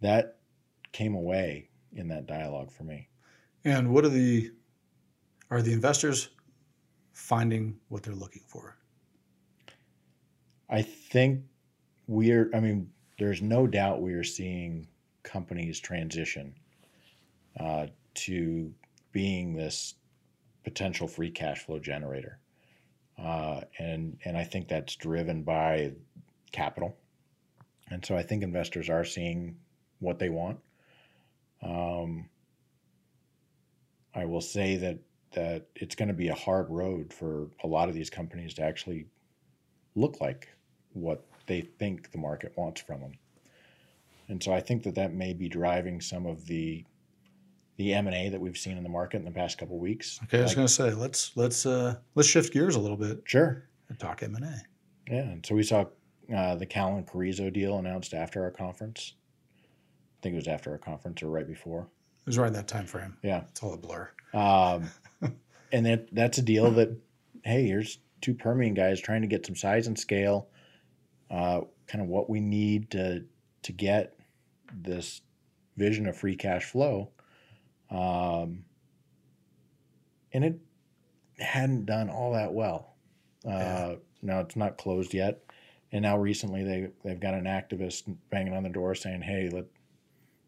that 0.00 0.36
came 0.92 1.14
away 1.14 1.68
in 1.94 2.08
that 2.08 2.26
dialogue 2.26 2.70
for 2.70 2.84
me. 2.84 3.08
And 3.64 3.90
what 3.90 4.04
are 4.04 4.10
the, 4.10 4.50
are 5.50 5.62
the 5.62 5.72
investors 5.72 6.28
finding 7.12 7.78
what 7.88 8.02
they're 8.02 8.14
looking 8.14 8.42
for? 8.46 8.76
I 10.68 10.82
think 10.82 11.44
we're, 12.06 12.50
I 12.54 12.60
mean, 12.60 12.90
there's 13.18 13.40
no 13.42 13.66
doubt 13.66 14.02
we 14.02 14.12
are 14.14 14.24
seeing 14.24 14.86
companies 15.24 15.80
transition 15.80 16.54
uh, 17.58 17.86
to 18.14 18.72
being 19.10 19.54
this 19.54 19.94
potential 20.62 21.08
free 21.08 21.30
cash 21.30 21.64
flow 21.64 21.78
generator. 21.78 22.38
Uh, 23.18 23.62
and, 23.78 24.16
and 24.24 24.36
I 24.36 24.44
think 24.44 24.68
that's 24.68 24.96
driven 24.96 25.42
by 25.42 25.92
capital. 26.52 26.96
And 27.90 28.04
so 28.04 28.16
I 28.16 28.22
think 28.22 28.42
investors 28.42 28.88
are 28.88 29.04
seeing 29.04 29.56
what 30.00 30.18
they 30.18 30.28
want. 30.28 30.58
Um, 31.62 32.28
I 34.14 34.24
will 34.24 34.40
say 34.40 34.76
that, 34.76 34.98
that 35.32 35.66
it's 35.74 35.94
going 35.94 36.08
to 36.08 36.14
be 36.14 36.28
a 36.28 36.34
hard 36.34 36.70
road 36.70 37.12
for 37.12 37.48
a 37.62 37.66
lot 37.66 37.88
of 37.88 37.94
these 37.94 38.10
companies 38.10 38.54
to 38.54 38.62
actually 38.62 39.06
look 39.94 40.20
like 40.20 40.48
what 40.92 41.24
they 41.46 41.60
think 41.60 42.10
the 42.10 42.18
market 42.18 42.52
wants 42.56 42.80
from 42.80 43.00
them. 43.00 43.12
And 44.28 44.42
so 44.42 44.52
I 44.52 44.60
think 44.60 44.82
that 44.84 44.94
that 44.94 45.12
may 45.12 45.32
be 45.34 45.48
driving 45.48 46.00
some 46.00 46.26
of 46.26 46.46
the 46.46 46.84
the 47.76 47.92
M 47.92 48.06
and 48.06 48.14
A 48.14 48.28
that 48.28 48.40
we've 48.40 48.56
seen 48.56 48.76
in 48.76 48.84
the 48.84 48.88
market 48.88 49.16
in 49.18 49.24
the 49.24 49.30
past 49.32 49.58
couple 49.58 49.74
of 49.76 49.82
weeks. 49.82 50.20
Okay, 50.24 50.38
I 50.38 50.42
was 50.42 50.50
Like- 50.50 50.56
going 50.56 50.66
to 50.68 50.72
say 50.72 50.90
let's 50.92 51.36
let's 51.36 51.66
uh, 51.66 51.96
let's 52.14 52.28
shift 52.28 52.52
gears 52.52 52.76
a 52.76 52.80
little 52.80 52.96
bit 52.96 53.22
sure, 53.24 53.64
and 53.88 53.98
talk 53.98 54.22
M 54.22 54.34
and 54.36 54.44
A. 54.44 54.62
yeah. 55.10 55.22
And 55.22 55.44
so 55.44 55.54
we 55.56 55.62
saw 55.64 55.86
uh, 56.34 56.54
the 56.54 56.66
Callon 56.66 57.04
Carrizo 57.04 57.52
deal 57.52 57.78
announced 57.78 58.14
after 58.14 58.42
our 58.44 58.50
conference. 58.52 59.14
I 59.64 60.22
think 60.22 60.34
it 60.34 60.36
was 60.36 60.48
after 60.48 60.70
our 60.70 60.78
conference 60.78 61.22
or 61.22 61.28
right 61.28 61.46
before. 61.46 61.82
It 62.20 62.26
was 62.26 62.38
right 62.38 62.46
in 62.46 62.52
that 62.54 62.68
time 62.68 62.86
frame. 62.86 63.16
Yeah. 63.22 63.42
It's 63.50 63.62
all 63.62 63.74
a 63.74 63.76
blur. 63.76 64.08
Um, 64.32 64.88
and 65.72 65.84
that 65.84 66.14
that's 66.14 66.38
a 66.38 66.42
deal 66.42 66.70
that, 66.70 66.96
hey, 67.44 67.66
here's 67.66 67.98
two 68.22 68.32
Permian 68.34 68.72
guys 68.72 69.00
trying 69.00 69.20
to 69.22 69.28
get 69.28 69.44
some 69.44 69.56
size 69.56 69.86
and 69.88 69.98
scale, 69.98 70.48
uh, 71.30 71.60
kind 71.88 72.00
of 72.02 72.08
what 72.08 72.30
we 72.30 72.40
need 72.40 72.90
to 72.92 73.24
to 73.62 73.72
get 73.72 74.13
this 74.82 75.22
vision 75.76 76.06
of 76.06 76.16
free 76.16 76.36
cash 76.36 76.64
flow. 76.64 77.10
Um, 77.90 78.64
and 80.32 80.44
it 80.44 80.58
hadn't 81.38 81.86
done 81.86 82.10
all 82.10 82.32
that 82.32 82.52
well. 82.52 82.94
Uh, 83.46 83.50
Yeah. 83.50 83.94
Now 84.22 84.40
it's 84.40 84.56
not 84.56 84.78
closed 84.78 85.12
yet, 85.12 85.44
and 85.92 86.00
now 86.02 86.16
recently 86.16 86.64
they 86.64 86.88
they've 87.04 87.20
got 87.20 87.34
an 87.34 87.44
activist 87.44 88.04
banging 88.30 88.54
on 88.54 88.62
the 88.62 88.70
door 88.70 88.94
saying, 88.94 89.20
"Hey, 89.20 89.50
let 89.50 89.66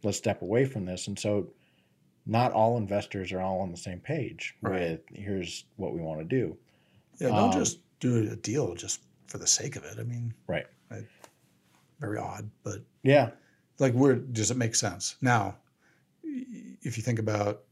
let's 0.02 0.16
step 0.16 0.40
away 0.40 0.64
from 0.64 0.86
this." 0.86 1.06
And 1.08 1.18
so 1.18 1.52
not 2.24 2.52
all 2.52 2.78
investors 2.78 3.32
are 3.32 3.40
all 3.42 3.60
on 3.60 3.70
the 3.70 3.76
same 3.76 4.00
page 4.00 4.54
Right. 4.62 4.80
with 4.80 5.00
here's 5.12 5.66
what 5.76 5.92
we 5.92 6.00
want 6.00 6.20
to 6.20 6.24
do. 6.24 6.56
Yeah, 7.20 7.28
don't 7.28 7.52
Um, 7.52 7.52
just 7.52 7.80
do 8.00 8.30
a 8.32 8.36
deal 8.36 8.74
just 8.74 9.02
for 9.26 9.36
the 9.36 9.46
sake 9.46 9.76
of 9.76 9.84
it. 9.84 9.98
I 9.98 10.04
mean, 10.04 10.32
Right. 10.46 10.66
I, 10.90 11.02
very 12.00 12.16
odd, 12.18 12.50
but 12.62 12.82
Yeah. 13.02 13.32
Like, 13.78 13.92
where 13.94 14.14
does 14.16 14.50
it 14.50 14.56
make 14.56 14.74
sense? 14.74 15.16
Now, 15.20 15.56
if 16.24 16.96
you 16.96 17.02
think 17.02 17.18
about 17.18 17.62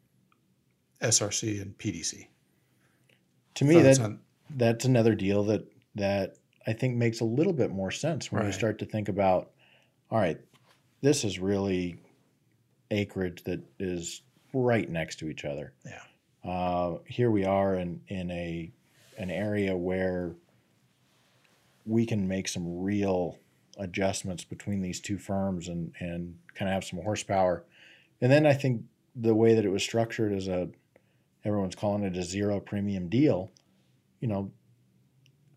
SRC 1.01 1.61
and 1.61 1.77
PDC, 1.79 2.29
To 3.55 3.64
me, 3.64 3.81
that 3.81 4.01
on- 4.01 4.21
that's 4.51 4.85
another 4.85 5.14
deal 5.14 5.45
that 5.45 5.67
that 5.95 6.37
I 6.67 6.73
think 6.73 6.97
makes 6.97 7.21
a 7.21 7.25
little 7.25 7.53
bit 7.53 7.71
more 7.71 7.90
sense 7.90 8.33
when 8.33 8.45
you 8.45 8.53
start 8.53 8.79
to 8.81 8.87
think 8.87 9.09
about, 9.09 9.53
all 10.11 10.19
right, 10.19 10.40
this 11.03 11.23
is 11.25 11.38
really 11.38 11.99
acreage 12.90 13.45
that 13.45 13.61
is 13.79 14.23
right 14.53 14.88
next 14.88 15.17
to 15.21 15.29
each 15.29 15.45
other. 15.45 15.73
Yeah. 15.85 16.51
Uh, 16.51 16.99
here 17.07 17.31
we 17.31 17.45
are 17.45 17.77
in 17.77 18.01
in 18.09 18.31
a 18.31 18.73
an 19.19 19.31
area 19.31 19.77
where 19.77 20.35
we 21.87 22.05
can 22.07 22.27
make 22.27 22.49
some 22.49 22.83
real 22.83 23.38
adjustments 23.79 24.45
between 24.45 24.81
these 24.81 25.01
two 25.01 25.19
firms 25.19 25.69
and 25.69 25.93
and 26.01 26.37
kind 26.55 26.69
of 26.69 26.75
have 26.75 26.85
some 26.85 27.01
horsepower. 27.01 27.65
And 28.21 28.31
then 28.31 28.47
I 28.47 28.55
think 28.55 28.83
the 29.15 29.35
way 29.35 29.55
that 29.55 29.65
it 29.65 29.71
was 29.71 29.83
structured 29.83 30.33
as 30.33 30.49
a 30.49 30.69
everyone's 31.45 31.75
calling 31.75 32.05
it 32.05 32.17
a 32.17 32.23
zero 32.23 32.61
premium 32.61 33.09
deal, 33.09 33.53
you 34.21 34.29
know, 34.29 34.51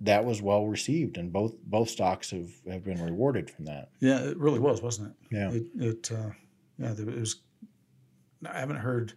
that 0.02 0.26
was 0.26 0.42
well 0.42 0.68
received 0.68 1.18
and 1.18 1.32
both 1.34 1.56
both 1.64 1.90
stocks 1.90 2.32
have, 2.32 2.50
have 2.70 2.84
been 2.84 3.04
rewarded 3.04 3.50
from 3.50 3.66
that. 3.66 3.90
yeah, 4.00 4.20
it 4.20 4.38
really 4.38 4.60
was, 4.60 4.82
wasn't 4.82 5.10
it? 5.10 5.36
Yeah. 5.36 5.52
It, 5.52 5.68
it 5.76 6.12
uh, 6.12 6.32
yeah, 6.78 6.92
it 6.92 7.20
was. 7.20 7.42
I 8.48 8.60
haven't 8.60 8.78
heard 8.78 9.14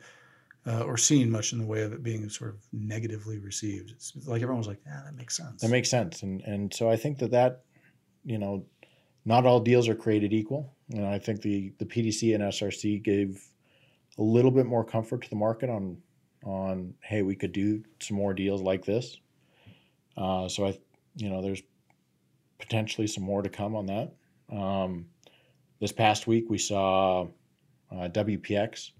uh, 0.66 0.82
or 0.82 0.96
seen 0.96 1.30
much 1.30 1.52
in 1.52 1.58
the 1.58 1.66
way 1.66 1.82
of 1.82 1.92
it 1.92 2.02
being 2.02 2.28
sort 2.28 2.50
of 2.50 2.60
negatively 2.72 3.38
received. 3.38 3.90
It's 3.90 4.12
like 4.26 4.42
everyone 4.42 4.58
was 4.58 4.68
like, 4.68 4.80
"Yeah, 4.86 5.02
that 5.04 5.14
makes 5.16 5.36
sense." 5.36 5.62
That 5.62 5.68
makes 5.68 5.90
sense. 5.90 6.22
And 6.22 6.42
and 6.42 6.72
so 6.72 6.90
I 6.90 6.96
think 6.96 7.18
that 7.18 7.30
that, 7.30 7.62
you 8.24 8.38
know, 8.38 8.64
not 9.24 9.46
all 9.46 9.60
deals 9.60 9.88
are 9.88 9.94
created 9.94 10.32
equal. 10.32 10.74
And 10.92 11.06
I 11.06 11.18
think 11.18 11.42
the 11.42 11.72
the 11.78 11.86
PDC 11.86 12.34
and 12.34 12.44
SRC 12.44 13.02
gave 13.02 13.44
a 14.18 14.22
little 14.22 14.50
bit 14.50 14.66
more 14.66 14.84
comfort 14.84 15.22
to 15.22 15.30
the 15.30 15.36
market 15.36 15.70
on 15.70 15.98
on 16.44 16.94
hey, 17.02 17.22
we 17.22 17.36
could 17.36 17.52
do 17.52 17.82
some 18.00 18.16
more 18.16 18.34
deals 18.34 18.62
like 18.62 18.84
this. 18.84 19.18
Uh, 20.16 20.48
so 20.48 20.66
I, 20.66 20.78
you 21.16 21.28
know, 21.28 21.42
there's 21.42 21.62
potentially 22.58 23.06
some 23.06 23.24
more 23.24 23.42
to 23.42 23.48
come 23.48 23.74
on 23.76 23.86
that. 23.86 24.12
Um, 24.50 25.06
this 25.80 25.92
past 25.92 26.26
week 26.26 26.50
we 26.50 26.58
saw 26.58 27.28
uh, 27.90 28.08
WPX 28.08 28.90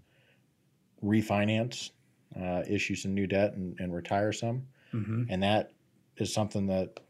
refinance, 1.05 1.91
uh, 2.39 2.63
issue 2.69 2.95
some 2.95 3.15
new 3.15 3.27
debt 3.27 3.55
and, 3.55 3.79
and 3.81 3.95
retire 3.95 4.33
some 4.33 4.67
hmm 4.93 5.25
and 5.29 5.43
that 5.43 5.73
is 6.17 6.33
something 6.33 6.67
that, 6.67 7.01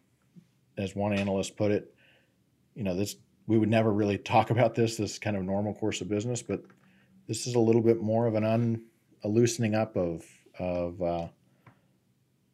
as 0.77 0.95
one 0.95 1.13
analyst 1.13 1.57
put 1.57 1.71
it, 1.71 1.95
you 2.81 2.85
know, 2.85 2.95
this 2.95 3.17
we 3.47 3.59
would 3.59 3.69
never 3.69 3.93
really 3.93 4.17
talk 4.17 4.49
about 4.57 4.75
this, 4.75 4.97
this 4.97 5.19
kind 5.19 5.37
of 5.37 5.45
normal 5.45 5.75
course 5.75 6.01
of 6.01 6.09
business, 6.09 6.43
but 6.43 6.63
this 7.29 7.47
is 7.47 7.55
a 7.55 7.61
little 7.61 7.83
bit 7.83 8.01
more 8.01 8.27
of 8.27 8.35
an 8.35 8.43
un, 8.43 8.83
a 9.23 9.29
loosening 9.29 9.75
up 9.75 9.97
of 9.97 10.25
of 10.59 11.01
uh, 11.01 11.29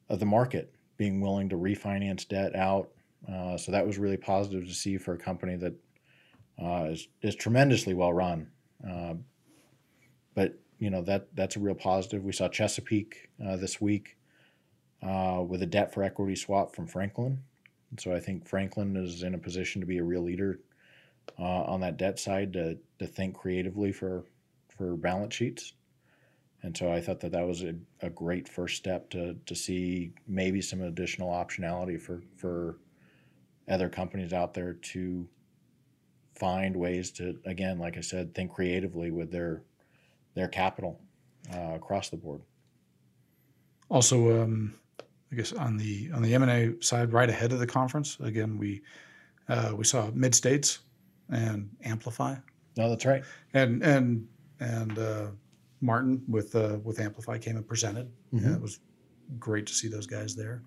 of 0.09 0.19
the 0.19 0.27
market 0.27 0.75
being 0.97 1.21
willing 1.21 1.49
to 1.49 1.57
refinance 1.57 2.27
debt 2.27 2.57
out. 2.57 2.89
Uh, 3.31 3.57
so 3.57 3.71
that 3.71 3.87
was 3.87 3.99
really 3.99 4.17
positive 4.17 4.67
to 4.67 4.75
see 4.75 4.99
for 4.99 5.15
a 5.15 5.19
company 5.19 5.55
that 5.55 5.75
uh, 6.61 6.89
is 6.91 7.07
is 7.23 7.37
tremendously 7.37 7.95
well 7.95 8.13
run. 8.13 8.51
Uh, 8.87 9.15
but 10.35 10.59
you 10.81 10.91
know 10.91 11.03
that 11.03 11.29
that's 11.37 11.55
a 11.55 11.61
real 11.61 11.75
positive. 11.77 12.25
We 12.25 12.33
saw 12.33 12.49
Chesapeake 12.49 13.31
uh, 13.45 13.57
this 13.57 13.81
week 13.81 14.17
uh, 15.03 15.45
with 15.47 15.63
a 15.63 15.67
debt 15.67 15.95
for 15.95 16.03
equity 16.03 16.35
swap 16.35 16.75
from 16.75 16.89
Franklin. 16.89 17.45
So 17.99 18.15
I 18.15 18.21
think 18.21 18.47
Franklin 18.47 18.97
is 18.97 19.23
in 19.23 19.35
a 19.35 19.39
position 19.39 19.81
to 19.81 19.87
be 19.87 19.99
a 19.99 20.05
real 20.05 20.23
leader 20.23 20.61
uh, 21.39 21.63
on 21.65 21.81
that 21.81 21.97
debt 21.97 22.19
side 22.19 22.53
to, 22.55 22.79
to 22.99 23.07
think 23.07 23.37
creatively 23.37 23.93
for 23.93 24.25
for 24.69 24.97
balance 24.97 25.35
sheets. 25.35 25.73
And 26.63 26.77
so 26.77 26.93
I 26.93 27.01
thought 27.01 27.21
that 27.21 27.33
that 27.33 27.47
was 27.47 27.63
a, 27.63 27.75
a 28.01 28.11
great 28.11 28.49
first 28.49 28.77
step 28.77 29.09
to, 29.11 29.37
to 29.47 29.55
see 29.55 30.13
maybe 30.27 30.61
some 30.61 30.83
additional 30.83 31.31
optionality 31.31 32.01
for, 32.01 32.23
for 32.37 32.79
other 33.69 33.89
companies 33.89 34.33
out 34.33 34.53
there 34.53 34.73
to 34.73 35.29
find 36.35 36.77
ways 36.77 37.11
to, 37.13 37.39
again, 37.45 37.79
like 37.79 37.97
I 37.97 38.01
said, 38.01 38.35
think 38.35 38.53
creatively 38.53 39.11
with 39.11 39.31
their 39.31 39.63
their 40.35 40.49
capital 40.49 41.01
uh, 41.55 41.75
across 41.75 42.11
the 42.11 42.17
board. 42.17 42.43
Also, 43.89 44.43
um, 44.43 44.75
I 45.37 45.39
guess 45.39 45.53
on 45.53 45.77
the 45.77 46.11
on 46.15 46.23
the 46.23 46.35
M 46.35 46.43
and 46.43 46.51
A 46.51 46.83
side, 46.83 47.13
right 47.13 47.29
ahead 47.29 47.53
of 47.53 47.59
the 47.59 47.67
conference, 47.67 48.17
again 48.21 48.57
we 48.57 48.81
uh, 49.51 49.73
we 49.77 49.85
saw 49.85 50.09
Midstates 50.13 50.79
and 51.29 51.69
Amplify, 51.85 52.37
No, 52.79 52.89
that's 52.89 53.05
right. 53.05 53.23
and 53.53 53.83
and 53.83 54.27
and 54.61 54.99
uh, 54.99 55.27
Martin 55.83 56.23
with 56.27 56.55
uh, 56.57 56.79
with 56.83 57.01
Amplify 57.01 57.37
came 57.37 57.57
and 57.57 57.69
presented. 57.69 58.11
Mhm. 58.33 58.47
And 58.47 58.57
it 58.57 58.63
was 58.63 58.79
great 59.39 59.67
to 59.67 59.75
see 59.75 59.89
those 59.89 60.07
guys 60.07 60.35
there. 60.35 60.63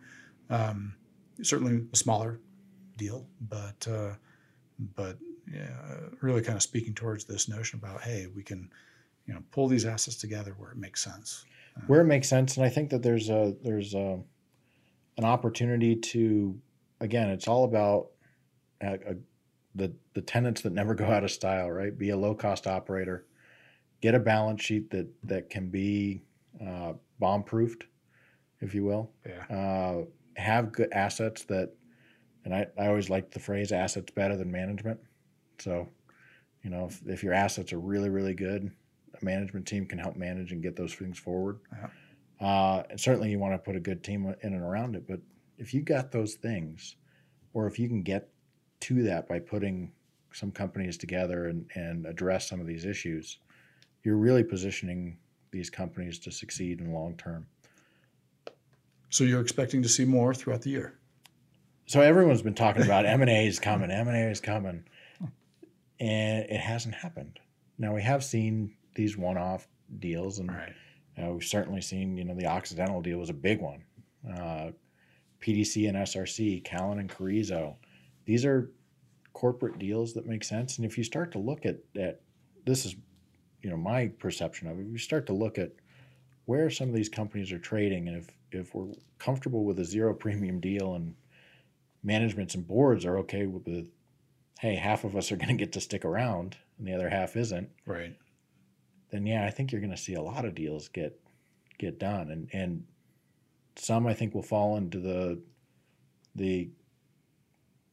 Um, 0.51 0.93
certainly 1.41 1.81
a 1.91 1.95
smaller 1.95 2.39
deal, 2.95 3.27
but 3.49 3.87
uh, 3.89 4.13
but 4.95 5.17
yeah, 5.51 5.71
really 6.21 6.41
kind 6.43 6.57
of 6.57 6.61
speaking 6.61 6.93
towards 6.93 7.25
this 7.25 7.49
notion 7.49 7.79
about 7.79 8.01
hey, 8.01 8.27
we 8.35 8.43
can 8.43 8.69
you 9.25 9.33
know 9.33 9.41
pull 9.49 9.67
these 9.67 9.85
assets 9.87 10.17
together 10.17 10.53
where 10.59 10.69
it 10.69 10.77
makes 10.77 11.01
sense. 11.03 11.43
where 11.87 12.01
it 12.01 12.05
makes 12.05 12.27
sense 12.27 12.57
and 12.57 12.65
i 12.65 12.69
think 12.69 12.89
that 12.89 13.01
there's 13.01 13.29
a 13.29 13.55
there's 13.63 13.93
a 13.93 14.19
an 15.19 15.25
opportunity 15.25 15.97
to 15.97 16.57
again 17.01 17.29
it's 17.29 17.47
all 17.47 17.65
about 17.65 18.07
uh 18.81 18.95
uh 19.07 19.13
the 19.75 19.93
the 20.13 20.21
tenants 20.21 20.61
that 20.61 20.73
never 20.73 20.95
go 20.95 21.05
out 21.05 21.23
of 21.23 21.31
style 21.31 21.69
right? 21.69 21.97
Be 21.97 22.09
a 22.09 22.17
low 22.17 22.33
cost 22.33 22.67
operator. 22.67 23.25
Get 24.01 24.15
a 24.15 24.19
balance 24.19 24.61
sheet 24.63 24.89
that 24.91 25.07
that 25.23 25.49
can 25.49 25.69
be 25.69 26.23
uh, 26.65 26.93
bomb 27.19 27.43
proofed 27.43 27.85
if 28.61 28.73
you 28.73 28.83
will. 28.83 29.11
Yeah, 29.25 29.55
uh, 29.55 30.05
have 30.35 30.71
good 30.71 30.89
assets 30.93 31.43
that 31.45 31.73
and 32.45 32.55
I, 32.55 32.67
I 32.77 32.87
always 32.87 33.09
like 33.09 33.31
the 33.31 33.39
phrase 33.39 33.71
assets 33.73 34.11
better 34.11 34.37
than 34.37 34.51
management. 34.51 34.99
So 35.59 35.89
you 36.63 36.69
know 36.69 36.85
if, 36.85 37.01
if 37.05 37.23
your 37.23 37.33
assets 37.33 37.73
are 37.73 37.79
really 37.79 38.09
really 38.09 38.33
good 38.33 38.71
a 39.19 39.25
management 39.25 39.67
team 39.67 39.85
can 39.85 39.99
help 39.99 40.15
manage 40.15 40.53
and 40.53 40.63
get 40.63 40.77
those 40.77 40.93
things 40.93 41.19
forward. 41.19 41.59
Yeah. 41.73 41.89
Uh, 42.41 42.83
and 42.89 42.99
certainly 42.99 43.29
you 43.29 43.39
want 43.39 43.53
to 43.53 43.57
put 43.57 43.75
a 43.75 43.79
good 43.79 44.03
team 44.03 44.33
in 44.41 44.53
and 44.53 44.63
around 44.63 44.95
it 44.95 45.07
but 45.07 45.19
if 45.57 45.73
you 45.73 45.81
got 45.81 46.11
those 46.11 46.35
things 46.35 46.95
or 47.53 47.67
if 47.67 47.79
you 47.79 47.87
can 47.87 48.01
get 48.01 48.29
to 48.79 49.03
that 49.03 49.27
by 49.27 49.39
putting 49.39 49.91
some 50.31 50.51
companies 50.51 50.97
together 50.97 51.47
and, 51.47 51.65
and 51.75 52.05
address 52.05 52.47
some 52.47 52.61
of 52.61 52.67
these 52.67 52.85
issues 52.85 53.39
you're 54.03 54.17
really 54.17 54.43
positioning 54.43 55.17
these 55.51 55.69
companies 55.69 56.19
to 56.19 56.31
succeed 56.31 56.79
in 56.79 56.87
the 56.87 56.93
long 56.93 57.17
term 57.17 57.45
so 59.09 59.23
you're 59.23 59.41
expecting 59.41 59.81
to 59.83 59.89
see 59.89 60.05
more 60.05 60.33
throughout 60.33 60.61
the 60.61 60.69
year. 60.69 60.93
So 61.87 62.01
everyone's 62.01 62.43
been 62.43 62.53
talking 62.53 62.83
about 62.83 63.05
M 63.07 63.21
and 63.21 63.29
A 63.29 63.47
is 63.47 63.59
coming, 63.59 63.89
M 63.91 64.07
and 64.07 64.15
A 64.15 64.29
is 64.29 64.39
coming, 64.39 64.83
and 65.99 66.45
it 66.45 66.59
hasn't 66.59 66.95
happened. 66.95 67.39
Now 67.77 67.95
we 67.95 68.03
have 68.03 68.23
seen 68.23 68.75
these 68.95 69.17
one-off 69.17 69.67
deals, 69.99 70.39
and 70.39 70.51
Right. 70.51 70.73
Uh, 71.21 71.31
we've 71.33 71.43
certainly 71.43 71.81
seen 71.81 72.17
you 72.17 72.23
know 72.23 72.35
the 72.35 72.45
Occidental 72.45 73.01
deal 73.01 73.17
was 73.17 73.29
a 73.29 73.33
big 73.33 73.61
one. 73.61 73.83
Uh, 74.37 74.71
PDC 75.41 75.87
and 75.87 75.97
SRC, 75.97 76.63
Callon 76.63 76.99
and 76.99 77.09
Carrizo, 77.09 77.75
these 78.25 78.45
are 78.45 78.71
corporate 79.33 79.79
deals 79.79 80.13
that 80.13 80.25
make 80.25 80.43
sense. 80.43 80.77
And 80.77 80.85
if 80.85 80.97
you 80.97 81.03
start 81.03 81.31
to 81.31 81.39
look 81.39 81.65
at 81.65 81.77
at 81.97 82.21
this 82.65 82.85
is 82.85 82.95
you 83.61 83.69
know 83.69 83.77
my 83.77 84.07
perception 84.07 84.67
of 84.67 84.79
it. 84.79 84.83
If 84.83 84.91
you 84.91 84.97
start 84.97 85.25
to 85.27 85.33
look 85.33 85.57
at 85.57 85.71
where 86.45 86.69
some 86.69 86.89
of 86.89 86.95
these 86.95 87.09
companies 87.09 87.51
are 87.51 87.59
trading, 87.59 88.07
and 88.07 88.17
if 88.17 88.27
if 88.51 88.75
we're 88.75 88.93
comfortable 89.17 89.65
with 89.65 89.79
a 89.79 89.85
zero 89.85 90.13
premium 90.13 90.59
deal 90.59 90.95
and 90.95 91.15
managements 92.03 92.55
and 92.55 92.67
boards 92.67 93.05
are 93.05 93.17
okay 93.19 93.45
with, 93.45 93.67
with 93.67 93.89
hey, 94.59 94.75
half 94.75 95.03
of 95.03 95.15
us 95.15 95.31
are 95.31 95.35
going 95.37 95.49
to 95.49 95.55
get 95.55 95.73
to 95.73 95.81
stick 95.81 96.05
around 96.05 96.57
and 96.77 96.87
the 96.87 96.93
other 96.93 97.09
half 97.09 97.35
isn't, 97.35 97.69
Right. 97.85 98.15
Then 99.11 99.25
yeah, 99.25 99.45
I 99.45 99.49
think 99.49 99.71
you're 99.71 99.81
going 99.81 99.91
to 99.91 99.97
see 99.97 100.13
a 100.13 100.21
lot 100.21 100.45
of 100.45 100.55
deals 100.55 100.87
get 100.87 101.19
get 101.77 101.99
done, 101.99 102.29
and 102.29 102.49
and 102.53 102.83
some 103.75 104.07
I 104.07 104.13
think 104.13 104.33
will 104.33 104.43
fall 104.43 104.77
into 104.77 104.99
the 104.99 105.41
the 106.35 106.69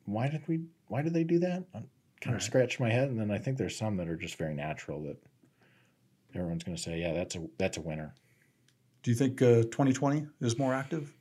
why 0.04 0.28
did 0.28 0.46
we 0.46 0.60
why 0.88 1.02
did 1.02 1.14
they 1.14 1.24
do 1.24 1.38
that? 1.40 1.64
I 1.74 1.82
kind 2.20 2.36
of 2.36 2.42
scratched 2.42 2.80
my 2.80 2.90
head, 2.90 3.08
and 3.08 3.20
then 3.20 3.30
I 3.30 3.38
think 3.38 3.58
there's 3.58 3.76
some 3.76 3.96
that 3.96 4.08
are 4.08 4.16
just 4.16 4.36
very 4.36 4.54
natural 4.54 5.02
that 5.04 5.16
everyone's 6.34 6.64
going 6.64 6.76
to 6.76 6.82
say, 6.82 7.00
yeah, 7.00 7.12
that's 7.12 7.34
a 7.34 7.46
that's 7.58 7.76
a 7.76 7.80
winner. 7.80 8.14
Do 9.02 9.10
you 9.10 9.16
think 9.16 9.40
uh, 9.40 9.62
2020 9.62 10.26
is 10.40 10.58
more 10.58 10.74
active? 10.74 11.12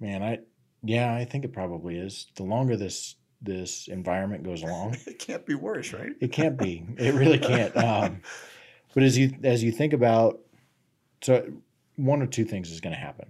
Man, 0.00 0.22
I 0.22 0.38
yeah, 0.82 1.14
I 1.14 1.24
think 1.24 1.44
it 1.44 1.52
probably 1.52 1.96
is. 1.96 2.26
The 2.36 2.42
longer 2.42 2.76
this 2.76 3.16
this 3.44 3.88
environment 3.88 4.42
goes 4.42 4.62
along, 4.62 4.96
It 5.06 5.18
can't 5.18 5.44
be 5.46 5.54
worse, 5.54 5.92
right? 5.92 6.12
It 6.20 6.32
can't 6.32 6.56
be. 6.56 6.84
It 6.98 7.14
really 7.14 7.38
can't. 7.38 7.74
Um, 7.84 8.22
but 8.94 9.02
as 9.02 9.18
you 9.18 9.36
as 9.42 9.62
you 9.62 9.72
think 9.72 9.92
about, 9.92 10.40
so 11.20 11.44
one 11.96 12.22
or 12.22 12.26
two 12.26 12.44
things 12.44 12.70
is 12.70 12.80
going 12.80 12.94
to 12.94 13.00
happen, 13.00 13.26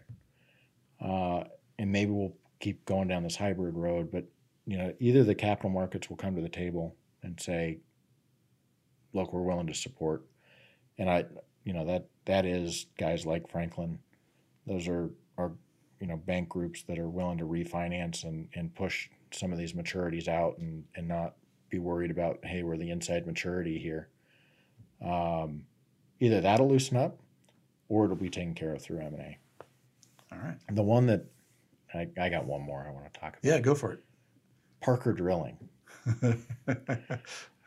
uh, 1.01 1.45
and 1.79 1.91
maybe 1.91 2.11
we'll 2.13 2.37
keep 2.61 2.85
going 2.85 3.09
down 3.09 3.23
this 3.23 3.37
hybrid 3.37 3.75
road. 3.75 4.11
But 4.13 4.25
you 4.67 4.77
know, 4.77 4.93
either 5.01 5.25
the 5.25 5.35
capital 5.35 5.71
markets 5.71 6.09
will 6.09 6.17
come 6.17 6.37
to 6.37 6.43
the 6.43 6.49
table 6.51 6.95
and 7.23 7.41
say, 7.41 7.79
"Look, 9.15 9.33
we're 9.33 9.43
willing 9.43 9.67
to 9.67 9.75
support," 9.75 10.25
and 10.99 11.09
I, 11.09 11.25
you 11.65 11.73
know, 11.73 11.87
that 11.87 12.07
that 12.27 12.45
is 12.45 12.87
guys 12.99 13.25
like 13.25 13.51
Franklin. 13.51 13.99
Those 14.67 14.87
are 14.87 15.11
are 15.39 15.53
you 16.01 16.07
know 16.07 16.17
bank 16.19 16.51
groups 16.51 16.83
that 16.85 16.99
are 16.99 17.09
willing 17.09 17.39
to 17.39 17.45
refinance 17.45 18.25
and 18.25 18.49
and 18.55 18.75
push 18.75 19.09
some 19.35 19.53
of 19.53 19.59
these 19.59 19.73
maturities 19.73 20.29
out 20.29 20.59
and 20.59 20.85
and 20.95 21.07
not 21.09 21.35
be 21.71 21.79
worried 21.79 22.11
about 22.11 22.39
hey 22.45 22.63
we're 22.63 22.77
the 22.77 22.91
inside 22.91 23.27
maturity 23.27 23.79
here 23.79 24.09
um, 25.05 25.65
either 26.21 26.41
that'll 26.41 26.69
loosen 26.69 26.97
up 26.97 27.19
or 27.89 28.05
it'll 28.05 28.17
be 28.17 28.31
taken 28.31 28.55
care 28.55 28.75
of 28.75 28.81
through 28.83 29.01
m&a 29.01 29.39
All 30.33 30.39
right. 30.39 30.57
the 30.71 30.83
one 30.83 31.07
that 31.07 31.25
I, 31.93 32.07
I 32.21 32.29
got 32.29 32.45
one 32.47 32.63
more 32.63 32.87
i 32.89 32.93
want 32.93 33.13
to 33.13 33.21
talk 33.21 33.31
about 33.39 33.45
Yeah, 33.45 33.61
go 33.61 33.75
for 33.75 33.93
it. 33.93 34.05
parker 34.81 35.13
drilling 35.13 35.57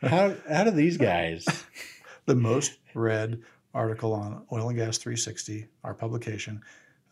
how, 0.02 0.34
how 0.48 0.64
do 0.64 0.70
these 0.70 0.96
guys 0.96 1.46
the 2.26 2.34
most 2.34 2.78
read 2.94 3.40
article 3.74 4.12
on 4.12 4.44
Oil 4.52 4.68
and 4.68 4.78
Gas 4.78 4.98
360, 4.98 5.66
our 5.84 5.94
publication, 5.94 6.62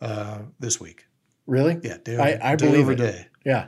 uh, 0.01 0.39
this 0.59 0.79
week. 0.79 1.05
really 1.45 1.79
Yeah, 1.83 1.97
day, 2.03 2.17
I- 2.17 2.53
I 2.53 2.55
day 2.55 2.65
believe 2.67 2.83
over 2.83 2.93
it. 2.93 2.97
day. 2.97 3.27
yeah 3.45 3.67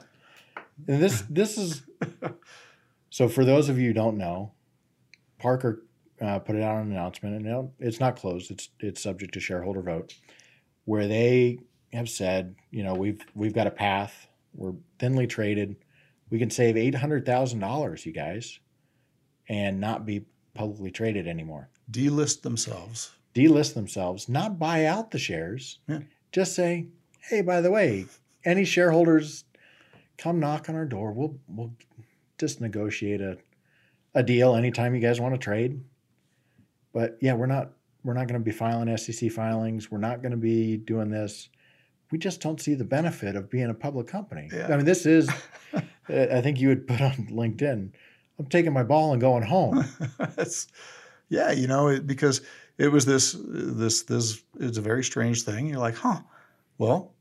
and 0.88 1.02
this 1.02 1.24
this 1.30 1.58
is 1.58 1.84
so 3.10 3.28
for 3.28 3.46
those 3.46 3.70
of 3.70 3.80
you 3.80 3.88
who 3.88 3.94
don't 3.94 4.18
know 4.18 4.52
parker 5.40 5.84
uh, 6.22 6.40
put 6.40 6.56
it 6.56 6.62
out 6.62 6.82
an 6.82 6.92
announcement 6.92 7.36
and 7.36 7.46
now 7.46 7.72
it's 7.80 8.00
not 8.00 8.16
closed 8.16 8.52
it's 8.52 8.70
it's 8.80 9.02
subject 9.02 9.34
to 9.34 9.40
shareholder 9.40 9.82
vote 9.82 10.14
where 10.86 11.08
they 11.08 11.58
have 11.94 12.10
said 12.10 12.56
you 12.72 12.84
know 12.84 12.94
we've 12.94 13.22
we've 13.36 13.54
got 13.54 13.68
a 13.68 13.72
path 13.72 14.28
we're 14.54 14.74
thinly 15.00 15.28
traded 15.28 15.76
we 16.30 16.38
can 16.38 16.50
save 16.50 16.76
$800000 16.76 18.06
you 18.06 18.12
guys 18.12 18.60
and 19.48 19.80
not 19.80 20.06
be 20.06 20.26
publicly 20.54 20.92
traded 20.92 21.28
anymore 21.28 21.70
Delist 21.92 22.42
themselves. 22.42 23.12
delist 23.34 23.74
themselves, 23.74 24.30
not 24.30 24.60
buy 24.60 24.86
out 24.86 25.12
the 25.12 25.18
shares. 25.18 25.80
Yeah. 25.88 26.00
Just 26.32 26.54
say, 26.54 26.88
hey, 27.22 27.42
by 27.42 27.62
the 27.62 27.72
way, 27.72 28.06
any 28.46 28.64
shareholders 28.66 29.46
come 30.20 30.40
knock 30.40 30.70
on 30.70 30.76
our 30.76 30.86
door. 30.86 31.12
We'll 31.12 31.36
we'll 31.48 31.74
just 32.38 32.62
negotiate 32.62 33.22
a 33.22 33.38
a 34.14 34.22
deal 34.22 34.56
anytime 34.56 34.94
you 34.94 35.02
guys 35.02 35.20
want 35.20 35.34
to 35.34 35.40
trade. 35.40 35.82
But 36.94 37.18
yeah, 37.22 37.34
we're 37.34 37.48
not 37.48 37.72
we're 38.04 38.14
not 38.14 38.28
going 38.28 38.40
to 38.40 38.46
be 38.46 38.52
filing 38.52 38.96
SEC 38.98 39.32
filings. 39.32 39.92
We're 39.92 39.98
not 39.98 40.22
going 40.22 40.32
to 40.32 40.38
be 40.38 40.78
doing 40.78 41.10
this. 41.10 41.50
we 42.12 42.18
just 42.18 42.42
don't 42.42 42.60
see 42.60 42.74
the 42.74 42.86
benefit 42.86 43.36
of 43.36 43.50
being 43.50 43.70
a 43.70 43.74
public 43.74 44.08
company. 44.08 44.50
Yeah. 44.52 44.68
I 44.68 44.78
mean, 44.78 44.86
this 44.86 45.06
is, 45.06 45.30
I 46.10 46.42
think 46.42 46.60
you 46.60 46.70
would 46.70 46.88
put 46.88 47.02
on 47.02 47.12
LinkedIn, 47.32 47.92
I'm 48.40 48.46
taking 48.46 48.74
my 48.74 48.84
ball 48.84 49.12
and 49.12 49.22
going 49.22 49.44
home. 49.44 49.86
That's, 50.18 50.68
yeah, 51.28 51.52
you 51.52 51.68
know, 51.68 51.90
it, 51.90 52.08
because 52.08 52.42
it 52.78 52.88
was 52.88 53.06
this, 53.06 53.36
this, 53.38 54.04
this, 54.04 54.42
it's 54.60 54.78
a 54.78 54.82
very 54.82 55.04
strange 55.04 55.44
thing. 55.44 55.68
You're 55.68 55.80
like, 55.80 55.96
huh, 55.96 56.22
well, 56.78 57.14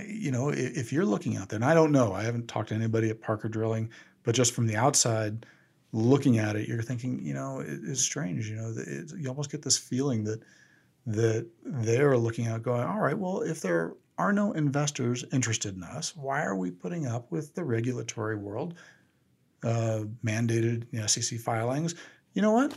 you 0.00 0.30
know, 0.30 0.50
if 0.50 0.92
you're 0.92 1.04
looking 1.04 1.36
out 1.36 1.48
there, 1.48 1.56
and 1.56 1.64
I 1.64 1.74
don't 1.74 1.92
know, 1.92 2.12
I 2.12 2.22
haven't 2.22 2.48
talked 2.48 2.70
to 2.70 2.74
anybody 2.74 3.10
at 3.10 3.20
Parker 3.20 3.48
Drilling, 3.48 3.90
but 4.22 4.34
just 4.34 4.54
from 4.54 4.66
the 4.66 4.76
outside 4.76 5.46
looking 5.92 6.38
at 6.38 6.56
it, 6.56 6.68
you're 6.68 6.82
thinking, 6.82 7.22
you 7.22 7.34
know, 7.34 7.60
it, 7.60 7.80
it's 7.84 8.00
strange. 8.00 8.48
You 8.48 8.56
know, 8.56 8.74
it, 8.76 9.12
you 9.16 9.28
almost 9.28 9.50
get 9.50 9.62
this 9.62 9.76
feeling 9.76 10.24
that 10.24 10.42
that 11.06 11.48
they're 11.64 12.16
looking 12.16 12.46
out, 12.46 12.62
going, 12.62 12.82
all 12.82 13.00
right, 13.00 13.18
well, 13.18 13.42
if 13.42 13.60
there 13.60 13.94
are 14.18 14.32
no 14.32 14.52
investors 14.52 15.24
interested 15.32 15.74
in 15.74 15.82
us, 15.82 16.16
why 16.16 16.44
are 16.44 16.54
we 16.54 16.70
putting 16.70 17.06
up 17.06 17.30
with 17.32 17.54
the 17.54 17.64
regulatory 17.64 18.36
world 18.36 18.74
uh, 19.64 20.04
mandated 20.24 20.84
you 20.92 21.00
know, 21.00 21.06
SEC 21.06 21.40
filings? 21.40 21.96
You 22.34 22.42
know 22.42 22.52
what? 22.52 22.76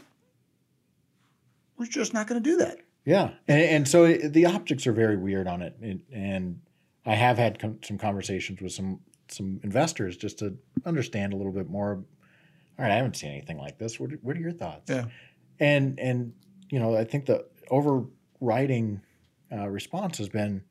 We're 1.77 1.85
just 1.85 2.13
not 2.13 2.27
going 2.27 2.41
to 2.41 2.49
do 2.49 2.57
that. 2.57 2.79
Yeah, 3.05 3.31
and, 3.47 3.61
and 3.61 3.87
so 3.87 4.05
it, 4.05 4.33
the 4.33 4.47
optics 4.47 4.87
are 4.87 4.93
very 4.93 5.17
weird 5.17 5.47
on 5.47 5.61
it, 5.61 5.75
and, 5.79 6.01
and 6.11 6.59
I 7.05 7.13
have 7.15 7.37
had 7.37 7.59
com- 7.59 7.79
some 7.83 7.97
conversations 7.97 8.61
with 8.61 8.71
some 8.73 8.99
some 9.27 9.59
investors 9.63 10.17
just 10.17 10.39
to 10.39 10.55
understand 10.85 11.33
a 11.33 11.35
little 11.35 11.51
bit 11.51 11.69
more. 11.69 12.03
All 12.77 12.83
right, 12.85 12.91
I 12.91 12.95
haven't 12.95 13.15
seen 13.15 13.31
anything 13.31 13.57
like 13.57 13.77
this. 13.77 13.99
What 13.99 14.11
are, 14.13 14.17
what 14.21 14.35
are 14.37 14.39
your 14.39 14.51
thoughts? 14.51 14.89
Yeah. 14.89 15.05
and 15.59 15.99
and 15.99 16.33
you 16.69 16.79
know, 16.79 16.95
I 16.95 17.03
think 17.03 17.25
the 17.25 17.45
overriding 17.71 19.01
uh, 19.51 19.67
response 19.67 20.17
has 20.17 20.29
been, 20.29 20.63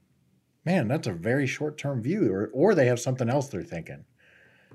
"Man, 0.64 0.88
that's 0.88 1.06
a 1.06 1.12
very 1.12 1.46
short 1.46 1.78
term 1.78 2.02
view," 2.02 2.32
or 2.32 2.50
or 2.52 2.74
they 2.74 2.86
have 2.86 3.00
something 3.00 3.28
else 3.28 3.48
they're 3.48 3.62
thinking. 3.62 4.04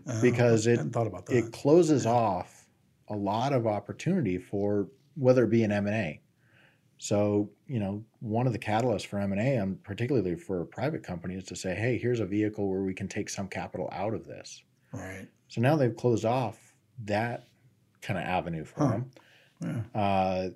Uh, 0.08 0.22
Because 0.22 0.66
it- 0.68 0.80
thought 0.94 1.08
about 1.08 1.26
that. 1.28 1.36
It 1.38 1.52
closes 1.52 2.06
off 2.06 2.68
a 3.10 3.16
lot 3.16 3.54
of 3.54 3.68
opportunity 3.68 4.38
for 4.38 4.88
whether 5.16 5.44
it 5.44 5.50
be 5.50 5.64
an 5.64 5.72
M 5.72 5.88
and 5.88 5.96
A. 5.96 6.22
So, 7.02 7.50
you 7.66 7.80
know, 7.80 8.04
one 8.20 8.46
of 8.46 8.52
the 8.54 8.60
catalysts 8.60 9.06
for 9.06 9.20
M&A, 9.20 9.56
and 9.56 9.82
particularly 9.84 10.36
for 10.36 10.62
a 10.62 10.66
private 10.66 11.02
company, 11.02 11.36
is 11.36 11.46
to 11.46 11.56
say, 11.56 11.74
hey, 11.74 11.98
here's 11.98 12.20
a 12.20 12.26
vehicle 12.26 12.70
where 12.70 12.82
we 12.82 12.94
can 12.94 13.08
take 13.08 13.30
some 13.30 13.48
capital 13.48 13.90
out 13.94 14.14
of 14.14 14.28
this. 14.28 14.62
right. 14.92 15.28
So 15.48 15.62
now 15.62 15.76
they've 15.78 15.96
closed 15.96 16.26
off 16.26 16.58
that 17.06 17.48
kind 18.02 18.20
of 18.20 18.26
avenue 18.26 18.66
for 18.66 18.80
Huh. 18.86 18.90
them. 18.92 19.12
Yeah. 19.96 20.00
Uh, 20.00 20.50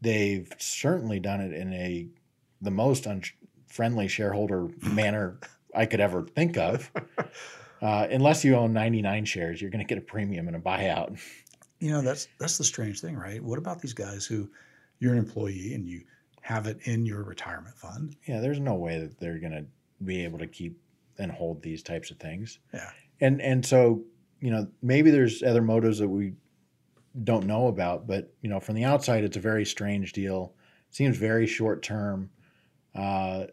they've 0.00 0.52
certainly 0.58 1.20
done 1.20 1.40
it 1.40 1.52
in 1.52 1.72
a 1.72 2.08
the 2.60 2.70
most 2.70 3.06
unfriendly 3.06 4.08
shareholder 4.08 4.68
manner 4.82 5.38
I 5.74 5.86
could 5.86 6.00
ever 6.00 6.22
think 6.24 6.56
of. 6.58 6.90
Uh, 7.82 8.06
unless 8.10 8.44
you 8.44 8.54
own 8.56 8.74
99 8.74 9.24
shares, 9.24 9.58
you're 9.58 9.70
going 9.70 9.82
to 9.82 9.88
get 9.88 9.96
a 9.96 10.02
premium 10.02 10.48
and 10.48 10.54
a 10.54 10.60
buyout. 10.60 11.18
You 11.78 11.90
know, 11.92 12.02
that's 12.02 12.28
that's 12.38 12.58
the 12.58 12.64
strange 12.64 13.00
thing, 13.00 13.16
right? 13.16 13.42
What 13.42 13.56
about 13.58 13.80
these 13.80 13.94
guys 13.94 14.26
who 14.26 14.50
you're 15.00 15.12
an 15.12 15.18
employee 15.18 15.74
and 15.74 15.88
you 15.88 16.02
have 16.42 16.66
it 16.66 16.78
in 16.84 17.04
your 17.04 17.24
retirement 17.24 17.76
fund? 17.76 18.14
Yeah, 18.26 18.40
there's 18.40 18.60
no 18.60 18.74
way 18.74 19.00
that 19.00 19.18
they're 19.18 19.38
going 19.38 19.52
to 19.52 19.64
be 20.04 20.22
able 20.24 20.38
to 20.38 20.46
keep 20.46 20.78
and 21.18 21.32
hold 21.32 21.62
these 21.62 21.82
types 21.82 22.10
of 22.10 22.18
things. 22.18 22.60
Yeah. 22.72 22.90
And 23.20 23.42
and 23.42 23.66
so, 23.66 24.02
you 24.40 24.50
know, 24.50 24.68
maybe 24.82 25.10
there's 25.10 25.42
other 25.42 25.60
motives 25.62 25.98
that 25.98 26.08
we 26.08 26.34
don't 27.24 27.46
know 27.46 27.66
about, 27.66 28.06
but 28.06 28.32
you 28.40 28.48
know, 28.48 28.60
from 28.60 28.76
the 28.76 28.84
outside 28.84 29.24
it's 29.24 29.36
a 29.36 29.40
very 29.40 29.64
strange 29.66 30.12
deal. 30.12 30.54
Seems 30.90 31.16
very 31.16 31.46
short 31.46 31.82
term. 31.82 32.30
Uh, 32.94 33.46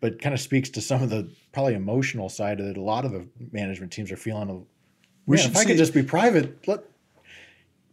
but 0.00 0.20
kind 0.20 0.34
of 0.34 0.40
speaks 0.40 0.68
to 0.70 0.80
some 0.80 1.02
of 1.02 1.10
the 1.10 1.30
probably 1.52 1.74
emotional 1.74 2.28
side 2.28 2.58
of 2.58 2.66
it. 2.66 2.76
A 2.76 2.80
lot 2.82 3.04
of 3.04 3.12
the 3.12 3.26
management 3.52 3.92
teams 3.92 4.10
are 4.10 4.16
feeling 4.16 4.50
of, 4.50 4.66
We 5.26 5.36
"Man, 5.36 5.44
should 5.44 5.52
if 5.52 5.56
I 5.58 5.64
could 5.64 5.76
just 5.76 5.94
be 5.94 6.02
private, 6.02 6.66
let 6.66 6.82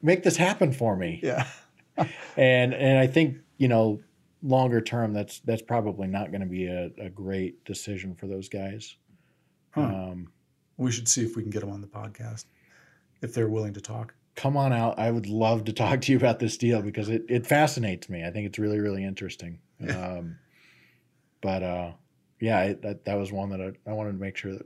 make 0.02 0.24
this 0.24 0.36
happen 0.36 0.72
for 0.72 0.96
me. 0.96 1.20
Yeah. 1.22 1.46
And 2.38 2.74
and 2.74 2.98
I 2.98 3.08
think 3.08 3.38
you 3.58 3.68
know 3.68 4.00
longer 4.42 4.80
term 4.82 5.14
that's 5.14 5.40
that's 5.42 5.62
probably 5.62 6.08
not 6.08 6.32
going 6.32 6.42
to 6.42 6.48
be 6.48 6.68
a, 6.68 6.90
a 6.98 7.10
great 7.10 7.64
decision 7.66 8.16
for 8.16 8.28
those 8.28 8.48
guys. 8.50 8.96
Huh. 9.72 9.82
Um, 9.82 10.28
We 10.78 10.92
should 10.92 11.08
see 11.08 11.24
if 11.24 11.36
we 11.36 11.42
can 11.42 11.52
get 11.52 11.60
them 11.62 11.72
on 11.72 11.82
the 11.82 11.88
podcast 11.88 12.46
if 13.22 13.34
they're 13.34 13.50
willing 13.50 13.74
to 13.74 13.82
talk. 13.82 14.14
come 14.36 14.56
on 14.56 14.72
out. 14.72 14.98
I 14.98 15.12
would 15.12 15.28
love 15.28 15.66
to 15.66 15.74
talk 15.74 16.00
to 16.02 16.12
you 16.12 16.18
about 16.18 16.40
this 16.40 16.56
deal 16.58 16.82
because 16.82 17.10
it, 17.10 17.26
it 17.28 17.46
fascinates 17.46 18.08
me. 18.10 18.24
I 18.24 18.32
think 18.32 18.46
it's 18.48 18.58
really 18.60 18.80
really 18.80 19.04
interesting. 19.04 19.60
Um, 19.90 20.38
but 21.42 21.64
uh, 21.64 21.92
yeah, 22.40 22.64
it, 22.64 22.82
that 22.82 23.06
that 23.06 23.16
was 23.16 23.32
one 23.32 23.50
that 23.50 23.62
I, 23.62 23.90
I 23.90 23.94
wanted 23.94 24.14
to 24.14 24.18
make 24.20 24.38
sure 24.38 24.54
that 24.54 24.66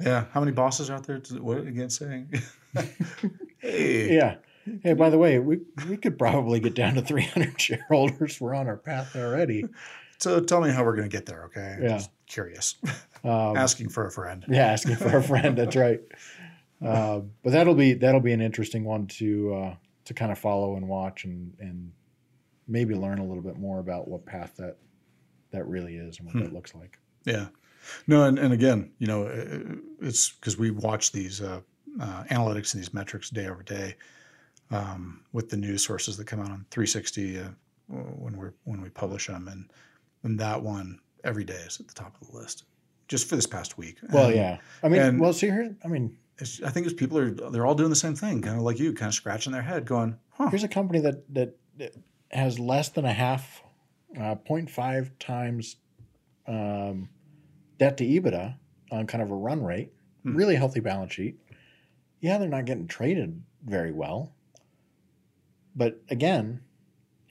Yeah. 0.00 0.26
How 0.32 0.40
many 0.40 0.52
bosses 0.52 0.90
out 0.90 1.06
there? 1.06 1.18
To, 1.18 1.42
what 1.42 1.58
again 1.58 1.90
saying? 1.90 2.32
hey. 3.58 4.14
yeah. 4.14 4.36
Hey, 4.82 4.94
by 4.94 5.10
the 5.10 5.18
way, 5.18 5.38
we 5.38 5.60
we 5.88 5.96
could 5.96 6.18
probably 6.18 6.60
get 6.60 6.74
down 6.74 6.94
to 6.94 7.02
300 7.02 7.60
shareholders. 7.60 8.40
We're 8.40 8.54
on 8.54 8.66
our 8.66 8.76
path 8.76 9.14
already. 9.16 9.64
So 10.18 10.40
tell 10.40 10.60
me 10.60 10.70
how 10.70 10.84
we're 10.84 10.96
going 10.96 11.08
to 11.10 11.14
get 11.14 11.26
there, 11.26 11.44
okay? 11.46 11.78
Yeah. 11.82 11.88
Just 11.98 12.10
curious. 12.26 12.76
Um, 13.24 13.56
Asking 13.56 13.88
for 13.88 14.06
a 14.06 14.10
friend. 14.12 14.44
Yeah, 14.50 14.66
asking 14.66 14.96
for 14.96 15.16
a 15.16 15.22
friend. 15.22 15.56
That's 15.56 15.76
right. 15.76 15.98
Uh, 16.84 17.20
but 17.42 17.52
that'll 17.52 17.74
be 17.74 17.94
that'll 17.94 18.20
be 18.20 18.34
an 18.34 18.42
interesting 18.42 18.84
one 18.84 19.06
to 19.06 19.54
uh, 19.54 19.74
to 20.04 20.12
kind 20.12 20.30
of 20.30 20.38
follow 20.38 20.76
and 20.76 20.86
watch 20.86 21.24
and 21.24 21.54
and 21.58 21.90
maybe 22.68 22.94
learn 22.94 23.18
a 23.20 23.24
little 23.24 23.42
bit 23.42 23.56
more 23.56 23.78
about 23.78 24.08
what 24.08 24.26
path 24.26 24.56
that 24.58 24.76
that 25.52 25.66
really 25.66 25.96
is 25.96 26.18
and 26.18 26.26
what 26.26 26.34
Hmm. 26.36 26.42
that 26.42 26.52
looks 26.52 26.74
like. 26.74 26.98
Yeah. 27.24 27.46
No, 28.06 28.24
and, 28.24 28.38
and 28.38 28.52
again, 28.52 28.92
you 28.98 29.06
know, 29.06 29.26
it's 30.02 30.32
because 30.32 30.58
we 30.58 30.70
watch 30.70 31.12
these 31.12 31.40
uh, 31.40 31.62
uh, 31.98 32.24
analytics 32.24 32.74
and 32.74 32.82
these 32.82 32.92
metrics 32.92 33.30
day 33.30 33.46
over 33.46 33.62
day 33.62 33.96
um, 34.70 35.22
with 35.32 35.50
the 35.50 35.56
news 35.56 35.84
sources 35.84 36.16
that 36.16 36.26
come 36.26 36.40
out 36.40 36.50
on 36.50 36.64
360 36.70 37.38
uh, 37.40 37.44
when 37.88 38.36
we 38.36 38.48
when 38.64 38.80
we 38.80 38.88
publish 38.90 39.26
them, 39.26 39.48
and 39.48 39.70
and 40.22 40.38
that 40.40 40.62
one 40.62 40.98
every 41.22 41.44
day 41.44 41.54
is 41.66 41.80
at 41.80 41.88
the 41.88 41.94
top 41.94 42.14
of 42.20 42.28
the 42.30 42.36
list, 42.36 42.64
just 43.08 43.28
for 43.28 43.36
this 43.36 43.46
past 43.46 43.76
week. 43.78 43.98
Well, 44.12 44.26
And 44.26 44.36
yeah. 44.36 44.58
I 44.82 44.88
mean, 44.88 45.00
and- 45.00 45.20
well, 45.20 45.32
see 45.32 45.46
here. 45.48 45.74
I 45.84 45.88
mean, 45.88 46.16
it's, 46.38 46.62
I 46.62 46.70
think 46.70 46.86
it's 46.86 46.94
people 46.94 47.18
are 47.18 47.30
they're 47.30 47.66
all 47.66 47.74
doing 47.74 47.90
the 47.90 47.96
same 47.96 48.14
thing, 48.16 48.42
kind 48.42 48.56
of 48.56 48.62
like 48.62 48.78
you, 48.78 48.92
kind 48.92 49.08
of 49.08 49.14
scratching 49.14 49.52
their 49.52 49.62
head, 49.62 49.84
going, 49.86 50.16
"Huh, 50.30 50.48
here's 50.48 50.64
a 50.64 50.68
company 50.68 51.00
that 51.00 51.32
that, 51.34 51.56
that 51.78 51.94
has 52.30 52.58
less 52.58 52.88
than 52.88 53.04
a 53.04 53.12
half, 53.12 53.62
uh, 54.18 54.34
0.5 54.34 55.10
times 55.20 55.76
um, 56.48 57.08
debt 57.78 57.96
to 57.98 58.04
EBITDA 58.04 58.56
on 58.90 59.06
kind 59.06 59.22
of 59.22 59.30
a 59.30 59.34
run 59.34 59.62
rate. 59.62 59.92
Hmm. 60.24 60.34
Really 60.36 60.56
healthy 60.56 60.80
balance 60.80 61.12
sheet. 61.12 61.38
Yeah, 62.20 62.38
they're 62.38 62.48
not 62.48 62.64
getting 62.64 62.86
traded 62.88 63.42
very 63.64 63.92
well, 63.92 64.32
but 65.74 66.00
again, 66.10 66.60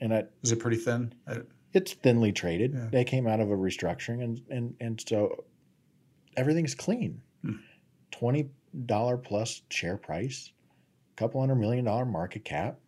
and 0.00 0.14
I, 0.14 0.24
is 0.42 0.52
it 0.52 0.58
pretty 0.58 0.76
thin?" 0.76 1.14
I, 1.26 1.38
it's 1.72 1.92
thinly 1.92 2.32
traded. 2.32 2.72
Yeah. 2.74 2.88
They 2.90 3.04
came 3.04 3.26
out 3.26 3.40
of 3.40 3.50
a 3.50 3.56
restructuring, 3.56 4.22
and 4.22 4.40
and 4.50 4.74
and 4.80 5.04
so 5.06 5.44
everything's 6.36 6.74
clean. 6.74 7.20
Hmm. 7.42 7.56
Twenty 8.10 8.50
dollar 8.86 9.16
plus 9.16 9.62
share 9.70 9.96
price, 9.96 10.52
couple 11.16 11.40
hundred 11.40 11.56
million 11.56 11.84
dollar 11.84 12.04
market 12.04 12.44
cap, 12.44 12.78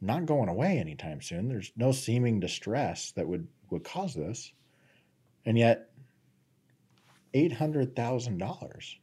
not 0.00 0.26
going 0.26 0.48
away 0.48 0.78
anytime 0.78 1.20
soon. 1.20 1.48
There's 1.48 1.72
no 1.76 1.92
seeming 1.92 2.40
distress 2.40 3.12
that 3.12 3.26
would 3.26 3.46
would 3.70 3.84
cause 3.84 4.14
this, 4.14 4.52
and 5.44 5.58
yet 5.58 5.90
eight 7.34 7.52
hundred 7.52 7.96
thousand 7.96 8.38
dollars 8.38 8.98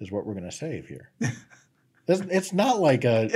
is 0.00 0.10
what 0.10 0.26
we're 0.26 0.34
going 0.34 0.44
to 0.44 0.52
save 0.52 0.86
here. 0.86 1.10
it's, 1.20 2.20
it's 2.30 2.52
not 2.52 2.80
like 2.80 3.04
a, 3.04 3.28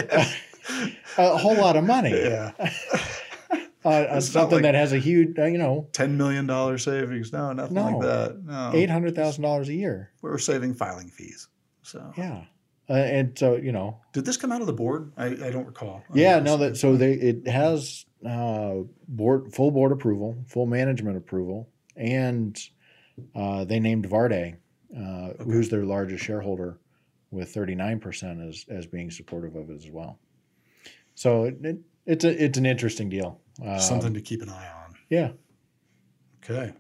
a 1.18 1.36
whole 1.36 1.56
lot 1.56 1.76
of 1.76 1.84
money 1.84 2.10
yeah, 2.10 2.52
uh, 3.84 4.06
not 4.12 4.22
something 4.22 4.56
like- 4.56 4.62
that 4.62 4.74
has 4.74 4.92
a 4.92 4.98
huge, 4.98 5.38
uh, 5.38 5.44
you 5.44 5.58
know, 5.58 5.88
ten 5.92 6.16
million 6.16 6.46
dollar 6.46 6.78
savings. 6.78 7.32
No, 7.32 7.52
nothing 7.52 7.74
No. 7.74 7.84
like 7.84 8.00
that. 8.02 8.42
No, 8.44 8.70
eight 8.74 8.90
hundred 8.90 9.14
thousand 9.14 9.42
dollars 9.42 9.68
a 9.68 9.74
year. 9.74 10.10
We're 10.22 10.38
saving 10.38 10.74
filing 10.74 11.08
fees. 11.10 11.48
So 11.82 12.12
Yeah, 12.16 12.44
uh, 12.88 12.94
and 12.94 13.38
so 13.38 13.56
you 13.56 13.72
know, 13.72 14.00
Did 14.12 14.24
this 14.24 14.36
come 14.36 14.52
out 14.52 14.60
of 14.62 14.66
the 14.66 14.72
board? 14.72 15.12
I, 15.16 15.26
I 15.26 15.50
don't 15.50 15.66
recall. 15.66 16.02
yeah, 16.14 16.36
Uh, 16.36 16.40
no, 16.40 16.56
that 16.58 16.76
so 16.76 16.96
they 16.96 17.12
it 17.12 17.46
has 17.46 18.06
uh, 18.26 18.76
board 19.08 19.52
full 19.54 19.70
board 19.70 19.92
approval, 19.92 20.34
full 20.48 20.66
management 20.66 21.16
approval, 21.18 21.68
and 21.96 22.58
uh, 23.34 23.64
they 23.64 23.78
named 23.80 24.08
Varde, 24.08 24.56
uh, 24.98 25.28
who's 25.44 25.68
their 25.68 25.84
largest 25.84 26.24
shareholder, 26.24 26.78
with 27.30 27.52
thirty 27.52 27.74
nine 27.74 28.00
percent 28.00 28.40
as 28.40 28.64
as 28.70 28.86
being 28.86 29.10
supportive 29.10 29.56
of 29.56 29.68
it 29.68 29.74
as 29.76 29.90
well. 29.90 30.18
So 31.14 31.44
it, 31.44 31.56
it, 31.62 31.78
it's 32.06 32.24
a 32.24 32.44
it's 32.44 32.58
an 32.58 32.66
interesting 32.66 33.08
deal. 33.08 33.40
Um, 33.64 33.78
something 33.78 34.14
to 34.14 34.20
keep 34.20 34.42
an 34.42 34.48
eye 34.48 34.70
on. 34.84 34.94
yeah. 35.08 35.30
Okay. 36.42 36.72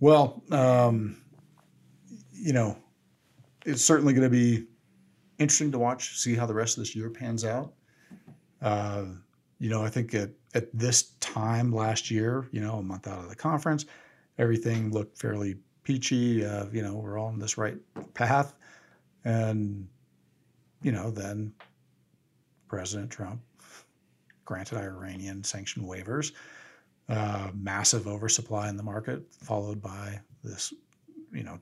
Well, 0.00 0.42
um, 0.50 1.22
you 2.32 2.52
know, 2.52 2.76
it's 3.64 3.84
certainly 3.84 4.12
going 4.12 4.24
to 4.24 4.30
be 4.30 4.66
interesting 5.38 5.72
to 5.72 5.78
watch, 5.78 6.18
see 6.18 6.34
how 6.34 6.46
the 6.46 6.54
rest 6.54 6.76
of 6.76 6.82
this 6.82 6.94
year 6.96 7.08
pans 7.08 7.44
out. 7.44 7.72
Uh, 8.60 9.04
you 9.58 9.70
know, 9.70 9.84
I 9.84 9.88
think 9.88 10.14
at, 10.14 10.30
at 10.54 10.76
this 10.76 11.12
time 11.20 11.72
last 11.72 12.10
year, 12.10 12.48
you 12.50 12.60
know, 12.60 12.78
a 12.78 12.82
month 12.82 13.06
out 13.06 13.20
of 13.20 13.28
the 13.28 13.36
conference, 13.36 13.86
everything 14.38 14.90
looked 14.90 15.18
fairly 15.18 15.56
peachy. 15.84 16.44
Uh, 16.44 16.66
you 16.72 16.82
know, 16.82 16.94
we're 16.94 17.18
all 17.18 17.28
on 17.28 17.38
this 17.38 17.56
right 17.56 17.76
path, 18.14 18.54
and 19.24 19.86
you 20.82 20.90
know, 20.90 21.10
then 21.10 21.52
President 22.72 23.10
Trump 23.10 23.42
granted 24.46 24.78
Iranian 24.78 25.44
sanction 25.44 25.84
waivers, 25.84 26.32
uh, 27.10 27.50
massive 27.54 28.08
oversupply 28.08 28.70
in 28.70 28.78
the 28.78 28.82
market, 28.82 29.22
followed 29.30 29.82
by 29.82 30.18
this, 30.42 30.72
you 31.34 31.42
know, 31.42 31.58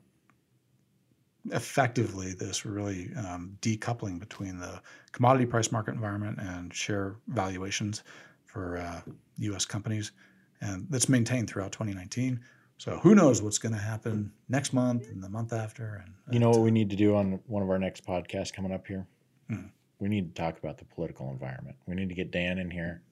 effectively 1.51 2.33
this 2.33 2.65
really 2.65 3.11
um, 3.17 3.57
decoupling 3.61 4.19
between 4.19 4.57
the 4.57 4.81
commodity 5.11 5.45
price 5.45 5.69
market 5.69 5.93
environment 5.93 6.39
and 6.39 6.73
share 6.73 7.17
valuations 7.27 8.03
for 8.45 8.77
uh, 8.77 9.01
U.S. 9.39 9.65
companies, 9.65 10.13
and 10.61 10.87
that's 10.89 11.09
maintained 11.09 11.49
throughout 11.49 11.73
2019. 11.73 12.39
So 12.77 12.99
who 13.03 13.15
knows 13.15 13.41
what's 13.41 13.57
going 13.57 13.75
to 13.75 13.81
happen 13.81 14.31
next 14.47 14.71
month 14.71 15.09
and 15.09 15.21
the 15.21 15.29
month 15.29 15.51
after? 15.51 16.01
And 16.05 16.33
You 16.33 16.39
know 16.39 16.51
what 16.51 16.61
we 16.61 16.71
need 16.71 16.89
to 16.89 16.95
do 16.95 17.17
on 17.17 17.41
one 17.47 17.61
of 17.63 17.69
our 17.69 17.77
next 17.77 18.05
podcasts 18.05 18.53
coming 18.53 18.71
up 18.71 18.87
here? 18.87 19.05
Hmm. 19.49 19.65
We 20.01 20.09
need 20.09 20.35
to 20.35 20.41
talk 20.41 20.57
about 20.57 20.79
the 20.79 20.85
political 20.85 21.29
environment. 21.29 21.77
We 21.85 21.93
need 21.95 22.09
to 22.09 22.15
get 22.15 22.31
Dan 22.31 22.57
in 22.57 22.71
here, 22.71 23.03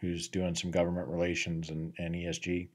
who's 0.00 0.28
doing 0.28 0.54
some 0.54 0.70
government 0.70 1.08
relations 1.08 1.70
and, 1.70 1.92
and 1.98 2.14
ESG, 2.14 2.68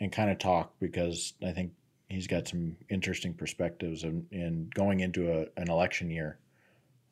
and 0.00 0.12
kind 0.12 0.30
of 0.30 0.38
talk 0.38 0.72
because 0.78 1.32
I 1.42 1.50
think 1.50 1.72
he's 2.10 2.26
got 2.26 2.46
some 2.46 2.76
interesting 2.90 3.32
perspectives 3.32 4.04
in, 4.04 4.26
in 4.30 4.70
going 4.74 5.00
into 5.00 5.32
a, 5.32 5.46
an 5.56 5.70
election 5.70 6.10
year 6.10 6.38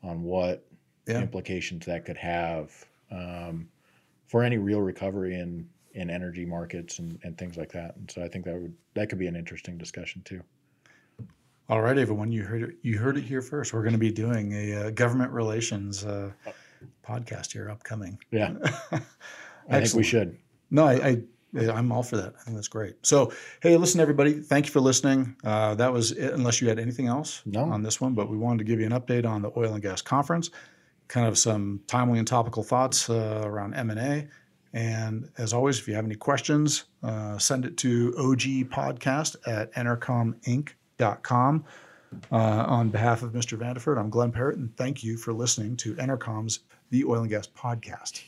on 0.03 0.23
what 0.23 0.65
Yeah. 1.07 1.23
implications 1.23 1.87
that 1.87 2.05
could 2.05 2.19
have 2.19 2.71
um, 3.11 3.67
for 4.27 4.43
any 4.43 4.59
real 4.59 4.81
recovery 4.81 5.35
in, 5.35 5.69
in 5.95 6.11
energy 6.11 6.45
markets 6.45 6.99
and, 6.99 7.19
and 7.23 7.39
things 7.39 7.57
like 7.57 7.73
that. 7.73 7.97
And 7.97 8.11
so 8.11 8.23
I 8.23 8.29
think 8.29 8.45
that 8.45 8.55
would 8.61 8.75
that 8.95 9.09
could 9.09 9.19
be 9.19 9.27
an 9.27 9.37
interesting 9.37 9.79
discussion 9.79 10.23
too. 10.23 10.43
All 11.73 11.81
right, 11.81 11.97
everyone, 11.97 12.31
you 12.31 12.43
heard 12.43 12.65
it. 12.65 12.77
You 12.83 12.99
heard 12.99 13.17
it 13.17 13.25
here 13.25 13.41
first. 13.41 13.73
We're 13.73 13.81
going 13.81 13.95
to 13.95 13.99
be 13.99 14.13
doing 14.13 14.53
a 14.53 14.75
uh, 14.75 14.91
government 14.91 15.33
relations 15.33 16.05
uh, 16.05 16.31
podcast 17.03 17.51
here 17.51 17.71
upcoming. 17.71 18.19
Yeah, 18.31 18.53
I 19.71 19.81
think 19.81 19.95
we 19.95 20.03
should. 20.03 20.37
No, 20.71 20.85
I, 20.85 21.23
I 21.57 21.71
I'm 21.71 21.91
all 21.91 22.03
for 22.03 22.19
that. 22.19 22.35
I 22.39 22.43
think 22.43 22.57
that's 22.59 22.69
great. 22.69 22.97
So, 23.07 23.33
hey, 23.63 23.79
listen, 23.79 24.03
everybody, 24.03 24.35
thank 24.35 24.67
you 24.67 24.71
for 24.71 24.81
listening. 24.81 25.35
Uh, 25.45 25.75
that 25.77 25.91
was 25.91 26.13
it, 26.13 26.35
unless 26.35 26.61
you 26.61 26.69
had 26.69 26.79
anything 26.79 27.07
else 27.07 27.41
No. 27.47 27.63
on 27.63 27.83
this 27.83 28.03
one, 28.03 28.13
but 28.13 28.29
we 28.29 28.37
wanted 28.37 28.59
to 28.59 28.65
give 28.65 28.79
you 28.79 28.85
an 28.85 28.93
update 28.93 29.25
on 29.25 29.41
the 29.41 29.51
oil 29.57 29.73
and 29.73 29.83
gas 29.83 30.03
conference, 30.03 30.51
kind 31.09 31.27
of 31.27 31.39
some 31.39 31.81
timely 31.87 32.19
and 32.19 32.29
topical 32.29 32.63
thoughts 32.63 33.09
uh, 33.09 33.45
around 33.47 33.73
M 33.73 33.89
and 33.89 33.99
A. 33.99 34.29
And 34.75 35.31
as 35.39 35.55
always, 35.55 35.79
if 35.79 35.89
you 35.89 35.95
have 35.95 36.05
any 36.05 36.17
questions, 36.17 36.85
uh, 37.03 37.39
send 37.39 37.65
it 37.65 37.79
to 37.79 38.13
ogpodcast 38.19 39.37
at 39.47 39.73
enercominc.com. 39.73 40.67
Uh, 42.31 42.65
on 42.69 42.91
behalf 42.91 43.23
of 43.23 43.33
Mr. 43.33 43.57
Vandeford, 43.57 43.99
I'm 43.99 44.11
Glenn 44.11 44.33
Parrott, 44.33 44.59
and 44.59 44.77
thank 44.77 45.03
you 45.03 45.17
for 45.17 45.33
listening 45.33 45.77
to 45.79 45.95
EnerCom's 45.95 46.61
The 46.91 47.05
Oil 47.05 47.23
and 47.23 47.31
Gas 47.31 47.47
Podcast. 47.47 48.23